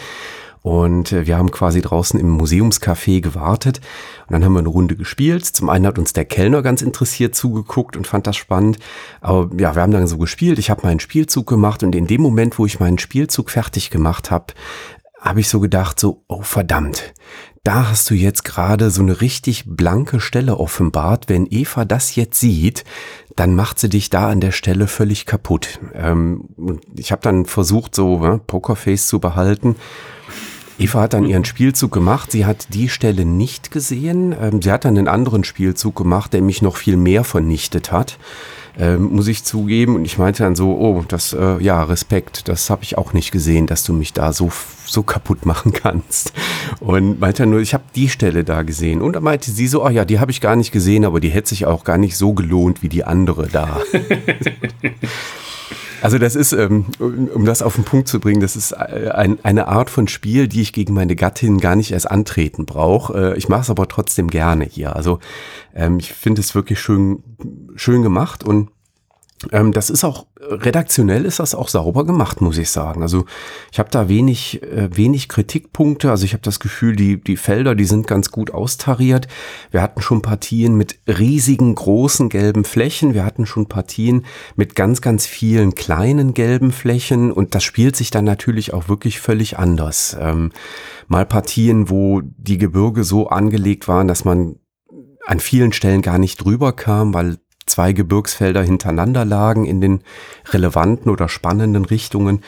Und 0.61 1.13
äh, 1.13 1.25
wir 1.25 1.37
haben 1.37 1.51
quasi 1.51 1.81
draußen 1.81 2.19
im 2.19 2.37
Museumscafé 2.37 3.21
gewartet 3.21 3.79
und 4.27 4.33
dann 4.33 4.43
haben 4.43 4.53
wir 4.53 4.59
eine 4.59 4.67
Runde 4.67 4.95
gespielt. 4.95 5.45
Zum 5.45 5.69
einen 5.69 5.87
hat 5.87 5.97
uns 5.97 6.13
der 6.13 6.25
Kellner 6.25 6.61
ganz 6.61 6.81
interessiert 6.81 7.33
zugeguckt 7.33 7.95
und 7.95 8.07
fand 8.07 8.27
das 8.27 8.35
spannend. 8.35 8.77
Aber 9.21 9.49
ja, 9.57 9.75
wir 9.75 9.81
haben 9.81 9.91
dann 9.91 10.07
so 10.07 10.17
gespielt. 10.17 10.59
Ich 10.59 10.69
habe 10.69 10.85
meinen 10.85 10.99
Spielzug 10.99 11.47
gemacht 11.47 11.81
und 11.83 11.95
in 11.95 12.07
dem 12.07 12.21
Moment, 12.21 12.59
wo 12.59 12.65
ich 12.65 12.79
meinen 12.79 12.99
Spielzug 12.99 13.49
fertig 13.49 13.89
gemacht 13.89 14.31
habe, 14.31 14.53
habe 15.19 15.41
ich 15.41 15.49
so 15.49 15.59
gedacht, 15.59 15.99
so, 15.99 16.23
oh 16.27 16.41
verdammt, 16.41 17.13
da 17.63 17.89
hast 17.89 18.09
du 18.09 18.15
jetzt 18.15 18.45
gerade 18.45 18.89
so 18.89 19.01
eine 19.01 19.21
richtig 19.21 19.65
blanke 19.67 20.19
Stelle 20.19 20.57
offenbart. 20.57 21.27
Wenn 21.27 21.45
Eva 21.49 21.85
das 21.85 22.15
jetzt 22.15 22.39
sieht, 22.39 22.85
dann 23.35 23.53
macht 23.53 23.79
sie 23.79 23.89
dich 23.89 24.09
da 24.09 24.29
an 24.29 24.39
der 24.39 24.51
Stelle 24.51 24.87
völlig 24.87 25.25
kaputt. 25.25 25.79
Ähm, 25.93 26.45
ich 26.95 27.11
habe 27.11 27.21
dann 27.21 27.45
versucht, 27.45 27.95
so 27.95 28.19
ne, 28.19 28.39
Pokerface 28.45 29.07
zu 29.07 29.19
behalten 29.19 29.75
Eva 30.79 31.01
hat 31.01 31.13
dann 31.13 31.25
ihren 31.25 31.43
Spielzug 31.43 31.91
gemacht. 31.91 32.31
Sie 32.31 32.45
hat 32.45 32.73
die 32.73 32.87
Stelle 32.87 33.25
nicht 33.25 33.69
gesehen. 33.69 34.33
Ähm, 34.39 34.61
sie 34.61 34.71
hat 34.71 34.85
dann 34.85 34.97
einen 34.97 35.09
anderen 35.09 35.43
Spielzug 35.43 35.95
gemacht, 35.95 36.31
der 36.31 36.41
mich 36.41 36.61
noch 36.61 36.77
viel 36.77 36.95
mehr 36.95 37.25
vernichtet 37.25 37.91
hat. 37.91 38.17
Ähm, 38.77 39.15
muss 39.15 39.27
ich 39.27 39.43
zugeben. 39.43 39.95
Und 39.95 40.05
ich 40.05 40.17
meinte 40.17 40.43
dann 40.43 40.55
so, 40.55 40.77
oh, 40.77 41.03
das, 41.07 41.33
äh, 41.33 41.61
ja, 41.61 41.83
Respekt, 41.83 42.47
das 42.47 42.69
habe 42.69 42.83
ich 42.83 42.97
auch 42.97 43.13
nicht 43.13 43.31
gesehen, 43.31 43.67
dass 43.67 43.83
du 43.83 43.93
mich 43.93 44.13
da 44.13 44.33
so, 44.33 44.51
so 44.85 45.03
kaputt 45.03 45.45
machen 45.45 45.73
kannst. 45.73 46.33
Und 46.79 47.19
meinte 47.19 47.43
dann 47.43 47.51
nur, 47.51 47.59
ich 47.59 47.73
habe 47.73 47.83
die 47.95 48.09
Stelle 48.09 48.43
da 48.43 48.61
gesehen. 48.63 49.01
Und 49.01 49.13
dann 49.13 49.23
meinte 49.23 49.51
sie 49.51 49.67
so, 49.67 49.85
oh 49.85 49.89
ja, 49.89 50.05
die 50.05 50.19
habe 50.19 50.31
ich 50.31 50.41
gar 50.41 50.55
nicht 50.55 50.71
gesehen, 50.71 51.05
aber 51.05 51.19
die 51.19 51.29
hätte 51.29 51.49
sich 51.49 51.65
auch 51.65 51.83
gar 51.83 51.97
nicht 51.97 52.17
so 52.17 52.33
gelohnt 52.33 52.83
wie 52.83 52.89
die 52.89 53.03
andere 53.03 53.47
da. 53.47 53.79
Also 56.01 56.17
das 56.17 56.35
ist, 56.35 56.53
ähm, 56.53 56.85
um 56.99 57.45
das 57.45 57.61
auf 57.61 57.75
den 57.75 57.83
Punkt 57.83 58.07
zu 58.07 58.19
bringen, 58.19 58.41
das 58.41 58.55
ist 58.55 58.71
äh, 58.71 59.11
ein, 59.13 59.37
eine 59.43 59.67
Art 59.67 59.89
von 59.89 60.07
Spiel, 60.07 60.47
die 60.47 60.61
ich 60.61 60.73
gegen 60.73 60.93
meine 60.93 61.15
Gattin 61.15 61.59
gar 61.59 61.75
nicht 61.75 61.91
erst 61.91 62.09
antreten 62.09 62.65
brauche. 62.65 63.33
Äh, 63.33 63.37
ich 63.37 63.49
mache 63.49 63.61
es 63.61 63.69
aber 63.69 63.87
trotzdem 63.87 64.29
gerne 64.29 64.65
hier. 64.65 64.95
Also 64.95 65.19
ähm, 65.75 65.99
ich 65.99 66.13
finde 66.13 66.41
es 66.41 66.55
wirklich 66.55 66.79
schön, 66.79 67.23
schön 67.75 68.01
gemacht 68.01 68.43
und 68.43 68.69
ähm, 69.51 69.71
das 69.71 69.89
ist 69.89 70.03
auch 70.03 70.25
redaktionell 70.41 71.25
ist 71.25 71.39
das 71.39 71.55
auch 71.55 71.69
sauber 71.69 72.05
gemacht, 72.05 72.41
muss 72.41 72.57
ich 72.57 72.69
sagen. 72.69 73.01
Also 73.03 73.25
ich 73.71 73.79
habe 73.79 73.89
da 73.89 74.09
wenig 74.09 74.61
äh, 74.63 74.89
wenig 74.95 75.29
Kritikpunkte. 75.29 76.11
Also 76.11 76.25
ich 76.25 76.33
habe 76.33 76.43
das 76.43 76.59
Gefühl, 76.59 76.95
die 76.95 77.21
die 77.21 77.37
Felder, 77.37 77.75
die 77.75 77.85
sind 77.85 78.05
ganz 78.05 78.31
gut 78.31 78.51
austariert. 78.51 79.27
Wir 79.71 79.81
hatten 79.81 80.01
schon 80.01 80.21
Partien 80.21 80.75
mit 80.75 80.99
riesigen 81.07 81.73
großen 81.75 82.29
gelben 82.29 82.65
Flächen. 82.65 83.13
Wir 83.13 83.25
hatten 83.25 83.45
schon 83.45 83.67
Partien 83.67 84.25
mit 84.55 84.75
ganz 84.75 85.01
ganz 85.01 85.25
vielen 85.25 85.73
kleinen 85.73 86.33
gelben 86.33 86.71
Flächen 86.71 87.31
und 87.31 87.55
das 87.55 87.63
spielt 87.63 87.95
sich 87.95 88.11
dann 88.11 88.25
natürlich 88.25 88.73
auch 88.73 88.89
wirklich 88.89 89.19
völlig 89.21 89.57
anders. 89.57 90.17
Ähm, 90.19 90.51
mal 91.07 91.25
Partien, 91.25 91.89
wo 91.89 92.21
die 92.21 92.57
Gebirge 92.57 93.03
so 93.05 93.29
angelegt 93.29 93.87
waren, 93.87 94.07
dass 94.07 94.25
man 94.25 94.55
an 95.25 95.39
vielen 95.39 95.71
Stellen 95.71 96.01
gar 96.01 96.17
nicht 96.17 96.43
drüber 96.43 96.73
kam, 96.73 97.13
weil 97.13 97.37
zwei 97.69 97.93
Gebirgsfelder 97.93 98.63
hintereinander 98.63 99.25
lagen 99.25 99.65
in 99.65 99.81
den 99.81 100.01
relevanten 100.49 101.11
oder 101.11 101.29
spannenden 101.29 101.85
Richtungen. 101.85 102.41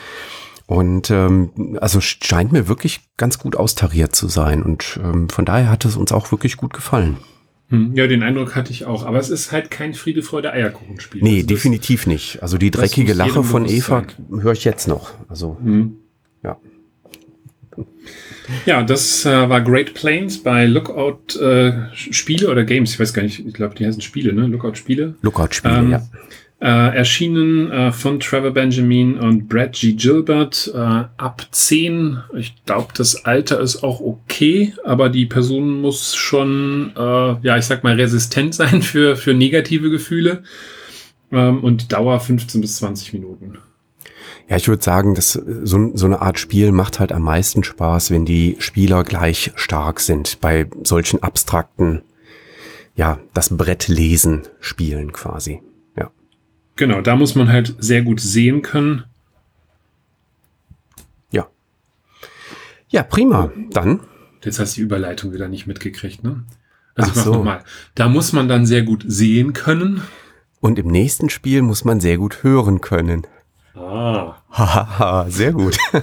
Und 0.66 1.10
ähm, 1.10 1.78
also 1.80 2.00
scheint 2.00 2.52
mir 2.52 2.68
wirklich 2.68 3.00
ganz 3.16 3.38
gut 3.38 3.56
austariert 3.56 4.14
zu 4.14 4.28
sein. 4.28 4.62
Und 4.62 4.98
ähm, 5.02 5.28
von 5.28 5.44
daher 5.44 5.70
hat 5.70 5.84
es 5.84 5.96
uns 5.96 6.12
auch 6.12 6.30
wirklich 6.32 6.56
gut 6.56 6.72
gefallen. 6.72 7.18
Hm, 7.68 7.94
ja, 7.94 8.06
den 8.06 8.22
Eindruck 8.22 8.54
hatte 8.54 8.70
ich 8.70 8.84
auch. 8.84 9.04
Aber 9.04 9.18
es 9.18 9.30
ist 9.30 9.52
halt 9.52 9.70
kein 9.70 9.94
Friede, 9.94 10.22
Freude, 10.22 10.52
Eierkuchenspiel. 10.52 11.22
Nee, 11.22 11.36
also 11.36 11.46
definitiv 11.46 12.06
nicht. 12.06 12.42
Also 12.42 12.58
die 12.58 12.70
dreckige 12.70 13.14
Lache 13.14 13.42
von 13.44 13.66
Eva 13.66 14.04
höre 14.30 14.52
ich 14.52 14.64
jetzt 14.64 14.88
noch. 14.88 15.10
Also, 15.28 15.56
hm. 15.62 15.96
ja. 16.42 16.58
Ja, 18.66 18.82
das 18.82 19.24
äh, 19.24 19.48
war 19.48 19.60
Great 19.60 19.94
Plains 19.94 20.42
bei 20.42 20.66
Lookout 20.66 21.38
äh, 21.40 21.72
Spiele 21.94 22.50
oder 22.50 22.64
Games. 22.64 22.92
Ich 22.92 23.00
weiß 23.00 23.14
gar 23.14 23.22
nicht, 23.22 23.44
ich 23.46 23.54
glaube, 23.54 23.74
die 23.74 23.86
heißen 23.86 24.02
Spiele, 24.02 24.32
ne? 24.32 24.46
Lookout 24.46 24.74
Spiele. 24.74 25.14
Lookout 25.22 25.54
Spiele, 25.54 25.78
ähm, 25.78 25.90
ja. 25.90 26.02
Äh, 26.60 26.96
erschienen 26.96 27.72
äh, 27.72 27.90
von 27.90 28.20
Trevor 28.20 28.52
Benjamin 28.52 29.18
und 29.18 29.48
Brad 29.48 29.72
G. 29.72 29.94
Gilbert 29.94 30.70
äh, 30.72 30.78
ab 30.78 31.46
10. 31.50 32.18
Ich 32.36 32.64
glaube, 32.64 32.92
das 32.96 33.24
Alter 33.24 33.58
ist 33.58 33.82
auch 33.82 34.00
okay, 34.00 34.72
aber 34.84 35.08
die 35.08 35.26
Person 35.26 35.80
muss 35.80 36.14
schon, 36.14 36.92
äh, 36.96 37.00
ja, 37.42 37.56
ich 37.56 37.64
sag 37.64 37.82
mal, 37.82 37.96
resistent 37.96 38.54
sein 38.54 38.82
für, 38.82 39.16
für 39.16 39.34
negative 39.34 39.90
Gefühle. 39.90 40.44
Ähm, 41.32 41.64
und 41.64 41.92
Dauer 41.92 42.20
15 42.20 42.60
bis 42.60 42.76
20 42.76 43.14
Minuten. 43.14 43.58
Ja, 44.48 44.56
ich 44.56 44.68
würde 44.68 44.82
sagen, 44.82 45.14
dass 45.14 45.32
so, 45.32 45.90
so 45.94 46.06
eine 46.06 46.20
Art 46.20 46.38
Spiel 46.38 46.72
macht 46.72 47.00
halt 47.00 47.12
am 47.12 47.22
meisten 47.22 47.64
Spaß, 47.64 48.10
wenn 48.10 48.24
die 48.24 48.56
Spieler 48.58 49.04
gleich 49.04 49.52
stark 49.54 50.00
sind. 50.00 50.40
Bei 50.40 50.68
solchen 50.82 51.22
abstrakten, 51.22 52.02
ja, 52.94 53.18
das 53.34 53.56
Brett 53.56 53.88
lesen 53.88 54.42
Spielen 54.60 55.12
quasi. 55.12 55.62
Ja. 55.96 56.10
Genau, 56.76 57.00
da 57.00 57.16
muss 57.16 57.34
man 57.34 57.48
halt 57.48 57.74
sehr 57.78 58.02
gut 58.02 58.20
sehen 58.20 58.62
können. 58.62 59.04
Ja. 61.30 61.48
Ja, 62.88 63.02
prima. 63.02 63.52
Dann. 63.70 64.00
Jetzt 64.44 64.58
hast 64.58 64.76
du 64.76 64.80
die 64.80 64.84
Überleitung 64.84 65.32
wieder 65.32 65.48
nicht 65.48 65.66
mitgekriegt, 65.66 66.24
ne? 66.24 66.44
Also 66.94 67.10
Ach 67.10 67.12
ich 67.12 67.16
mach 67.16 67.24
so. 67.24 67.32
nochmal. 67.34 67.64
Da 67.94 68.08
muss 68.08 68.32
man 68.32 68.48
dann 68.48 68.66
sehr 68.66 68.82
gut 68.82 69.04
sehen 69.06 69.52
können. 69.52 70.02
Und 70.60 70.78
im 70.78 70.88
nächsten 70.88 71.30
Spiel 71.30 71.62
muss 71.62 71.84
man 71.84 72.00
sehr 72.00 72.18
gut 72.18 72.42
hören 72.42 72.80
können. 72.80 73.26
Ah. 73.74 74.36
Haha, 74.50 75.26
sehr 75.28 75.52
gut. 75.52 75.76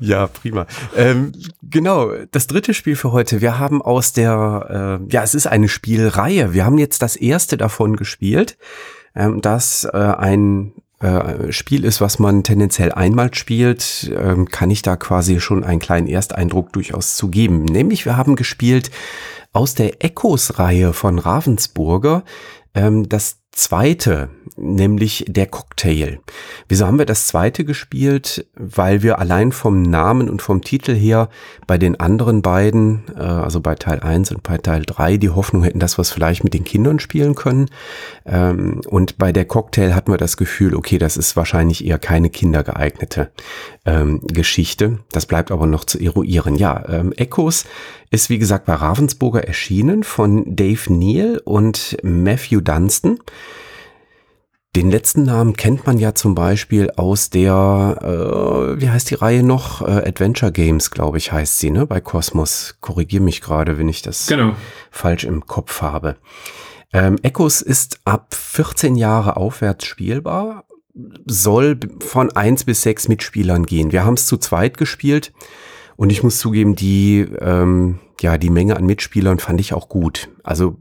ja, 0.00 0.26
prima. 0.26 0.66
Ähm, 0.96 1.32
genau, 1.62 2.10
das 2.30 2.46
dritte 2.46 2.74
Spiel 2.74 2.96
für 2.96 3.12
heute. 3.12 3.40
Wir 3.40 3.58
haben 3.58 3.82
aus 3.82 4.12
der, 4.12 5.00
äh, 5.08 5.12
ja, 5.12 5.22
es 5.22 5.34
ist 5.34 5.46
eine 5.46 5.68
Spielreihe. 5.68 6.52
Wir 6.52 6.64
haben 6.64 6.78
jetzt 6.78 7.02
das 7.02 7.16
erste 7.16 7.56
davon 7.56 7.96
gespielt, 7.96 8.56
ähm, 9.14 9.40
das 9.40 9.84
äh, 9.84 9.96
ein 9.96 10.72
äh, 11.00 11.50
Spiel 11.50 11.84
ist, 11.84 12.00
was 12.00 12.18
man 12.18 12.44
tendenziell 12.44 12.92
einmal 12.92 13.32
spielt, 13.32 14.12
ähm, 14.14 14.48
kann 14.48 14.70
ich 14.70 14.82
da 14.82 14.96
quasi 14.96 15.40
schon 15.40 15.64
einen 15.64 15.80
kleinen 15.80 16.06
Ersteindruck 16.06 16.72
durchaus 16.72 17.16
zu 17.16 17.28
geben. 17.28 17.64
Nämlich 17.64 18.04
wir 18.04 18.16
haben 18.16 18.36
gespielt 18.36 18.90
aus 19.52 19.74
der 19.74 20.04
Echos-Reihe 20.04 20.92
von 20.92 21.18
Ravensburger 21.18 22.22
ähm, 22.74 23.08
das 23.08 23.39
zweite, 23.52 24.30
nämlich 24.56 25.24
der 25.28 25.46
Cocktail. 25.46 26.20
Wieso 26.68 26.86
haben 26.86 26.98
wir 26.98 27.06
das 27.06 27.26
zweite 27.26 27.64
gespielt? 27.64 28.46
Weil 28.54 29.02
wir 29.02 29.18
allein 29.18 29.52
vom 29.52 29.82
Namen 29.82 30.30
und 30.30 30.40
vom 30.40 30.62
Titel 30.62 30.94
her 30.94 31.28
bei 31.66 31.76
den 31.76 31.98
anderen 31.98 32.42
beiden, 32.42 33.02
äh, 33.16 33.22
also 33.22 33.60
bei 33.60 33.74
Teil 33.74 34.00
1 34.00 34.30
und 34.30 34.42
bei 34.42 34.58
Teil 34.58 34.84
3, 34.86 35.16
die 35.16 35.30
Hoffnung 35.30 35.64
hätten, 35.64 35.80
dass 35.80 35.98
wir 35.98 36.02
es 36.02 36.10
vielleicht 36.10 36.44
mit 36.44 36.54
den 36.54 36.64
Kindern 36.64 37.00
spielen 37.00 37.34
können. 37.34 37.66
Ähm, 38.24 38.82
und 38.86 39.18
bei 39.18 39.32
der 39.32 39.44
Cocktail 39.44 39.94
hatten 39.94 40.12
wir 40.12 40.18
das 40.18 40.36
Gefühl, 40.36 40.74
okay, 40.74 40.98
das 40.98 41.16
ist 41.16 41.36
wahrscheinlich 41.36 41.84
eher 41.84 41.98
keine 41.98 42.30
kindergeeignete 42.30 43.30
ähm, 43.84 44.20
Geschichte. 44.26 45.00
Das 45.10 45.26
bleibt 45.26 45.50
aber 45.50 45.66
noch 45.66 45.84
zu 45.84 45.98
eruieren. 45.98 46.54
Ja, 46.54 46.84
ähm, 46.88 47.12
Echos 47.16 47.64
ist 48.10 48.28
wie 48.28 48.38
gesagt 48.38 48.66
bei 48.66 48.74
Ravensburger 48.74 49.44
erschienen 49.44 50.02
von 50.02 50.44
Dave 50.56 50.92
Neal 50.92 51.40
und 51.44 51.96
Matthew 52.02 52.60
Dunstan. 52.60 53.18
Den 54.76 54.90
letzten 54.90 55.24
Namen 55.24 55.56
kennt 55.56 55.86
man 55.86 55.98
ja 55.98 56.14
zum 56.14 56.36
Beispiel 56.36 56.90
aus 56.96 57.30
der, 57.30 57.98
äh, 58.02 58.80
wie 58.80 58.88
heißt 58.88 59.10
die 59.10 59.16
Reihe 59.16 59.42
noch? 59.42 59.82
Äh, 59.82 60.08
Adventure 60.08 60.52
Games, 60.52 60.92
glaube 60.92 61.18
ich, 61.18 61.32
heißt 61.32 61.58
sie, 61.58 61.70
ne? 61.70 61.86
Bei 61.86 62.00
Cosmos. 62.00 62.76
Korrigier 62.80 63.20
mich 63.20 63.40
gerade, 63.40 63.78
wenn 63.78 63.88
ich 63.88 64.02
das 64.02 64.28
genau. 64.28 64.54
falsch 64.92 65.24
im 65.24 65.46
Kopf 65.46 65.82
habe. 65.82 66.16
Ähm, 66.92 67.16
Echos 67.22 67.62
ist 67.62 68.00
ab 68.04 68.32
14 68.34 68.94
Jahre 68.94 69.36
aufwärts 69.36 69.86
spielbar, 69.86 70.64
soll 71.26 71.78
von 72.00 72.30
1 72.30 72.64
bis 72.64 72.82
6 72.82 73.08
Mitspielern 73.08 73.66
gehen. 73.66 73.90
Wir 73.90 74.04
haben 74.04 74.14
es 74.14 74.26
zu 74.26 74.36
zweit 74.36 74.76
gespielt. 74.76 75.32
Und 76.00 76.08
ich 76.08 76.22
muss 76.22 76.38
zugeben, 76.38 76.76
die, 76.76 77.26
ähm, 77.42 77.98
ja, 78.22 78.38
die 78.38 78.48
Menge 78.48 78.74
an 78.74 78.86
Mitspielern 78.86 79.38
fand 79.38 79.60
ich 79.60 79.74
auch 79.74 79.90
gut. 79.90 80.30
Also 80.42 80.78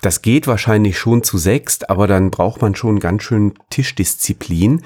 das 0.00 0.22
geht 0.22 0.46
wahrscheinlich 0.46 0.96
schon 0.96 1.22
zu 1.22 1.36
sechst, 1.36 1.90
aber 1.90 2.06
dann 2.06 2.30
braucht 2.30 2.62
man 2.62 2.74
schon 2.74 2.98
ganz 2.98 3.24
schön 3.24 3.52
Tischdisziplin. 3.68 4.80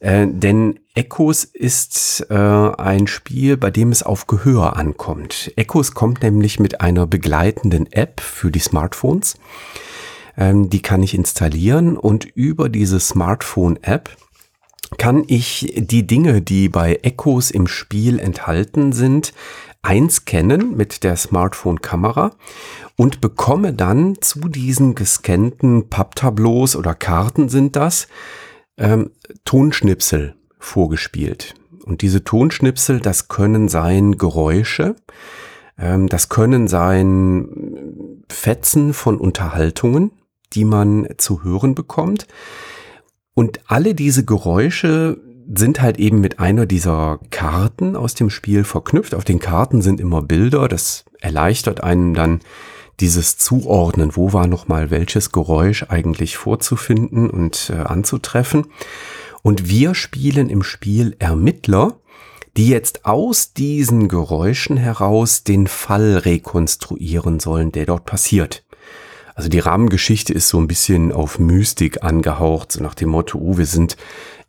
Äh, 0.00 0.26
denn 0.28 0.80
Echos 0.96 1.44
ist 1.44 2.26
äh, 2.28 2.34
ein 2.34 3.06
Spiel, 3.06 3.56
bei 3.56 3.70
dem 3.70 3.92
es 3.92 4.02
auf 4.02 4.26
Gehör 4.26 4.76
ankommt. 4.76 5.52
Echos 5.54 5.94
kommt 5.94 6.24
nämlich 6.24 6.58
mit 6.58 6.80
einer 6.80 7.06
begleitenden 7.06 7.92
App 7.92 8.20
für 8.20 8.50
die 8.50 8.58
Smartphones. 8.58 9.36
Ähm, 10.36 10.70
die 10.70 10.82
kann 10.82 11.04
ich 11.04 11.14
installieren 11.14 11.96
und 11.96 12.24
über 12.24 12.68
diese 12.68 12.98
Smartphone-App 12.98 14.10
kann 14.98 15.24
ich 15.26 15.72
die 15.76 16.06
Dinge, 16.06 16.42
die 16.42 16.68
bei 16.68 16.98
Echos 17.02 17.50
im 17.50 17.66
Spiel 17.66 18.18
enthalten 18.18 18.92
sind, 18.92 19.32
einscannen 19.82 20.76
mit 20.76 21.04
der 21.04 21.16
Smartphone-Kamera 21.16 22.32
und 22.96 23.20
bekomme 23.20 23.72
dann 23.72 24.20
zu 24.20 24.40
diesen 24.48 24.94
gescannten 24.94 25.88
Papptableaus 25.88 26.76
oder 26.76 26.94
Karten 26.94 27.48
sind 27.48 27.76
das, 27.76 28.08
ähm, 28.76 29.10
Tonschnipsel 29.44 30.34
vorgespielt. 30.58 31.54
Und 31.84 32.02
diese 32.02 32.24
Tonschnipsel, 32.24 33.00
das 33.00 33.28
können 33.28 33.68
sein 33.68 34.18
Geräusche, 34.18 34.96
ähm, 35.78 36.08
das 36.08 36.28
können 36.28 36.68
sein 36.68 38.22
Fetzen 38.28 38.92
von 38.92 39.16
Unterhaltungen, 39.16 40.12
die 40.52 40.64
man 40.64 41.08
zu 41.16 41.42
hören 41.42 41.74
bekommt. 41.74 42.26
Und 43.34 43.60
alle 43.66 43.94
diese 43.94 44.24
Geräusche 44.24 45.20
sind 45.52 45.80
halt 45.80 45.98
eben 45.98 46.20
mit 46.20 46.38
einer 46.38 46.66
dieser 46.66 47.18
Karten 47.30 47.96
aus 47.96 48.14
dem 48.14 48.30
Spiel 48.30 48.64
verknüpft. 48.64 49.14
Auf 49.14 49.24
den 49.24 49.40
Karten 49.40 49.82
sind 49.82 50.00
immer 50.00 50.22
Bilder. 50.22 50.68
Das 50.68 51.04
erleichtert 51.20 51.82
einem 51.82 52.14
dann 52.14 52.40
dieses 53.00 53.38
Zuordnen. 53.38 54.14
Wo 54.14 54.32
war 54.32 54.46
nochmal 54.46 54.90
welches 54.90 55.32
Geräusch 55.32 55.86
eigentlich 55.88 56.36
vorzufinden 56.36 57.30
und 57.30 57.72
äh, 57.74 57.78
anzutreffen? 57.78 58.66
Und 59.42 59.68
wir 59.68 59.94
spielen 59.94 60.50
im 60.50 60.62
Spiel 60.62 61.16
Ermittler, 61.18 61.98
die 62.56 62.68
jetzt 62.68 63.06
aus 63.06 63.54
diesen 63.54 64.08
Geräuschen 64.08 64.76
heraus 64.76 65.44
den 65.44 65.66
Fall 65.66 66.18
rekonstruieren 66.18 67.40
sollen, 67.40 67.72
der 67.72 67.86
dort 67.86 68.04
passiert. 68.04 68.64
Also 69.40 69.48
die 69.48 69.58
Rahmengeschichte 69.58 70.34
ist 70.34 70.50
so 70.50 70.58
ein 70.58 70.68
bisschen 70.68 71.12
auf 71.12 71.38
Mystik 71.38 72.04
angehaucht, 72.04 72.72
so 72.72 72.82
nach 72.82 72.94
dem 72.94 73.08
Motto, 73.08 73.38
oh, 73.38 73.56
wir 73.56 73.64
sind 73.64 73.96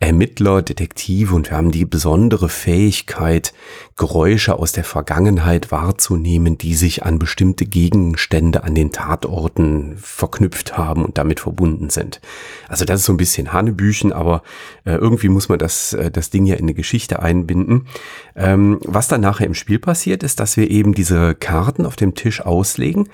Ermittler, 0.02 0.62
Detektive 0.64 1.34
und 1.34 1.50
wir 1.50 1.56
haben 1.56 1.72
die 1.72 1.86
besondere 1.86 2.50
Fähigkeit, 2.50 3.54
Geräusche 3.96 4.58
aus 4.58 4.72
der 4.74 4.84
Vergangenheit 4.84 5.72
wahrzunehmen, 5.72 6.58
die 6.58 6.74
sich 6.74 7.04
an 7.04 7.20
bestimmte 7.20 7.66
Gegenstände 7.66 8.64
an 8.64 8.76
den 8.76 8.92
Tatorten 8.92 9.96
verknüpft 9.98 10.76
haben 10.78 11.06
und 11.06 11.18
damit 11.18 11.40
verbunden 11.40 11.90
sind. 11.90 12.20
Also 12.68 12.84
das 12.84 13.02
ist 13.02 13.06
so 13.06 13.14
ein 13.14 13.18
bisschen 13.18 13.54
Hanebüchen, 13.54 14.12
aber 14.12 14.42
äh, 14.86 14.96
irgendwie 14.96 15.30
muss 15.30 15.48
man 15.48 15.60
das, 15.60 15.94
äh, 15.94 16.12
das 16.12 16.32
Ding 16.32 16.48
ja 16.48 16.56
in 16.56 16.64
eine 16.64 16.74
Geschichte 16.74 17.22
einbinden. 17.22 17.88
Ähm, 18.36 18.80
was 18.84 19.08
dann 19.08 19.22
nachher 19.22 19.46
im 19.46 19.54
Spiel 19.54 19.80
passiert, 19.80 20.24
ist, 20.24 20.40
dass 20.40 20.58
wir 20.58 20.70
eben 20.70 20.96
diese 20.96 21.36
Karten 21.36 21.86
auf 21.86 21.96
dem 21.96 22.16
Tisch 22.16 22.42
auslegen 22.42 23.08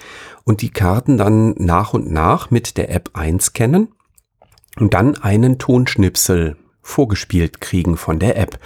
und 0.47 0.61
die 0.61 0.69
Karten 0.69 1.17
dann 1.17 1.55
nach 1.57 1.93
und 1.93 2.09
nach 2.09 2.51
mit 2.51 2.77
der 2.77 2.89
App 2.89 3.11
einscannen 3.13 3.89
und 4.79 4.93
dann 4.93 5.15
einen 5.15 5.59
Tonschnipsel 5.59 6.55
vorgespielt 6.81 7.59
kriegen 7.59 7.97
von 7.97 8.17
der 8.17 8.37
App. 8.37 8.57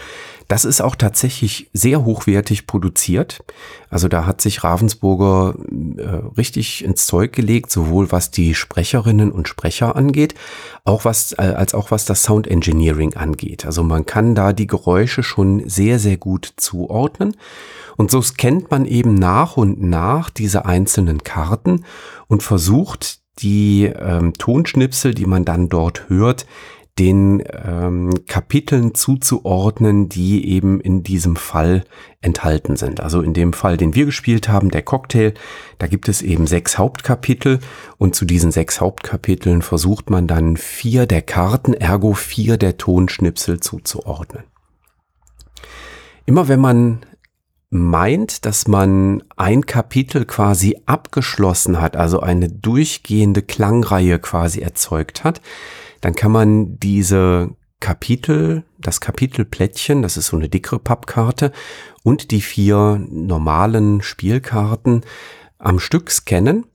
Das 0.48 0.63
ist 0.63 0.80
auch 0.82 0.96
tatsächlich 0.96 1.72
sehr 1.74 2.06
hochwertig 2.06 2.67
produziert. 2.67 3.44
Also 3.89 4.10
da 4.10 4.28
hat 4.28 4.41
sich 4.41 4.63
Ravensburger 4.63 5.56
äh, 5.98 6.04
richtig 6.38 6.84
ins 6.84 7.08
Zeug 7.08 7.32
gelegt, 7.32 7.72
sowohl 7.72 8.12
was 8.12 8.30
die 8.30 8.54
Sprecherinnen 8.54 9.32
und 9.32 9.48
Sprecher 9.48 9.96
angeht, 9.96 10.36
auch 10.84 11.04
was, 11.04 11.32
äh, 11.32 11.41
als 11.41 11.74
auch 11.74 11.89
was 11.89 12.06
das 12.06 12.22
Sound 12.22 12.48
Engineering 12.48 13.15
angeht. 13.15 13.65
Also 13.65 13.82
man 13.82 14.06
kann 14.06 14.36
da 14.36 14.54
die 14.54 14.67
Geräusche 14.67 15.24
schon 15.24 15.67
sehr, 15.67 15.98
sehr 15.98 16.17
gut 16.17 16.54
zuordnen. 16.58 17.38
Und 17.98 18.12
so 18.12 18.22
scannt 18.22 18.72
man 18.72 18.86
eben 18.86 19.14
nach 19.14 19.58
und 19.58 19.82
nach 19.82 20.30
diese 20.30 20.66
einzelnen 20.66 21.24
Karten 21.24 21.86
und 22.28 22.44
versucht 22.44 23.20
die 23.40 23.86
ähm, 23.86 24.34
Tonschnipsel, 24.34 25.14
die 25.14 25.26
man 25.26 25.46
dann 25.46 25.70
dort 25.70 26.10
hört, 26.10 26.46
den 27.00 27.42
ähm, 27.48 28.12
Kapiteln 28.28 28.94
zuzuordnen, 28.94 30.10
die 30.10 30.48
eben 30.50 30.82
in 30.82 31.04
diesem 31.04 31.36
Fall 31.36 31.86
enthalten 32.20 32.76
sind. 32.76 33.00
Also 33.00 33.22
in 33.22 33.34
dem 33.34 33.54
Fall, 33.54 33.78
den 33.78 33.96
wir 33.96 34.06
gespielt 34.06 34.50
haben, 34.50 34.70
der 34.70 34.82
Cocktail, 34.82 35.34
da 35.78 35.88
gibt 35.88 36.10
es 36.10 36.22
eben 36.22 36.48
sechs 36.48 36.78
Hauptkapitel 36.78 37.60
und 37.98 38.14
zu 38.14 38.26
diesen 38.26 38.52
sechs 38.52 38.82
Hauptkapiteln 38.82 39.62
versucht 39.62 40.10
man 40.10 40.28
dann 40.28 40.58
vier 40.58 41.06
der 41.06 41.22
Karten, 41.22 41.74
ergo 41.74 42.14
vier 42.14 42.58
der 42.58 42.78
Tonschnipsel 42.78 43.62
zuzuordnen. 43.62 44.44
Immer 46.26 46.48
wenn 46.48 46.60
man 46.60 47.00
meint, 47.72 48.46
dass 48.46 48.68
man 48.68 49.24
ein 49.38 49.66
Kapitel 49.66 50.26
quasi 50.26 50.78
abgeschlossen 50.86 51.82
hat, 51.82 51.96
also 51.96 52.20
eine 52.20 52.50
durchgehende 52.50 53.42
Klangreihe 53.42 54.20
quasi 54.20 54.60
erzeugt 54.60 55.24
hat, 55.24 55.42
dann 56.02 56.14
kann 56.14 56.34
man 56.34 56.78
diese 56.80 57.56
Kapitel, 57.80 58.64
das 58.78 59.00
Kapitelplättchen, 59.00 60.02
das 60.02 60.18
ist 60.18 60.28
so 60.28 60.38
eine 60.38 60.50
dickere 60.50 60.80
Pappkarte 60.80 61.54
und 62.04 62.32
die 62.32 62.42
vier 62.42 63.02
normalen 63.10 64.02
Spielkarten 64.02 65.02
am 65.58 65.80
Stück 65.80 66.12
scannen. 66.12 66.66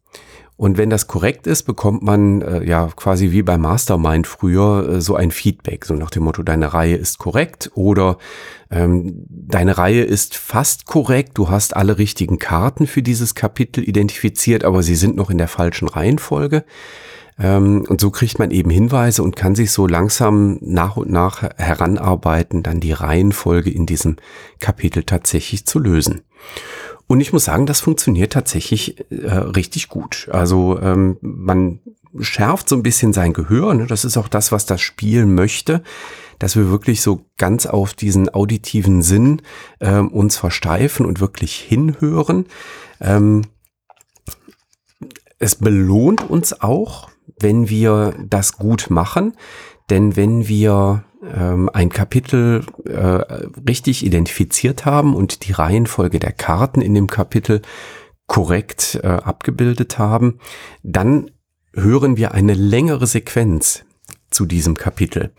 Und 0.57 0.79
wenn 0.79 0.89
das 0.89 1.07
korrekt 1.07 1.47
ist, 1.47 1.65
bekommt 1.65 2.03
man 2.03 2.41
äh, 2.41 2.65
ja 2.67 2.89
quasi 2.97 3.31
wie 3.31 3.43
bei 3.43 3.59
Mastermind 3.59 4.27
früher 4.27 4.89
äh, 4.89 5.01
so 5.03 5.15
ein 5.15 5.31
Feedback, 5.31 5.85
so 5.85 5.95
nach 5.95 6.11
dem 6.11 6.25
Motto, 6.25 6.43
deine 6.43 6.73
Reihe 6.73 6.97
ist 6.97 7.19
korrekt 7.19 7.71
oder 7.75 8.17
ähm, 8.71 9.27
deine 9.29 9.77
Reihe 9.77 10.03
ist 10.03 10.35
fast 10.35 10.87
korrekt, 10.87 11.33
du 11.35 11.51
hast 11.51 11.77
alle 11.77 11.99
richtigen 11.99 12.39
Karten 12.39 12.87
für 12.87 13.03
dieses 13.03 13.35
Kapitel 13.35 13.87
identifiziert, 13.87 14.65
aber 14.65 14.83
sie 14.83 14.97
sind 14.97 15.17
noch 15.17 15.29
in 15.29 15.39
der 15.39 15.49
falschen 15.49 15.89
Reihenfolge. 15.89 16.65
Ähm, 17.39 17.85
und 17.87 18.01
so 18.01 18.11
kriegt 18.11 18.39
man 18.39 18.51
eben 18.51 18.71
Hinweise 18.71 19.23
und 19.23 19.37
kann 19.37 19.55
sich 19.55 19.71
so 19.71 19.87
langsam 19.87 20.59
nach 20.63 20.97
und 20.97 21.11
nach 21.11 21.43
heranarbeiten, 21.59 22.63
dann 22.63 22.81
die 22.81 22.93
Reihenfolge 22.93 23.71
in 23.71 23.85
diesem 23.85 24.17
Kapitel 24.59 25.03
tatsächlich 25.03 25.67
zu 25.67 25.79
lösen. 25.79 26.23
Und 27.07 27.21
ich 27.21 27.33
muss 27.33 27.45
sagen, 27.45 27.67
das 27.67 27.81
funktioniert 27.81 28.33
tatsächlich 28.33 28.99
äh, 29.11 29.31
richtig 29.31 29.89
gut. 29.89 30.29
Also 30.33 30.81
ähm, 30.81 31.19
man 31.21 31.81
schärft 32.19 32.69
so 32.69 32.77
ein 32.77 32.83
bisschen 32.83 33.13
sein 33.13 33.33
Gehör. 33.33 33.75
Ne? 33.75 33.87
Das 33.87 34.05
ist 34.05 34.17
auch 34.17 34.29
das, 34.29 34.51
was 34.53 34.67
das 34.67 34.81
Spiel 34.81 35.27
möchte, 35.27 35.83
dass 36.39 36.57
wir 36.57 36.71
wirklich 36.71 37.03
so 37.03 37.25
ganz 37.37 37.67
auf 37.67 37.95
diesen 37.95 38.29
auditiven 38.29 39.03
Sinn 39.03 39.43
ähm, 39.81 40.09
uns 40.09 40.37
versteifen 40.37 41.07
und 41.07 41.21
wirklich 41.21 41.55
hinhören. 41.55 42.47
Ähm, 43.01 43.43
es 45.39 45.55
belohnt 45.57 46.29
uns 46.29 46.61
auch, 46.61 47.11
wenn 47.39 47.69
wir 47.69 48.15
das 48.29 48.53
gut 48.53 48.87
machen. 48.91 49.35
Denn 49.91 50.17
wenn 50.17 50.49
wir 50.49 51.05
ähm, 51.23 51.71
ein 51.73 51.89
Kapitel 51.89 52.65
äh, 52.85 52.99
richtig 53.69 54.05
identifiziert 54.05 54.85
haben 54.85 55.15
und 55.15 55.47
die 55.47 55.53
Reihenfolge 55.53 56.19
der 56.19 56.33
Karten 56.33 56.81
in 56.81 56.95
dem 56.95 57.07
Kapitel 57.07 57.63
korrekt 58.27 59.01
äh, 59.03 59.07
abgebildet 59.07 59.99
haben, 59.99 60.39
dann 60.83 61.31
hören 61.75 62.17
wir 62.17 62.33
eine 62.33 62.55
längere 62.55 63.07
Sequenz 63.07 63.85
zu 64.31 64.45
diesem 64.45 64.77
Kapitel. 64.77 65.33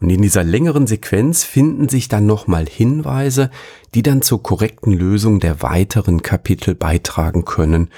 Und 0.00 0.10
in 0.10 0.22
dieser 0.22 0.44
längeren 0.44 0.86
Sequenz 0.86 1.44
finden 1.44 1.88
sich 1.88 2.08
dann 2.08 2.26
nochmal 2.26 2.66
Hinweise, 2.66 3.50
die 3.94 4.02
dann 4.02 4.22
zur 4.22 4.42
korrekten 4.42 4.92
Lösung 4.92 5.40
der 5.40 5.62
weiteren 5.62 6.22
Kapitel 6.22 6.74
beitragen 6.74 7.44
können. 7.44 7.88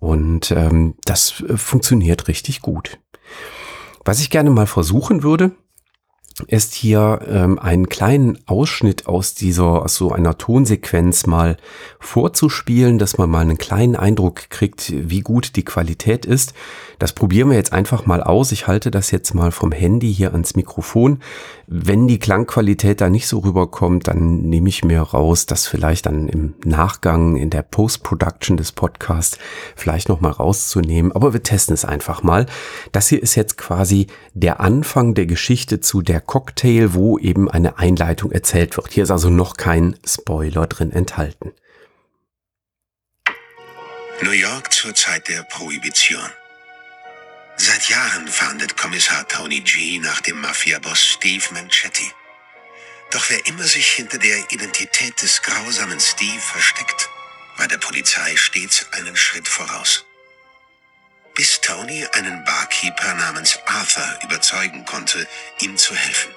Und 0.00 0.50
ähm, 0.50 0.94
das 1.04 1.42
äh, 1.48 1.56
funktioniert 1.56 2.28
richtig 2.28 2.60
gut. 2.60 2.98
Was 4.04 4.20
ich 4.20 4.30
gerne 4.30 4.50
mal 4.50 4.66
versuchen 4.66 5.22
würde, 5.22 5.52
ist 6.46 6.74
hier 6.74 7.20
ähm, 7.28 7.58
einen 7.58 7.88
kleinen 7.88 8.38
Ausschnitt 8.46 9.06
aus 9.06 9.34
dieser, 9.34 9.82
aus 9.82 9.96
so 9.96 10.12
einer 10.12 10.38
Tonsequenz 10.38 11.26
mal 11.26 11.56
vorzuspielen, 12.00 12.98
dass 12.98 13.18
man 13.18 13.30
mal 13.30 13.40
einen 13.40 13.58
kleinen 13.58 13.96
Eindruck 13.96 14.50
kriegt, 14.50 14.92
wie 14.94 15.20
gut 15.20 15.56
die 15.56 15.64
Qualität 15.64 16.26
ist. 16.26 16.54
Das 16.98 17.12
probieren 17.12 17.50
wir 17.50 17.56
jetzt 17.56 17.72
einfach 17.72 18.06
mal 18.06 18.22
aus. 18.22 18.52
Ich 18.52 18.68
halte 18.68 18.92
das 18.92 19.10
jetzt 19.10 19.34
mal 19.34 19.50
vom 19.50 19.72
Handy 19.72 20.14
hier 20.14 20.32
ans 20.32 20.54
Mikrofon. 20.54 21.18
Wenn 21.66 22.06
die 22.06 22.20
Klangqualität 22.20 23.00
da 23.00 23.10
nicht 23.10 23.26
so 23.26 23.40
rüberkommt, 23.40 24.06
dann 24.06 24.42
nehme 24.42 24.68
ich 24.68 24.84
mir 24.84 25.00
raus, 25.00 25.46
das 25.46 25.66
vielleicht 25.66 26.06
dann 26.06 26.28
im 26.28 26.54
Nachgang 26.64 27.36
in 27.36 27.50
der 27.50 27.62
Post-Production 27.62 28.56
des 28.56 28.70
Podcasts 28.70 29.38
vielleicht 29.74 30.08
noch 30.08 30.20
mal 30.20 30.30
rauszunehmen. 30.30 31.10
Aber 31.12 31.32
wir 31.32 31.42
testen 31.42 31.74
es 31.74 31.84
einfach 31.84 32.22
mal. 32.22 32.46
Das 32.92 33.08
hier 33.08 33.22
ist 33.22 33.34
jetzt 33.34 33.58
quasi 33.58 34.06
der 34.34 34.60
Anfang 34.60 35.14
der 35.14 35.26
Geschichte 35.26 35.80
zu 35.80 36.02
der 36.02 36.20
Cocktail, 36.32 36.94
wo 36.94 37.18
eben 37.18 37.50
eine 37.50 37.76
Einleitung 37.76 38.32
erzählt 38.32 38.74
wird. 38.78 38.90
Hier 38.90 39.02
ist 39.02 39.10
also 39.10 39.28
noch 39.28 39.58
kein 39.58 39.98
Spoiler 40.02 40.66
drin 40.66 40.90
enthalten. 40.90 41.52
New 44.22 44.30
York 44.30 44.72
zur 44.72 44.94
Zeit 44.94 45.28
der 45.28 45.42
Prohibition. 45.42 46.26
Seit 47.58 47.86
Jahren 47.90 48.26
fahndet 48.28 48.78
Kommissar 48.78 49.28
Tony 49.28 49.60
G 49.60 49.98
nach 49.98 50.22
dem 50.22 50.40
Mafia-Boss 50.40 51.04
Steve 51.04 51.44
Manchetti. 51.52 52.10
Doch 53.10 53.28
wer 53.28 53.46
immer 53.46 53.64
sich 53.64 53.88
hinter 53.88 54.16
der 54.16 54.38
Identität 54.50 55.20
des 55.20 55.42
grausamen 55.42 56.00
Steve 56.00 56.40
versteckt, 56.40 57.10
war 57.58 57.68
der 57.68 57.76
Polizei 57.76 58.36
stets 58.36 58.86
einen 58.92 59.16
Schritt 59.16 59.46
voraus. 59.46 60.06
Bis 61.34 61.60
Tony 61.62 62.06
einen 62.12 62.44
Barkeeper 62.44 63.14
namens 63.14 63.58
Arthur 63.64 64.18
überzeugen 64.22 64.84
konnte, 64.84 65.26
ihm 65.60 65.78
zu 65.78 65.94
helfen. 65.94 66.30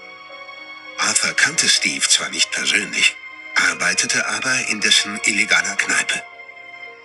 Arthur 0.97 1.34
kannte 1.34 1.67
Steve 1.67 2.08
zwar 2.08 2.29
nicht 2.29 2.51
persönlich, 2.51 3.15
arbeitete 3.55 4.25
aber 4.27 4.67
in 4.69 4.79
dessen 4.79 5.19
illegaler 5.25 5.75
Kneipe. 5.75 6.23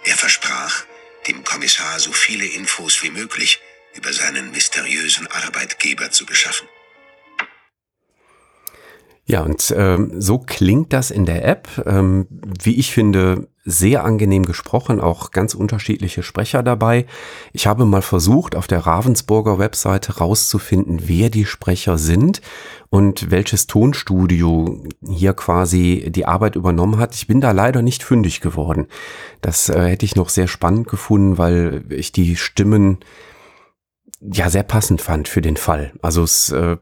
Er 0.05 0.17
versprach, 0.17 0.85
dem 1.27 1.43
Kommissar 1.43 1.99
so 1.99 2.13
viele 2.13 2.47
Infos 2.47 3.03
wie 3.03 3.11
möglich 3.11 3.61
über 3.95 4.13
seinen 4.13 4.53
mysteriösen 4.53 5.27
Arbeitgeber 5.27 6.13
zu 6.13 6.25
beschaffen. 6.25 6.69
Ja, 9.31 9.43
und 9.43 9.73
ähm, 9.77 10.11
so 10.19 10.41
klingt 10.41 10.93
das 10.93 11.13
in 11.13 11.25
der 11.25 11.45
App. 11.45 11.69
Ähm, 11.87 12.27
wie 12.61 12.75
ich 12.75 12.91
finde, 12.91 13.47
sehr 13.65 14.03
angenehm 14.03 14.45
gesprochen, 14.45 15.01
auch 15.01 15.31
ganz 15.31 15.55
unterschiedliche 15.55 16.25
Sprecher 16.25 16.65
dabei. 16.65 17.07
Ich 17.53 17.69
habe 17.69 17.85
mal 17.85 18.03
versucht, 18.03 18.57
auf 18.57 18.67
der 18.67 18.81
Ravensburger 18.81 19.61
Webseite 19.61 20.17
rauszufinden, 20.19 21.03
wer 21.07 21.31
die 21.31 21.45
Sprecher 21.45 21.97
sind 21.97 22.41
und 22.89 23.31
welches 23.31 23.69
Tonstudio 23.69 24.83
hier 25.09 25.35
quasi 25.35 26.11
die 26.11 26.27
Arbeit 26.27 26.57
übernommen 26.57 26.99
hat. 26.99 27.15
Ich 27.15 27.29
bin 27.29 27.41
da 27.41 27.53
leider 27.53 27.83
nicht 27.83 28.03
fündig 28.03 28.41
geworden. 28.41 28.89
Das 29.43 29.69
äh, 29.69 29.91
hätte 29.91 30.07
ich 30.07 30.17
noch 30.17 30.29
sehr 30.29 30.49
spannend 30.49 30.89
gefunden, 30.89 31.39
weil 31.39 31.85
ich 31.91 32.11
die 32.11 32.35
Stimmen 32.35 32.99
ja 34.21 34.51
sehr 34.51 34.63
passend 34.63 35.01
fand 35.01 35.29
für 35.29 35.41
den 35.41 35.57
Fall. 35.57 35.93
Also 36.03 36.23
es, 36.23 36.51
äh, 36.51 36.77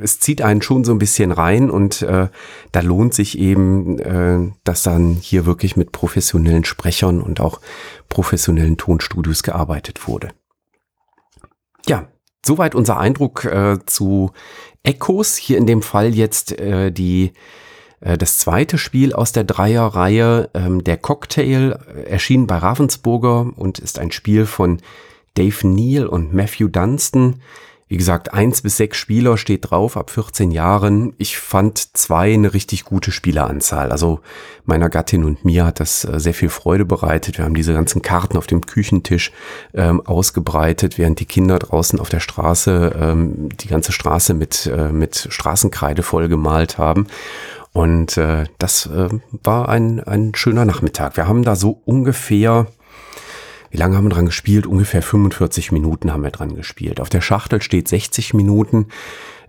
es 0.00 0.20
zieht 0.20 0.42
einen 0.42 0.60
schon 0.60 0.84
so 0.84 0.92
ein 0.92 0.98
bisschen 0.98 1.32
rein 1.32 1.70
und 1.70 2.02
äh, 2.02 2.28
da 2.70 2.80
lohnt 2.80 3.14
sich 3.14 3.38
eben, 3.38 3.98
äh, 3.98 4.52
dass 4.64 4.82
dann 4.82 5.14
hier 5.14 5.46
wirklich 5.46 5.76
mit 5.76 5.92
professionellen 5.92 6.64
Sprechern 6.64 7.22
und 7.22 7.40
auch 7.40 7.60
professionellen 8.08 8.76
Tonstudios 8.76 9.42
gearbeitet 9.42 10.06
wurde. 10.06 10.30
Ja, 11.86 12.08
soweit 12.44 12.74
unser 12.74 12.98
Eindruck 12.98 13.44
äh, 13.46 13.78
zu 13.86 14.32
Echos. 14.82 15.36
Hier 15.36 15.58
in 15.58 15.66
dem 15.66 15.80
Fall 15.80 16.14
jetzt 16.14 16.52
äh, 16.58 16.92
die 16.92 17.32
äh, 18.00 18.18
das 18.18 18.38
zweite 18.38 18.76
Spiel 18.76 19.14
aus 19.14 19.32
der 19.32 19.44
Dreierreihe, 19.44 20.50
ähm, 20.52 20.84
der 20.84 20.98
Cocktail, 20.98 21.78
äh, 21.94 22.02
erschien 22.02 22.46
bei 22.46 22.58
Ravensburger 22.58 23.50
und 23.56 23.78
ist 23.78 23.98
ein 23.98 24.12
Spiel 24.12 24.44
von 24.44 24.80
Dave 25.34 25.66
Neal 25.66 26.06
und 26.06 26.32
Matthew 26.32 26.68
Dunstan. 26.68 27.40
Wie 27.92 27.98
gesagt, 27.98 28.32
eins 28.32 28.62
bis 28.62 28.78
sechs 28.78 28.96
Spieler 28.96 29.36
steht 29.36 29.70
drauf 29.70 29.98
ab 29.98 30.08
14 30.08 30.50
Jahren. 30.50 31.12
Ich 31.18 31.36
fand 31.36 31.94
zwei 31.94 32.32
eine 32.32 32.54
richtig 32.54 32.86
gute 32.86 33.12
Spieleranzahl. 33.12 33.92
Also 33.92 34.20
meiner 34.64 34.88
Gattin 34.88 35.24
und 35.24 35.44
mir 35.44 35.66
hat 35.66 35.78
das 35.78 36.06
äh, 36.06 36.18
sehr 36.18 36.32
viel 36.32 36.48
Freude 36.48 36.86
bereitet. 36.86 37.36
Wir 37.36 37.44
haben 37.44 37.54
diese 37.54 37.74
ganzen 37.74 38.00
Karten 38.00 38.38
auf 38.38 38.46
dem 38.46 38.62
Küchentisch 38.62 39.30
ähm, 39.74 40.00
ausgebreitet, 40.06 40.96
während 40.96 41.20
die 41.20 41.26
Kinder 41.26 41.58
draußen 41.58 42.00
auf 42.00 42.08
der 42.08 42.20
Straße 42.20 42.96
ähm, 42.98 43.50
die 43.50 43.68
ganze 43.68 43.92
Straße 43.92 44.32
mit, 44.32 44.64
äh, 44.74 44.90
mit 44.90 45.28
Straßenkreide 45.28 46.02
vollgemalt 46.02 46.78
haben. 46.78 47.08
Und 47.74 48.16
äh, 48.16 48.44
das 48.56 48.86
äh, 48.86 49.10
war 49.42 49.68
ein, 49.68 50.00
ein 50.00 50.34
schöner 50.34 50.64
Nachmittag. 50.64 51.18
Wir 51.18 51.28
haben 51.28 51.42
da 51.42 51.56
so 51.56 51.82
ungefähr, 51.84 52.68
wie 53.72 53.78
lange 53.78 53.96
haben 53.96 54.04
wir 54.04 54.10
dran 54.10 54.26
gespielt? 54.26 54.66
Ungefähr 54.66 55.00
45 55.00 55.72
Minuten 55.72 56.12
haben 56.12 56.22
wir 56.22 56.30
dran 56.30 56.54
gespielt. 56.54 57.00
Auf 57.00 57.08
der 57.08 57.22
Schachtel 57.22 57.62
steht 57.62 57.88
60 57.88 58.34
Minuten. 58.34 58.88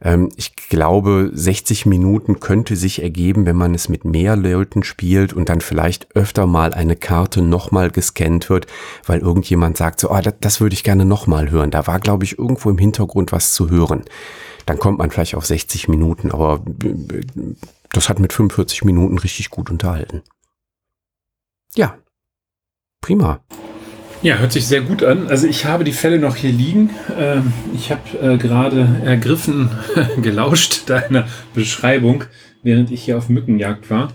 Ähm, 0.02 0.30
ich 0.38 0.56
glaube, 0.56 1.30
60 1.34 1.86
Minuten 1.86 2.40
könnte 2.40 2.78
sich 2.78 3.04
ergeben, 3.04 3.46
wenn 3.46 3.58
man 3.58 3.76
es 3.76 3.90
mit 3.90 4.06
mehr 4.06 4.38
Leuten 4.38 4.84
spielt 4.84 5.34
und 5.34 5.50
dann 5.50 5.60
vielleicht 5.60 6.16
öfter 6.16 6.48
mal 6.48 6.74
eine 6.74 6.96
Karte 6.96 7.42
nochmal 7.42 7.92
gescannt 7.92 8.50
wird, 8.50 8.66
weil 9.06 9.20
irgendjemand 9.20 9.76
sagt 9.76 10.00
so, 10.00 10.10
ah, 10.10 10.22
das, 10.22 10.36
das 10.40 10.62
würde 10.62 10.74
ich 10.74 10.86
gerne 10.86 11.04
nochmal 11.04 11.52
hören. 11.52 11.70
Da 11.70 11.86
war, 11.86 12.00
glaube 12.00 12.24
ich, 12.24 12.40
irgendwo 12.40 12.70
im 12.70 12.78
Hintergrund 12.78 13.34
was 13.34 13.54
zu 13.54 13.70
hören. 13.70 14.06
Dann 14.66 14.80
kommt 14.80 15.00
man 15.00 15.12
vielleicht 15.12 15.36
auf 15.36 15.46
60 15.46 15.90
Minuten, 15.90 16.32
aber 16.32 16.64
äh, 16.86 17.24
das 17.92 18.08
hat 18.08 18.20
mit 18.20 18.32
45 18.32 18.86
Minuten 18.86 19.18
richtig 19.18 19.50
gut 19.50 19.70
unterhalten. 19.70 20.22
Ja, 21.76 21.98
prima. 23.02 23.42
Ja, 24.24 24.38
hört 24.38 24.54
sich 24.54 24.66
sehr 24.66 24.80
gut 24.80 25.04
an. 25.04 25.28
Also 25.28 25.48
ich 25.48 25.66
habe 25.66 25.84
die 25.84 25.92
Fälle 25.92 26.18
noch 26.18 26.38
hier 26.38 26.54
liegen. 26.54 26.92
Ähm, 27.20 27.52
ich 27.76 27.92
habe 27.92 28.18
äh, 28.22 28.38
gerade 28.38 29.02
ergriffen, 29.04 29.70
gelauscht 30.22 30.90
deiner 30.90 31.28
Beschreibung, 31.54 32.24
während 32.62 32.90
ich 32.90 33.04
hier 33.04 33.18
auf 33.18 33.28
Mückenjagd 33.28 33.90
war. 33.90 34.14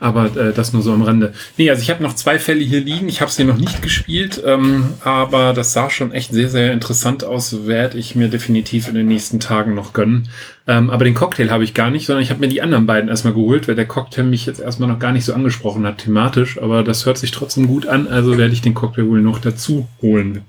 Aber 0.00 0.36
äh, 0.36 0.52
das 0.52 0.72
nur 0.72 0.82
so 0.82 0.92
am 0.92 1.02
Rande. 1.02 1.32
Nee, 1.56 1.70
also 1.70 1.82
ich 1.82 1.90
habe 1.90 2.02
noch 2.02 2.14
zwei 2.14 2.38
Fälle 2.38 2.62
hier 2.62 2.80
liegen. 2.80 3.08
Ich 3.08 3.20
habe 3.20 3.30
sie 3.30 3.44
noch 3.44 3.56
nicht 3.56 3.82
gespielt, 3.82 4.40
ähm, 4.44 4.90
aber 5.02 5.52
das 5.52 5.72
sah 5.72 5.90
schon 5.90 6.12
echt 6.12 6.32
sehr, 6.32 6.48
sehr 6.48 6.72
interessant 6.72 7.24
aus. 7.24 7.66
Werde 7.66 7.98
ich 7.98 8.14
mir 8.14 8.28
definitiv 8.28 8.88
in 8.88 8.94
den 8.94 9.08
nächsten 9.08 9.40
Tagen 9.40 9.74
noch 9.74 9.92
gönnen. 9.92 10.28
Ähm, 10.68 10.90
aber 10.90 11.04
den 11.04 11.14
Cocktail 11.14 11.50
habe 11.50 11.64
ich 11.64 11.74
gar 11.74 11.90
nicht, 11.90 12.06
sondern 12.06 12.22
ich 12.22 12.30
habe 12.30 12.40
mir 12.40 12.48
die 12.48 12.62
anderen 12.62 12.86
beiden 12.86 13.08
erstmal 13.08 13.34
geholt, 13.34 13.66
weil 13.66 13.74
der 13.74 13.86
Cocktail 13.86 14.22
mich 14.24 14.46
jetzt 14.46 14.60
erstmal 14.60 14.88
noch 14.88 15.00
gar 15.00 15.12
nicht 15.12 15.24
so 15.24 15.34
angesprochen 15.34 15.84
hat 15.84 15.98
thematisch. 15.98 16.58
Aber 16.62 16.84
das 16.84 17.04
hört 17.04 17.18
sich 17.18 17.32
trotzdem 17.32 17.66
gut 17.66 17.86
an, 17.86 18.06
also 18.06 18.38
werde 18.38 18.52
ich 18.52 18.62
den 18.62 18.74
Cocktail 18.74 19.08
wohl 19.08 19.20
noch 19.20 19.40
dazu 19.40 19.88
holen 20.00 20.42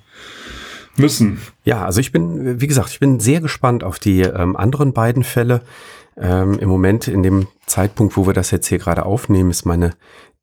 müssen. 0.99 1.39
Ja, 1.63 1.85
also 1.85 2.01
ich 2.01 2.11
bin, 2.11 2.61
wie 2.61 2.67
gesagt, 2.67 2.89
ich 2.91 2.99
bin 2.99 3.19
sehr 3.19 3.41
gespannt 3.41 3.83
auf 3.83 3.97
die 3.97 4.21
ähm, 4.21 4.55
anderen 4.55 4.93
beiden 4.93 5.23
Fälle. 5.23 5.61
Ähm, 6.19 6.59
Im 6.59 6.67
Moment, 6.69 7.07
in 7.07 7.23
dem 7.23 7.47
Zeitpunkt, 7.65 8.17
wo 8.17 8.27
wir 8.27 8.33
das 8.33 8.51
jetzt 8.51 8.67
hier 8.67 8.79
gerade 8.79 9.05
aufnehmen, 9.05 9.51
ist 9.51 9.65
meine 9.65 9.91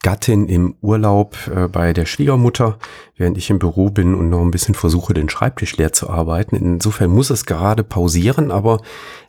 Gattin 0.03 0.49
im 0.49 0.77
Urlaub 0.81 1.37
äh, 1.49 1.69
bei 1.69 1.93
der 1.93 2.07
Schwiegermutter, 2.07 2.79
während 3.17 3.37
ich 3.37 3.51
im 3.51 3.59
Büro 3.59 3.91
bin 3.91 4.15
und 4.15 4.31
noch 4.31 4.41
ein 4.41 4.51
bisschen 4.51 4.75
versuche, 4.75 5.15
den 5.15 5.29
Schreibtisch 5.29 5.77
leer 5.77 5.93
zu 5.93 6.09
arbeiten. 6.09 6.57
Insofern 6.57 7.11
muss 7.11 7.31
es 7.31 7.45
gerade 7.45 7.83
pausieren, 7.83 8.51
aber 8.51 8.81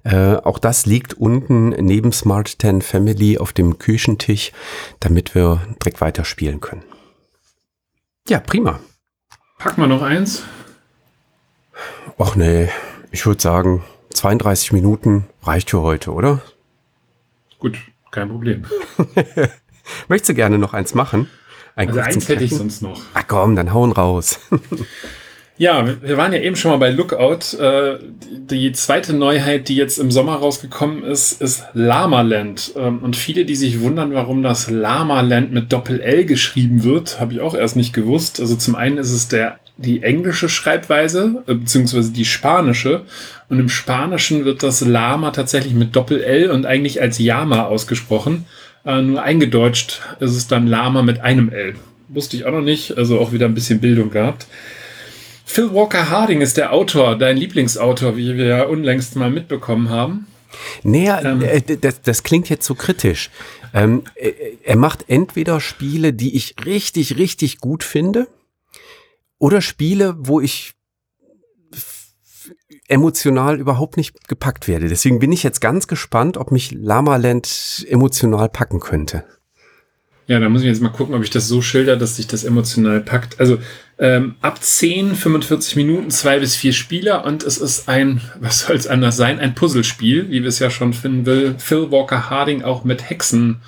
äh, 0.03 0.35
auch 0.35 0.59
das 0.59 0.85
liegt 0.85 1.15
unten 1.15 1.69
neben 1.69 2.11
Smart 2.11 2.57
10 2.61 2.81
Family 2.81 3.37
auf 3.37 3.53
dem 3.53 3.79
Küchentisch, 3.79 4.51
damit 4.99 5.35
wir 5.35 5.61
direkt 5.81 5.99
weiterspielen 6.01 6.61
können. 6.61 6.83
Ja, 8.29 8.39
prima. 8.39 8.79
Packen 9.57 9.81
wir 9.81 9.87
noch 9.87 10.01
eins? 10.01 10.43
Ach 12.17 12.35
nee, 12.35 12.69
ich 13.11 13.25
würde 13.25 13.41
sagen, 13.41 13.83
32 14.17 14.71
Minuten 14.71 15.27
reicht 15.43 15.69
für 15.69 15.81
heute, 15.81 16.11
oder? 16.11 16.41
Gut, 17.59 17.77
kein 18.11 18.29
Problem. 18.29 18.65
Möchtest 20.07 20.29
du 20.29 20.33
gerne 20.33 20.57
noch 20.57 20.73
eins 20.73 20.93
machen? 20.93 21.29
Ein 21.75 21.89
also 21.89 21.99
eins 21.99 22.27
hätte 22.27 22.43
ich 22.43 22.51
sonst 22.51 22.81
noch. 22.81 22.99
Ach 23.13 23.23
komm, 23.27 23.55
dann 23.55 23.71
hauen 23.71 23.91
raus. 23.91 24.39
ja, 25.57 25.85
wir 26.01 26.17
waren 26.17 26.33
ja 26.33 26.39
eben 26.39 26.55
schon 26.55 26.71
mal 26.71 26.77
bei 26.77 26.89
Lookout. 26.89 27.55
Äh, 27.59 27.99
die 28.49 28.71
zweite 28.71 29.13
Neuheit, 29.13 29.69
die 29.69 29.75
jetzt 29.75 29.99
im 29.99 30.09
Sommer 30.09 30.37
rausgekommen 30.37 31.03
ist, 31.03 31.39
ist 31.39 31.65
Lama 31.73 32.21
Land. 32.21 32.73
Ähm, 32.75 32.99
und 33.03 33.15
viele, 33.15 33.45
die 33.45 33.55
sich 33.55 33.81
wundern, 33.81 34.13
warum 34.13 34.41
das 34.41 34.71
Lama 34.71 35.21
Land 35.21 35.53
mit 35.53 35.71
Doppel-L 35.71 36.25
geschrieben 36.25 36.83
wird, 36.83 37.19
habe 37.19 37.33
ich 37.33 37.41
auch 37.41 37.53
erst 37.53 37.75
nicht 37.75 37.93
gewusst. 37.93 38.39
Also 38.39 38.55
zum 38.55 38.75
einen 38.75 38.97
ist 38.97 39.11
es 39.11 39.27
der 39.27 39.59
die 39.77 40.03
englische 40.03 40.49
Schreibweise, 40.49 41.43
äh, 41.47 41.53
beziehungsweise 41.53 42.11
die 42.11 42.25
spanische. 42.25 43.03
Und 43.49 43.59
im 43.59 43.69
Spanischen 43.69 44.45
wird 44.45 44.63
das 44.63 44.81
Lama 44.81 45.31
tatsächlich 45.31 45.73
mit 45.73 45.95
Doppel-L 45.95 46.51
und 46.51 46.65
eigentlich 46.65 47.01
als 47.01 47.19
Yama 47.19 47.65
ausgesprochen. 47.65 48.45
Äh, 48.85 49.01
nur 49.01 49.21
eingedeutscht 49.21 50.01
ist 50.19 50.35
es 50.35 50.47
dann 50.47 50.67
Lama 50.67 51.03
mit 51.03 51.19
einem 51.21 51.49
L. 51.49 51.75
Wusste 52.09 52.37
ich 52.37 52.45
auch 52.45 52.51
noch 52.51 52.61
nicht, 52.61 52.97
also 52.97 53.19
auch 53.19 53.31
wieder 53.31 53.45
ein 53.45 53.53
bisschen 53.53 53.79
Bildung 53.79 54.09
gehabt. 54.09 54.47
Phil 55.45 55.73
Walker 55.73 56.09
Harding 56.09 56.41
ist 56.41 56.57
der 56.57 56.73
Autor, 56.73 57.17
dein 57.17 57.37
Lieblingsautor, 57.37 58.17
wie 58.17 58.35
wir 58.35 58.45
ja 58.45 58.63
unlängst 58.63 59.15
mal 59.15 59.29
mitbekommen 59.29 59.89
haben. 59.89 60.27
Naja, 60.83 61.21
ähm, 61.23 61.41
äh, 61.41 61.61
das, 61.61 62.01
das 62.01 62.23
klingt 62.23 62.49
jetzt 62.49 62.65
so 62.65 62.75
kritisch. 62.75 63.29
Ähm, 63.73 64.03
äh, 64.15 64.31
er 64.63 64.75
macht 64.75 65.05
entweder 65.07 65.59
Spiele, 65.59 66.13
die 66.13 66.35
ich 66.35 66.55
richtig, 66.65 67.17
richtig 67.17 67.59
gut 67.59 67.83
finde, 67.83 68.27
oder 69.39 69.61
Spiele, 69.61 70.15
wo 70.17 70.39
ich 70.41 70.73
emotional 72.87 73.59
überhaupt 73.59 73.97
nicht 73.97 74.27
gepackt 74.27 74.67
werde. 74.67 74.87
Deswegen 74.87 75.19
bin 75.19 75.31
ich 75.31 75.43
jetzt 75.43 75.59
ganz 75.59 75.87
gespannt, 75.87 76.37
ob 76.37 76.51
mich 76.51 76.71
Lama 76.71 77.17
Land 77.17 77.85
emotional 77.89 78.49
packen 78.49 78.79
könnte. 78.79 79.25
Ja, 80.27 80.39
da 80.41 80.49
muss 80.49 80.61
ich 80.61 80.67
jetzt 80.67 80.81
mal 80.81 80.89
gucken, 80.89 81.15
ob 81.15 81.23
ich 81.23 81.29
das 81.29 81.47
so 81.47 81.61
schilder, 81.61 81.95
dass 81.95 82.17
sich 82.17 82.27
das 82.27 82.43
emotional 82.43 82.99
packt. 82.99 83.39
Also 83.39 83.59
ähm, 83.97 84.35
ab 84.41 84.61
10, 84.61 85.15
45 85.15 85.77
Minuten, 85.77 86.11
zwei 86.11 86.39
bis 86.39 86.55
vier 86.55 86.73
Spieler 86.73 87.23
und 87.23 87.43
es 87.43 87.57
ist 87.57 87.87
ein, 87.87 88.21
was 88.39 88.59
soll 88.59 88.75
es 88.75 88.87
anders 88.87 89.15
sein, 89.15 89.39
ein 89.39 89.55
Puzzlespiel, 89.55 90.29
wie 90.29 90.41
wir 90.41 90.49
es 90.49 90.59
ja 90.59 90.69
schon 90.69 90.93
finden 90.93 91.25
will, 91.25 91.55
Phil 91.57 91.91
Walker 91.91 92.29
Harding 92.29 92.63
auch 92.63 92.83
mit 92.83 93.09
Hexenhaus 93.09 93.61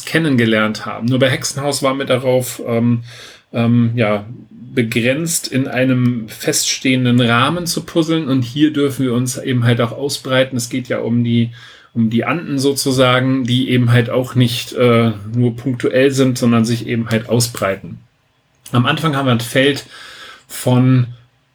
äh, 0.00 0.04
kennengelernt 0.04 0.84
haben. 0.84 1.06
Nur 1.06 1.20
bei 1.20 1.30
Hexenhaus 1.30 1.80
war 1.82 1.94
mir 1.94 2.06
darauf 2.06 2.60
ähm, 2.66 3.04
ähm, 3.52 3.92
ja, 3.94 4.26
begrenzt 4.74 5.48
in 5.48 5.68
einem 5.68 6.28
feststehenden 6.28 7.20
Rahmen 7.20 7.66
zu 7.66 7.84
puzzeln 7.84 8.28
und 8.28 8.42
hier 8.42 8.72
dürfen 8.72 9.06
wir 9.06 9.14
uns 9.14 9.38
eben 9.38 9.64
halt 9.64 9.80
auch 9.80 9.92
ausbreiten. 9.92 10.56
Es 10.56 10.68
geht 10.68 10.88
ja 10.88 10.98
um 10.98 11.24
die 11.24 11.50
um 11.94 12.10
die 12.10 12.26
Anden 12.26 12.58
sozusagen, 12.58 13.44
die 13.44 13.70
eben 13.70 13.90
halt 13.90 14.10
auch 14.10 14.34
nicht 14.34 14.74
äh, 14.74 15.12
nur 15.34 15.56
punktuell 15.56 16.10
sind, 16.10 16.36
sondern 16.36 16.66
sich 16.66 16.86
eben 16.86 17.08
halt 17.08 17.30
ausbreiten. 17.30 18.00
Am 18.70 18.84
Anfang 18.84 19.16
haben 19.16 19.24
wir 19.24 19.32
ein 19.32 19.40
Feld 19.40 19.86
von 20.46 21.06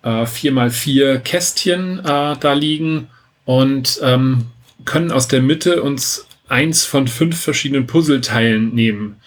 äh, 0.02 0.24
4x4 0.24 1.20
Kästchen 1.20 2.00
äh, 2.00 2.36
da 2.40 2.54
liegen 2.54 3.08
und 3.46 4.00
ähm, 4.02 4.46
können 4.84 5.12
aus 5.12 5.28
der 5.28 5.44
Mitte 5.44 5.84
uns 5.84 6.26
eins 6.48 6.86
von 6.86 7.08
fünf 7.08 7.40
verschiedenen 7.40 7.86
Puzzleteilen 7.86 8.74
nehmen. 8.74 9.18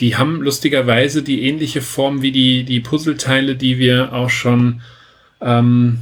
Die 0.00 0.16
haben 0.16 0.42
lustigerweise 0.42 1.22
die 1.22 1.42
ähnliche 1.42 1.80
Form 1.80 2.22
wie 2.22 2.32
die, 2.32 2.64
die 2.64 2.80
Puzzleteile, 2.80 3.54
die 3.54 3.78
wir 3.78 4.12
auch 4.12 4.30
schon, 4.30 4.80
ähm, 5.40 6.00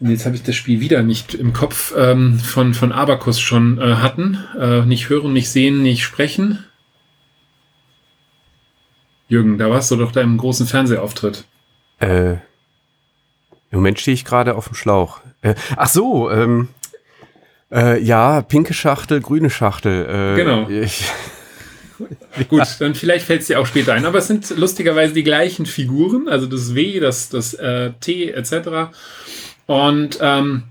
jetzt 0.00 0.24
habe 0.24 0.36
ich 0.36 0.42
das 0.42 0.56
Spiel 0.56 0.80
wieder 0.80 1.02
nicht 1.02 1.34
im 1.34 1.52
Kopf, 1.52 1.92
ähm, 1.96 2.38
von, 2.38 2.72
von 2.72 2.92
Abacus 2.92 3.38
schon 3.38 3.78
äh, 3.78 3.96
hatten. 3.96 4.38
Äh, 4.58 4.82
nicht 4.86 5.10
hören, 5.10 5.32
nicht 5.32 5.50
sehen, 5.50 5.82
nicht 5.82 6.02
sprechen. 6.02 6.64
Jürgen, 9.28 9.58
da 9.58 9.70
warst 9.70 9.90
du 9.90 9.96
doch 9.96 10.10
da 10.10 10.22
im 10.22 10.38
großen 10.38 10.66
Fernsehauftritt. 10.66 11.44
Äh, 12.00 12.32
Im 12.32 12.38
Moment 13.72 14.00
stehe 14.00 14.14
ich 14.14 14.24
gerade 14.24 14.56
auf 14.56 14.66
dem 14.66 14.74
Schlauch. 14.74 15.20
Äh, 15.42 15.54
ach 15.76 15.88
so, 15.88 16.30
ähm, 16.30 16.68
äh, 17.70 18.02
ja, 18.02 18.42
pinke 18.42 18.74
Schachtel, 18.74 19.20
grüne 19.20 19.50
Schachtel. 19.50 20.34
Äh, 20.34 20.36
genau. 20.36 20.68
Ich, 20.68 21.04
Gut, 22.48 22.62
dann 22.78 22.94
vielleicht 22.94 23.26
fällt 23.26 23.42
es 23.42 23.46
dir 23.48 23.60
auch 23.60 23.66
später 23.66 23.94
ein. 23.94 24.06
Aber 24.06 24.18
es 24.18 24.26
sind 24.26 24.50
lustigerweise 24.56 25.14
die 25.14 25.22
gleichen 25.22 25.66
Figuren, 25.66 26.28
also 26.28 26.46
das 26.46 26.74
W, 26.74 27.00
das, 27.00 27.28
das 27.28 27.54
äh, 27.54 27.92
T 28.00 28.30
etc. 28.30 28.92
Und 29.66 30.18
ähm, 30.20 30.64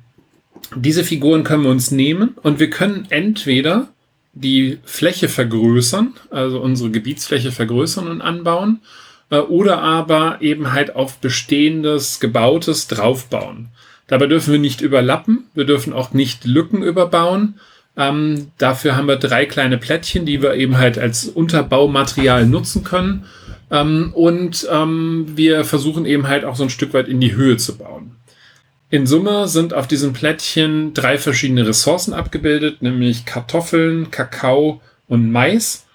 diese 0.75 1.03
Figuren 1.03 1.43
können 1.43 1.63
wir 1.63 1.71
uns 1.71 1.91
nehmen 1.91 2.35
und 2.41 2.59
wir 2.59 2.69
können 2.69 3.07
entweder 3.09 3.87
die 4.33 4.79
Fläche 4.83 5.29
vergrößern, 5.29 6.13
also 6.29 6.61
unsere 6.61 6.91
Gebietsfläche 6.91 7.51
vergrößern 7.51 8.07
und 8.07 8.21
anbauen, 8.21 8.81
äh, 9.29 9.37
oder 9.37 9.81
aber 9.81 10.41
eben 10.41 10.71
halt 10.71 10.95
auf 10.95 11.17
bestehendes, 11.17 12.19
gebautes 12.19 12.87
draufbauen. 12.87 13.69
Dabei 14.07 14.27
dürfen 14.27 14.51
wir 14.51 14.59
nicht 14.59 14.81
überlappen, 14.81 15.45
wir 15.53 15.65
dürfen 15.65 15.93
auch 15.93 16.13
nicht 16.13 16.45
Lücken 16.45 16.81
überbauen. 16.81 17.59
Ähm, 17.99 18.51
dafür 18.57 18.95
haben 18.95 19.09
wir 19.09 19.17
drei 19.17 19.45
kleine 19.45 19.77
Plättchen, 19.77 20.25
die 20.25 20.41
wir 20.41 20.53
eben 20.53 20.77
halt 20.77 20.97
als 20.97 21.25
Unterbaumaterial 21.25 22.45
nutzen 22.45 22.85
können. 22.85 23.25
Ähm, 23.69 24.13
und 24.13 24.65
ähm, 24.71 25.25
wir 25.35 25.65
versuchen 25.65 26.05
eben 26.05 26.27
halt 26.27 26.45
auch 26.45 26.55
so 26.55 26.63
ein 26.63 26.69
Stück 26.69 26.93
weit 26.93 27.09
in 27.09 27.19
die 27.19 27.35
Höhe 27.35 27.57
zu 27.57 27.77
bauen. 27.77 28.15
In 28.89 29.05
Summe 29.05 29.49
sind 29.49 29.73
auf 29.73 29.85
diesem 29.85 30.13
Plättchen 30.13 30.93
drei 30.93 31.17
verschiedene 31.17 31.67
Ressourcen 31.67 32.13
abgebildet, 32.13 32.81
nämlich 32.81 33.25
Kartoffeln, 33.25 34.09
Kakao 34.11 34.81
und 35.07 35.29
Mais. 35.29 35.85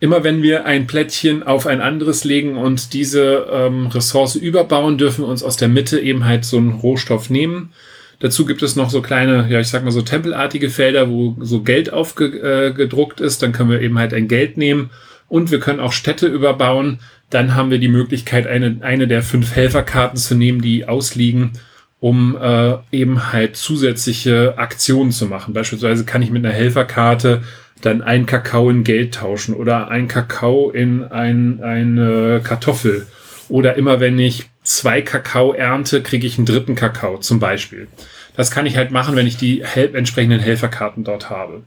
Immer 0.00 0.22
wenn 0.22 0.42
wir 0.42 0.66
ein 0.66 0.86
Plättchen 0.86 1.42
auf 1.42 1.66
ein 1.66 1.80
anderes 1.80 2.24
legen 2.24 2.58
und 2.58 2.92
diese 2.92 3.48
ähm, 3.50 3.86
Ressource 3.86 4.36
überbauen, 4.36 4.98
dürfen 4.98 5.24
wir 5.24 5.28
uns 5.28 5.42
aus 5.42 5.56
der 5.56 5.68
Mitte 5.68 5.98
eben 5.98 6.26
halt 6.26 6.44
so 6.44 6.58
einen 6.58 6.72
Rohstoff 6.72 7.30
nehmen. 7.30 7.72
Dazu 8.20 8.44
gibt 8.44 8.62
es 8.62 8.76
noch 8.76 8.90
so 8.90 9.00
kleine, 9.00 9.46
ja, 9.48 9.60
ich 9.60 9.68
sag 9.68 9.84
mal 9.84 9.90
so 9.90 10.02
tempelartige 10.02 10.70
Felder, 10.70 11.08
wo 11.08 11.36
so 11.40 11.62
Geld 11.62 11.92
aufgedruckt 11.92 13.20
ist. 13.20 13.42
Dann 13.42 13.52
können 13.52 13.70
wir 13.70 13.80
eben 13.80 13.98
halt 13.98 14.12
ein 14.12 14.28
Geld 14.28 14.56
nehmen 14.56 14.90
und 15.28 15.50
wir 15.50 15.60
können 15.60 15.80
auch 15.80 15.92
Städte 15.92 16.26
überbauen. 16.26 16.98
Dann 17.30 17.54
haben 17.54 17.70
wir 17.70 17.78
die 17.78 17.88
Möglichkeit, 17.88 18.46
eine, 18.46 18.78
eine 18.80 19.06
der 19.06 19.22
fünf 19.22 19.54
Helferkarten 19.54 20.18
zu 20.18 20.34
nehmen, 20.34 20.62
die 20.62 20.88
ausliegen 20.88 21.52
um 22.00 22.36
äh, 22.40 22.76
eben 22.92 23.32
halt 23.32 23.56
zusätzliche 23.56 24.56
Aktionen 24.56 25.10
zu 25.10 25.26
machen. 25.26 25.54
Beispielsweise 25.54 26.04
kann 26.04 26.22
ich 26.22 26.30
mit 26.30 26.44
einer 26.44 26.54
Helferkarte 26.54 27.42
dann 27.80 28.02
ein 28.02 28.26
Kakao 28.26 28.70
in 28.70 28.84
Geld 28.84 29.14
tauschen 29.14 29.54
oder 29.54 29.88
ein 29.88 30.08
Kakao 30.08 30.70
in 30.70 31.04
ein, 31.04 31.62
eine 31.62 32.40
Kartoffel. 32.42 33.06
Oder 33.48 33.76
immer 33.76 34.00
wenn 34.00 34.18
ich 34.18 34.46
zwei 34.68 35.02
Kakao 35.02 35.52
ernte, 35.52 36.02
kriege 36.02 36.26
ich 36.26 36.36
einen 36.36 36.46
dritten 36.46 36.74
Kakao 36.74 37.18
zum 37.18 37.40
Beispiel. 37.40 37.88
Das 38.36 38.50
kann 38.50 38.66
ich 38.66 38.76
halt 38.76 38.90
machen, 38.90 39.16
wenn 39.16 39.26
ich 39.26 39.36
die 39.36 39.64
Hel 39.64 39.94
entsprechenden 39.94 40.40
Helferkarten 40.40 41.04
dort 41.04 41.30
habe. 41.30 41.62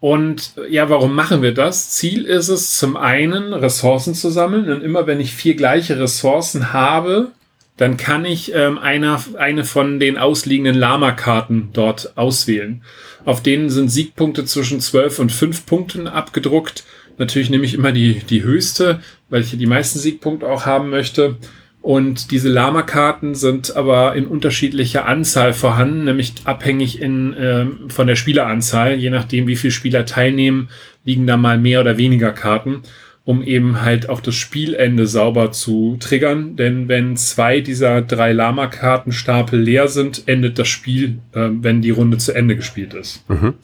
Und 0.00 0.54
ja, 0.68 0.90
warum 0.90 1.14
machen 1.14 1.42
wir 1.42 1.54
das? 1.54 1.90
Ziel 1.90 2.24
ist 2.24 2.48
es 2.48 2.76
zum 2.76 2.96
einen, 2.96 3.54
Ressourcen 3.54 4.14
zu 4.14 4.30
sammeln. 4.30 4.70
Und 4.70 4.82
immer 4.82 5.06
wenn 5.06 5.20
ich 5.20 5.32
vier 5.32 5.54
gleiche 5.54 5.98
Ressourcen 5.98 6.72
habe, 6.72 7.30
dann 7.76 7.96
kann 7.96 8.24
ich 8.24 8.52
ähm, 8.52 8.78
einer, 8.78 9.22
eine 9.38 9.64
von 9.64 10.00
den 10.00 10.18
ausliegenden 10.18 10.74
Lama-Karten 10.74 11.70
dort 11.72 12.18
auswählen. 12.18 12.82
Auf 13.24 13.42
denen 13.42 13.70
sind 13.70 13.90
Siegpunkte 13.90 14.44
zwischen 14.44 14.80
12 14.80 15.20
und 15.20 15.32
5 15.32 15.66
Punkten 15.66 16.08
abgedruckt. 16.08 16.84
Natürlich 17.16 17.50
nehme 17.50 17.64
ich 17.64 17.74
immer 17.74 17.92
die, 17.92 18.20
die 18.28 18.42
höchste, 18.42 19.00
weil 19.32 19.40
ich 19.40 19.56
die 19.56 19.66
meisten 19.66 19.98
Siegpunkte 19.98 20.46
auch 20.46 20.66
haben 20.66 20.90
möchte. 20.90 21.36
Und 21.80 22.30
diese 22.30 22.48
Lama-Karten 22.48 23.34
sind 23.34 23.74
aber 23.74 24.14
in 24.14 24.26
unterschiedlicher 24.26 25.06
Anzahl 25.06 25.52
vorhanden, 25.54 26.04
nämlich 26.04 26.34
abhängig 26.44 27.00
in, 27.00 27.32
äh, 27.32 27.66
von 27.88 28.06
der 28.06 28.14
Spieleranzahl. 28.14 28.94
Je 28.94 29.10
nachdem, 29.10 29.48
wie 29.48 29.56
viele 29.56 29.72
Spieler 29.72 30.04
teilnehmen, 30.04 30.68
liegen 31.04 31.26
da 31.26 31.36
mal 31.36 31.58
mehr 31.58 31.80
oder 31.80 31.96
weniger 31.98 32.30
Karten 32.30 32.82
um 33.24 33.42
eben 33.44 33.82
halt 33.82 34.08
auch 34.08 34.20
das 34.20 34.34
Spielende 34.34 35.06
sauber 35.06 35.52
zu 35.52 35.96
triggern. 36.00 36.56
Denn 36.56 36.88
wenn 36.88 37.16
zwei 37.16 37.60
dieser 37.60 38.02
drei 38.02 38.32
Lama-Kartenstapel 38.32 39.60
leer 39.60 39.86
sind, 39.86 40.24
endet 40.26 40.58
das 40.58 40.68
Spiel, 40.68 41.18
äh, 41.32 41.48
wenn 41.50 41.82
die 41.82 41.90
Runde 41.90 42.18
zu 42.18 42.32
Ende 42.32 42.56
gespielt 42.56 42.94
ist. 42.94 43.28
Mhm. 43.30 43.54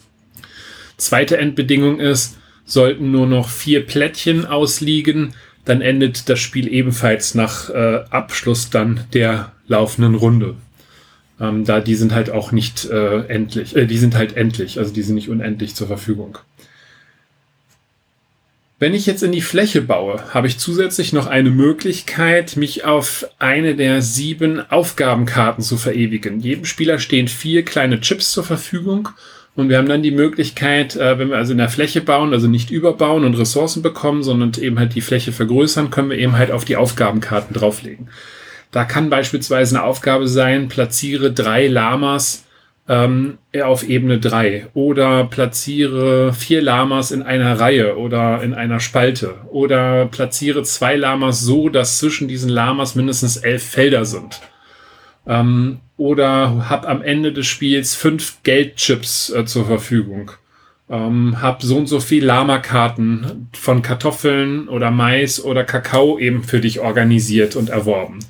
Zweite 0.97 1.39
Endbedingung 1.39 1.99
ist, 1.99 2.39
sollten 2.65 3.11
nur 3.11 3.27
noch 3.27 3.49
vier 3.49 3.85
Plättchen 3.85 4.45
ausliegen, 4.45 5.35
dann 5.69 5.83
endet 5.83 6.29
das 6.29 6.41
Spiel 6.41 6.67
ebenfalls 6.73 7.35
nach 7.35 7.69
äh, 7.69 8.05
Abschluss 8.11 8.71
dann 8.71 9.05
der 9.13 9.53
laufenden 9.67 10.15
Runde. 10.15 10.55
Ähm, 11.39 11.65
da 11.67 11.81
die 11.81 11.95
sind 11.95 12.15
halt 12.15 12.31
auch 12.31 12.53
nicht 12.53 12.87
äh, 12.87 13.27
endlich, 13.27 13.77
äh, 13.77 13.87
die 13.87 13.99
sind 13.99 14.17
halt 14.17 14.35
endlich, 14.37 14.79
also 14.79 14.95
die 14.95 15.03
sind 15.03 15.15
nicht 15.15 15.29
unendlich 15.29 15.75
zur 15.75 15.87
Verfügung. 15.87 16.39
Wenn 18.79 18.95
ich 18.95 19.07
jetzt 19.07 19.23
in 19.23 19.33
die 19.33 19.43
Fläche 19.43 19.83
baue, 19.83 20.23
habe 20.33 20.47
ich 20.47 20.59
zusätzlich 20.59 21.13
noch 21.13 21.27
eine 21.27 21.51
Möglichkeit, 21.51 22.57
mich 22.57 22.85
auf 22.85 23.27
eine 23.39 23.75
der 23.75 24.01
sieben 24.01 24.61
Aufgabenkarten 24.71 25.63
zu 25.63 25.77
verewigen. 25.77 26.41
Jedem 26.41 26.65
Spieler 26.65 26.99
stehen 26.99 27.29
vier 27.29 27.65
kleine 27.65 28.01
Chips 28.01 28.33
zur 28.33 28.45
Verfügung 28.45 29.11
und 29.59 29.71
wir 29.71 29.79
haben 29.79 29.89
dann 29.89 30.05
die 30.05 30.13
Möglichkeit, 30.13 30.95
äh, 30.95 31.19
wenn 31.19 31.31
wir 31.31 31.37
also 31.37 31.51
in 31.51 31.59
der 31.59 31.69
Fläche 31.69 32.01
bauen, 32.01 32.33
also 32.33 32.47
nicht 32.47 32.71
überbauen 32.71 33.25
und 33.25 33.35
Ressourcen 33.35 33.83
bekommen, 33.83 34.23
sondern 34.23 34.53
eben 34.61 34.79
halt 34.79 34.95
die 34.95 35.01
Fläche 35.01 35.33
vergrößern, 35.33 35.91
können 35.91 36.11
wir 36.11 36.19
eben 36.19 36.39
halt 36.39 36.53
auf 36.53 36.65
die 36.65 36.77
Aufgabenkarten 36.77 37.55
drauflegen. 37.55 38.09
Da 38.71 38.85
kann 38.85 39.11
beispielsweise 39.11 39.77
eine 39.77 39.85
Aufgabe 39.85 40.29
sein, 40.29 40.69
platziere 40.69 41.33
drei 41.33 41.67
Lamas 41.67 42.47
ähm, 42.87 43.39
auf 43.61 43.83
Ebene 43.83 44.21
3 44.21 44.69
oder 44.75 45.25
platziere 45.25 46.33
vier 46.33 46.63
Lamas 46.63 47.11
in 47.11 47.25
einer 47.25 47.59
Reihe 47.59 47.99
oder 47.99 48.41
in 48.45 48.55
einer 48.55 48.79
Spalte 48.79 49.35
oder 49.51 50.07
platziere 50.07 50.63
zwei 50.63 50.95
Lamas 50.95 51.41
so, 51.41 51.69
dass 51.69 51.99
zwischen 51.99 52.29
diesen 52.29 52.49
Lamas 52.49 52.95
mindestens 52.95 53.37
elf 53.37 53.65
Felder 53.65 54.05
sind. 54.05 54.41
Ähm, 55.27 55.81
oder 55.99 56.71
hab 56.71 56.89
am 56.89 57.03
Ende 57.03 57.33
des 57.33 57.47
Spiels 57.47 57.95
fünf 57.95 58.39
Geldchips 58.45 59.31
äh, 59.31 59.45
zur 59.45 59.67
Verfügung. 59.67 60.31
Ähm, 60.89 61.43
hab 61.43 61.63
so 61.63 61.77
und 61.77 61.87
so 61.87 62.01
viel 62.01 62.25
Lama-Karten 62.25 63.49
von 63.53 63.83
Kartoffeln 63.83 64.69
oder 64.69 64.91
Mais 64.91 65.45
oder 65.45 65.65
Kakao 65.65 66.19
eben 66.19 66.45
für 66.45 66.61
dich 66.61 66.81
organisiert 66.81 67.57
und 67.57 67.69
erworben. 67.69 68.21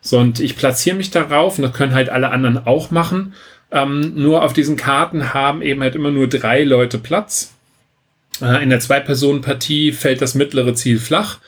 So, 0.00 0.18
und 0.18 0.38
ich 0.38 0.56
platziere 0.56 0.94
mich 0.94 1.10
darauf, 1.10 1.58
und 1.58 1.62
das 1.62 1.72
können 1.72 1.94
halt 1.94 2.10
alle 2.10 2.30
anderen 2.30 2.64
auch 2.64 2.92
machen. 2.92 3.34
Ähm, 3.72 4.12
nur 4.14 4.44
auf 4.44 4.52
diesen 4.52 4.76
Karten 4.76 5.34
haben 5.34 5.62
eben 5.62 5.80
halt 5.80 5.96
immer 5.96 6.12
nur 6.12 6.28
drei 6.28 6.62
Leute 6.62 6.98
Platz. 6.98 7.54
Äh, 8.40 8.62
in 8.62 8.70
der 8.70 8.78
Zwei-Personen-Partie 8.78 9.90
fällt 9.90 10.22
das 10.22 10.36
mittlere 10.36 10.74
Ziel 10.74 11.00
flach. 11.00 11.38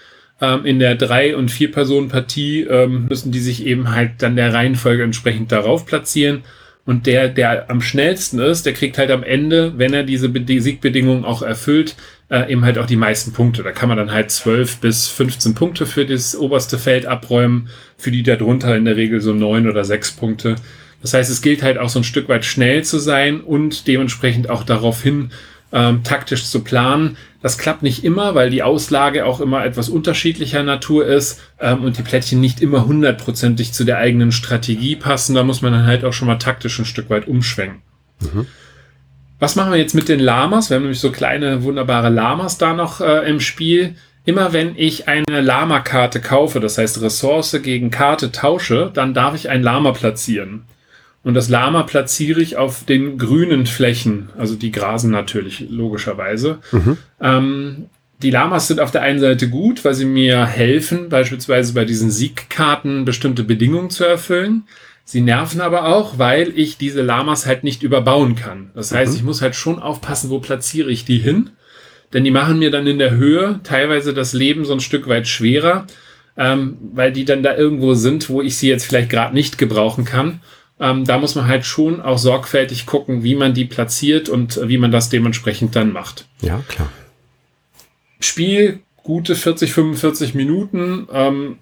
Ähm, 0.41 0.64
in 0.64 0.78
der 0.78 0.95
Drei- 0.95 1.36
und 1.36 1.51
Vier-Personen-Partie 1.51 2.62
ähm, 2.62 3.07
müssen 3.09 3.32
die 3.32 3.41
sich 3.41 3.66
eben 3.66 3.91
halt 3.91 4.12
dann 4.18 4.36
der 4.36 4.55
Reihenfolge 4.55 5.03
entsprechend 5.03 5.53
darauf 5.53 5.86
platzieren. 5.86 6.45
Und 6.84 7.07
der, 7.07 7.28
der 7.28 7.70
am 7.70 7.82
schnellsten 7.82 8.39
ist, 8.39 8.64
der 8.64 8.72
kriegt 8.72 8.97
halt 8.97 9.11
am 9.11 9.22
Ende, 9.22 9.74
wenn 9.76 9.93
er 9.93 10.05
diese 10.05 10.30
Be 10.30 10.61
Siegbedingungen 10.61 11.24
auch 11.24 11.43
erfüllt, 11.43 11.97
äh, 12.30 12.51
eben 12.51 12.64
halt 12.64 12.78
auch 12.78 12.86
die 12.86 12.97
meisten 12.97 13.32
Punkte. 13.32 13.62
Da 13.62 13.72
kann 13.72 13.91
man 13.91 13.99
dann 13.99 14.11
halt 14.11 14.30
12 14.30 14.78
bis 14.78 15.09
15 15.09 15.55
Punkte 15.55 15.84
für 15.84 16.07
das 16.07 16.34
oberste 16.34 16.78
Feld 16.78 17.05
abräumen, 17.05 17.68
für 17.99 18.11
die 18.11 18.22
darunter 18.22 18.74
in 18.74 18.86
der 18.86 18.97
Regel 18.97 19.20
so 19.20 19.34
neun 19.34 19.68
oder 19.68 19.84
sechs 19.84 20.12
Punkte. 20.12 20.57
Das 21.03 21.14
heißt, 21.14 21.30
es 21.30 21.43
gilt 21.43 21.62
halt 21.62 21.78
auch 21.78 21.91
so 21.91 22.01
ein 22.01 22.05
Stück 22.05 22.28
weit 22.28 22.45
schnell 22.45 22.82
zu 22.84 22.99
sein 22.99 23.41
und 23.41 23.86
dementsprechend 23.86 24.49
auch 24.49 24.64
darauf 24.64 25.03
hin, 25.03 25.30
ähm, 25.72 26.03
taktisch 26.03 26.47
zu 26.47 26.64
planen. 26.64 27.16
Das 27.41 27.57
klappt 27.57 27.82
nicht 27.82 28.03
immer, 28.03 28.34
weil 28.34 28.51
die 28.51 28.64
Auslage 28.64 29.24
auch 29.24 29.41
immer 29.41 29.64
etwas 29.64 29.89
unterschiedlicher 29.89 30.64
Natur 30.64 31.07
ist 31.07 31.41
ähm, 31.61 31.84
und 31.84 31.97
die 31.97 32.03
Plättchen 32.03 32.41
nicht 32.41 32.61
immer 32.61 32.86
hundertprozentig 32.86 33.72
zu 33.72 33.84
der 33.84 33.99
eigenen 33.99 34.32
Strategie 34.32 34.97
passen. 34.97 35.36
Da 35.36 35.45
muss 35.45 35.62
man 35.62 35.72
dann 35.72 35.86
halt 35.86 36.05
auch 36.05 36.12
schon 36.12 36.26
mal 36.26 36.39
taktisch 36.39 36.78
ein 36.78 36.84
Stück 36.84 37.11
weit 37.11 37.28
umschwenken. 37.28 37.82
Mhm. 38.20 38.47
Was 39.39 39.55
machen 39.55 39.70
wir 39.70 39.78
jetzt 39.78 39.95
mit 39.95 40.09
den 40.09 40.18
Lamas? 40.18 40.68
Wir 40.68 40.76
haben 40.76 40.82
nämlich 40.82 40.99
so 40.99 41.12
kleine, 41.12 41.62
wunderbare 41.62 42.09
Lamas 42.09 42.59
da 42.59 42.72
noch 42.74 43.01
äh, 43.01 43.28
im 43.28 43.39
Spiel. 43.39 43.95
Immer 44.24 44.53
wenn 44.53 44.74
ich 44.76 45.07
eine 45.07 45.41
Lama-Karte 45.41 46.20
kaufe, 46.20 46.59
das 46.59 46.76
heißt 46.76 47.01
Ressource 47.01 47.57
gegen 47.62 47.91
Karte 47.91 48.32
tausche, 48.32 48.91
dann 48.93 49.14
darf 49.14 49.34
ich 49.36 49.49
ein 49.49 49.62
Lama 49.62 49.93
platzieren. 49.93 50.64
Und 51.23 51.35
das 51.35 51.49
Lama 51.49 51.83
platziere 51.83 52.41
ich 52.41 52.57
auf 52.57 52.85
den 52.85 53.19
grünen 53.19 53.66
Flächen, 53.66 54.31
also 54.39 54.55
die 54.55 54.71
grasen 54.71 55.11
natürlich, 55.11 55.66
logischerweise. 55.69 56.59
Mhm. 56.73 56.97
Ähm, 57.21 57.87
die 58.23 58.31
Lamas 58.31 58.66
sind 58.66 58.81
auf 58.81 58.91
der 58.91 59.03
einen 59.03 59.21
Seite 59.21 59.49
gut, 59.49 59.85
weil 59.85 59.95
sie 59.95 60.05
mir 60.05 60.45
helfen, 60.47 61.09
beispielsweise 61.09 61.73
bei 61.75 61.85
diesen 61.85 62.11
Siegkarten 62.11 63.05
bestimmte 63.05 63.45
Bedingungen 63.45 63.91
zu 63.91 64.05
erfüllen. 64.05 64.64
Sie 65.05 65.21
nerven 65.21 65.61
aber 65.61 65.87
auch, 65.87 66.19
weil 66.19 66.53
ich 66.59 66.79
diese 66.79 67.03
Lamas 67.03 67.47
halt 67.47 67.64
nicht 67.64 67.83
überbauen 67.83 68.35
kann. 68.35 68.71
Das 68.75 68.93
heißt, 68.93 69.12
mhm. 69.12 69.19
ich 69.19 69.25
muss 69.25 69.41
halt 69.41 69.55
schon 69.55 69.79
aufpassen, 69.79 70.31
wo 70.31 70.41
platziere 70.41 70.91
ich 70.91 71.05
die 71.05 71.19
hin. 71.19 71.51
Denn 72.12 72.25
die 72.25 72.31
machen 72.31 72.59
mir 72.59 72.71
dann 72.71 72.87
in 72.87 72.99
der 72.99 73.12
Höhe 73.12 73.61
teilweise 73.62 74.14
das 74.14 74.33
Leben 74.33 74.64
so 74.64 74.73
ein 74.73 74.81
Stück 74.81 75.09
weit 75.09 75.29
schwerer, 75.29 75.87
ähm, 76.37 76.79
weil 76.93 77.12
die 77.12 77.25
dann 77.25 77.43
da 77.43 77.57
irgendwo 77.57 77.95
sind, 77.95 78.29
wo 78.31 78.43
ich 78.43 78.57
sie 78.57 78.69
jetzt 78.69 78.87
vielleicht 78.87 79.11
gerade 79.11 79.35
nicht 79.35 79.59
gebrauchen 79.59 80.05
kann. 80.05 80.41
Ähm, 80.81 81.05
da 81.05 81.18
muss 81.18 81.35
man 81.35 81.47
halt 81.47 81.64
schon 81.64 82.01
auch 82.01 82.18
sorgfältig 82.18 82.87
gucken, 82.87 83.22
wie 83.22 83.35
man 83.35 83.55
die 83.55 83.64
platziert 83.64 84.29
und 84.29 84.61
wie 84.68 84.79
man 84.79 84.93
das 84.93 85.09
dementsprechend 85.09 85.74
dann 85.74 85.93
macht. 85.93 86.26
Ja, 86.41 86.62
klar. 86.68 86.91
Spiel, 88.20 88.81
gute 89.03 89.35
40, 89.35 89.72
45 89.72 90.35
Minuten. 90.35 91.09
Ähm, 91.12 91.59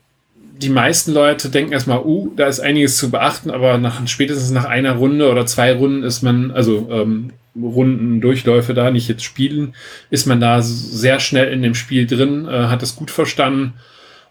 die 0.58 0.68
meisten 0.68 1.12
Leute 1.12 1.50
denken 1.50 1.72
erstmal, 1.72 2.00
uh, 2.04 2.32
da 2.34 2.46
ist 2.46 2.60
einiges 2.60 2.96
zu 2.96 3.10
beachten, 3.10 3.50
aber 3.50 3.78
nach, 3.78 4.06
spätestens 4.08 4.50
nach 4.50 4.64
einer 4.64 4.92
Runde 4.96 5.30
oder 5.30 5.46
zwei 5.46 5.72
Runden 5.74 6.02
ist 6.02 6.22
man, 6.22 6.50
also 6.50 6.88
ähm, 6.90 7.32
Runden 7.54 8.20
Durchläufe 8.20 8.74
da, 8.74 8.90
nicht 8.90 9.08
jetzt 9.08 9.24
spielen, 9.24 9.74
ist 10.10 10.26
man 10.26 10.40
da 10.40 10.62
sehr 10.62 11.20
schnell 11.20 11.52
in 11.52 11.62
dem 11.62 11.74
Spiel 11.74 12.06
drin, 12.06 12.46
äh, 12.48 12.66
hat 12.66 12.82
es 12.82 12.96
gut 12.96 13.10
verstanden. 13.10 13.74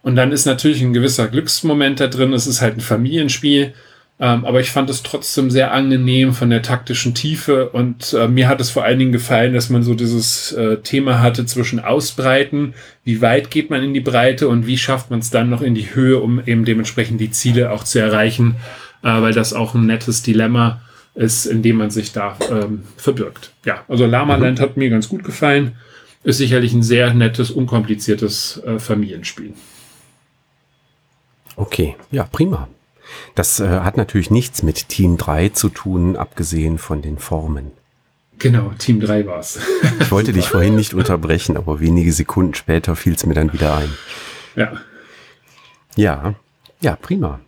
Und 0.02 0.16
dann 0.16 0.32
ist 0.32 0.46
natürlich 0.46 0.82
ein 0.82 0.94
gewisser 0.94 1.28
Glücksmoment 1.28 2.00
da 2.00 2.08
drin. 2.08 2.34
Es 2.34 2.46
ist 2.46 2.62
halt 2.62 2.78
ein 2.78 2.82
Familienspiel. 2.82 3.74
Ähm, 4.18 4.46
aber 4.46 4.62
ich 4.62 4.72
fand 4.72 4.90
es 4.90 5.04
trotzdem 5.04 5.52
sehr 5.52 5.74
angenehm 5.74 6.34
von 6.34 6.50
der 6.50 6.62
taktischen 6.62 7.14
Tiefe 7.14 7.70
und 7.70 8.14
äh, 8.14 8.30
mir 8.30 8.48
hat 8.48 8.62
es 8.62 8.70
vor 8.70 8.86
allen 8.86 8.98
Dingen 8.98 9.12
gefallen, 9.12 9.54
dass 9.54 9.70
man 9.70 9.84
so 9.84 9.94
dieses 9.94 10.54
äh, 10.54 10.78
Thema 10.78 11.22
hatte 11.22 11.46
zwischen 11.46 11.82
Ausbreiten, 11.82 12.76
wie 13.04 13.22
weit 13.22 13.52
geht 13.52 13.70
man 13.70 13.84
in 13.84 13.94
die 13.94 14.00
Breite 14.00 14.48
und 14.48 14.68
wie 14.68 14.78
schafft 14.78 15.10
man 15.12 15.20
es 15.20 15.32
dann 15.32 15.50
noch 15.50 15.62
in 15.62 15.76
die 15.76 15.94
Höhe, 15.94 16.20
um 16.20 16.42
eben 16.46 16.64
dementsprechend 16.64 17.20
die 17.20 17.32
Ziele 17.32 17.72
auch 17.72 17.84
zu 17.84 18.00
erreichen, 18.00 18.56
äh, 19.04 19.22
weil 19.22 19.34
das 19.34 19.54
auch 19.54 19.76
ein 19.76 19.86
nettes 19.86 20.24
Dilemma 20.24 20.82
ist, 21.14 21.46
in 21.46 21.62
dem 21.62 21.76
man 21.76 21.92
sich 21.92 22.14
da 22.14 22.38
ähm, 22.50 22.84
verbirgt. 22.96 23.52
Ja, 23.66 23.84
also 23.90 24.06
Lama 24.06 24.38
Land 24.38 24.60
mhm. 24.60 24.64
hat 24.64 24.78
mir 24.78 24.90
ganz 24.90 25.10
gut 25.10 25.26
gefallen. 25.26 25.76
Ist 26.24 26.38
sicherlich 26.38 26.74
ein 26.74 26.84
sehr 26.84 27.14
nettes, 27.14 27.52
unkompliziertes 27.52 28.64
äh, 28.66 28.80
Familienspiel. 28.80 29.54
Okay, 31.58 31.96
ja, 32.12 32.24
prima. 32.24 32.70
Das 33.36 33.60
äh, 33.60 33.68
hat 33.68 33.98
natürlich 33.98 34.32
nichts 34.32 34.64
mit 34.64 34.90
Team 34.90 35.18
3 35.18 35.50
zu 35.50 35.70
tun, 35.70 36.16
abgesehen 36.16 36.78
von 36.78 37.02
den 37.02 37.18
Formen. 37.18 37.72
Genau, 38.40 38.72
Team 38.78 39.00
3 39.00 39.26
war's. 39.26 39.60
ich 40.00 40.12
wollte 40.12 40.34
dich 40.34 40.48
vorhin 40.48 40.76
nicht 40.76 40.94
unterbrechen, 40.94 41.58
aber 41.58 41.80
wenige 41.80 42.12
Sekunden 42.12 42.54
später 42.54 42.96
fiel 42.96 43.14
es 43.14 43.26
mir 43.26 43.34
dann 43.34 43.54
wieder 43.54 43.76
ein. 43.78 43.92
Ja. 44.56 44.74
Ja, 45.96 46.36
ja, 46.82 46.96
prima. 46.96 47.40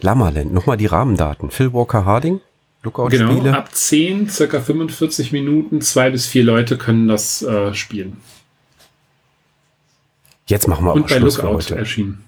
Lamaland, 0.00 0.52
nochmal 0.52 0.76
die 0.76 0.86
Rahmendaten. 0.86 1.50
Phil 1.50 1.72
Walker 1.72 2.04
Harding, 2.04 2.40
Lookout-Spiele. 2.82 3.26
Genau, 3.26 3.56
ab 3.56 3.74
10, 3.74 4.28
circa 4.28 4.60
45 4.60 5.32
Minuten, 5.32 5.80
zwei 5.80 6.10
bis 6.10 6.26
vier 6.26 6.44
Leute 6.44 6.76
können 6.76 7.08
das 7.08 7.42
äh, 7.42 7.72
spielen. 7.74 8.18
Jetzt 10.46 10.68
machen 10.68 10.84
wir 10.84 10.92
Und 10.92 11.10
Schluss 11.10 11.38
Lookout 11.38 11.48
für 11.48 11.54
heute. 11.56 11.76
erschienen. 11.76 12.24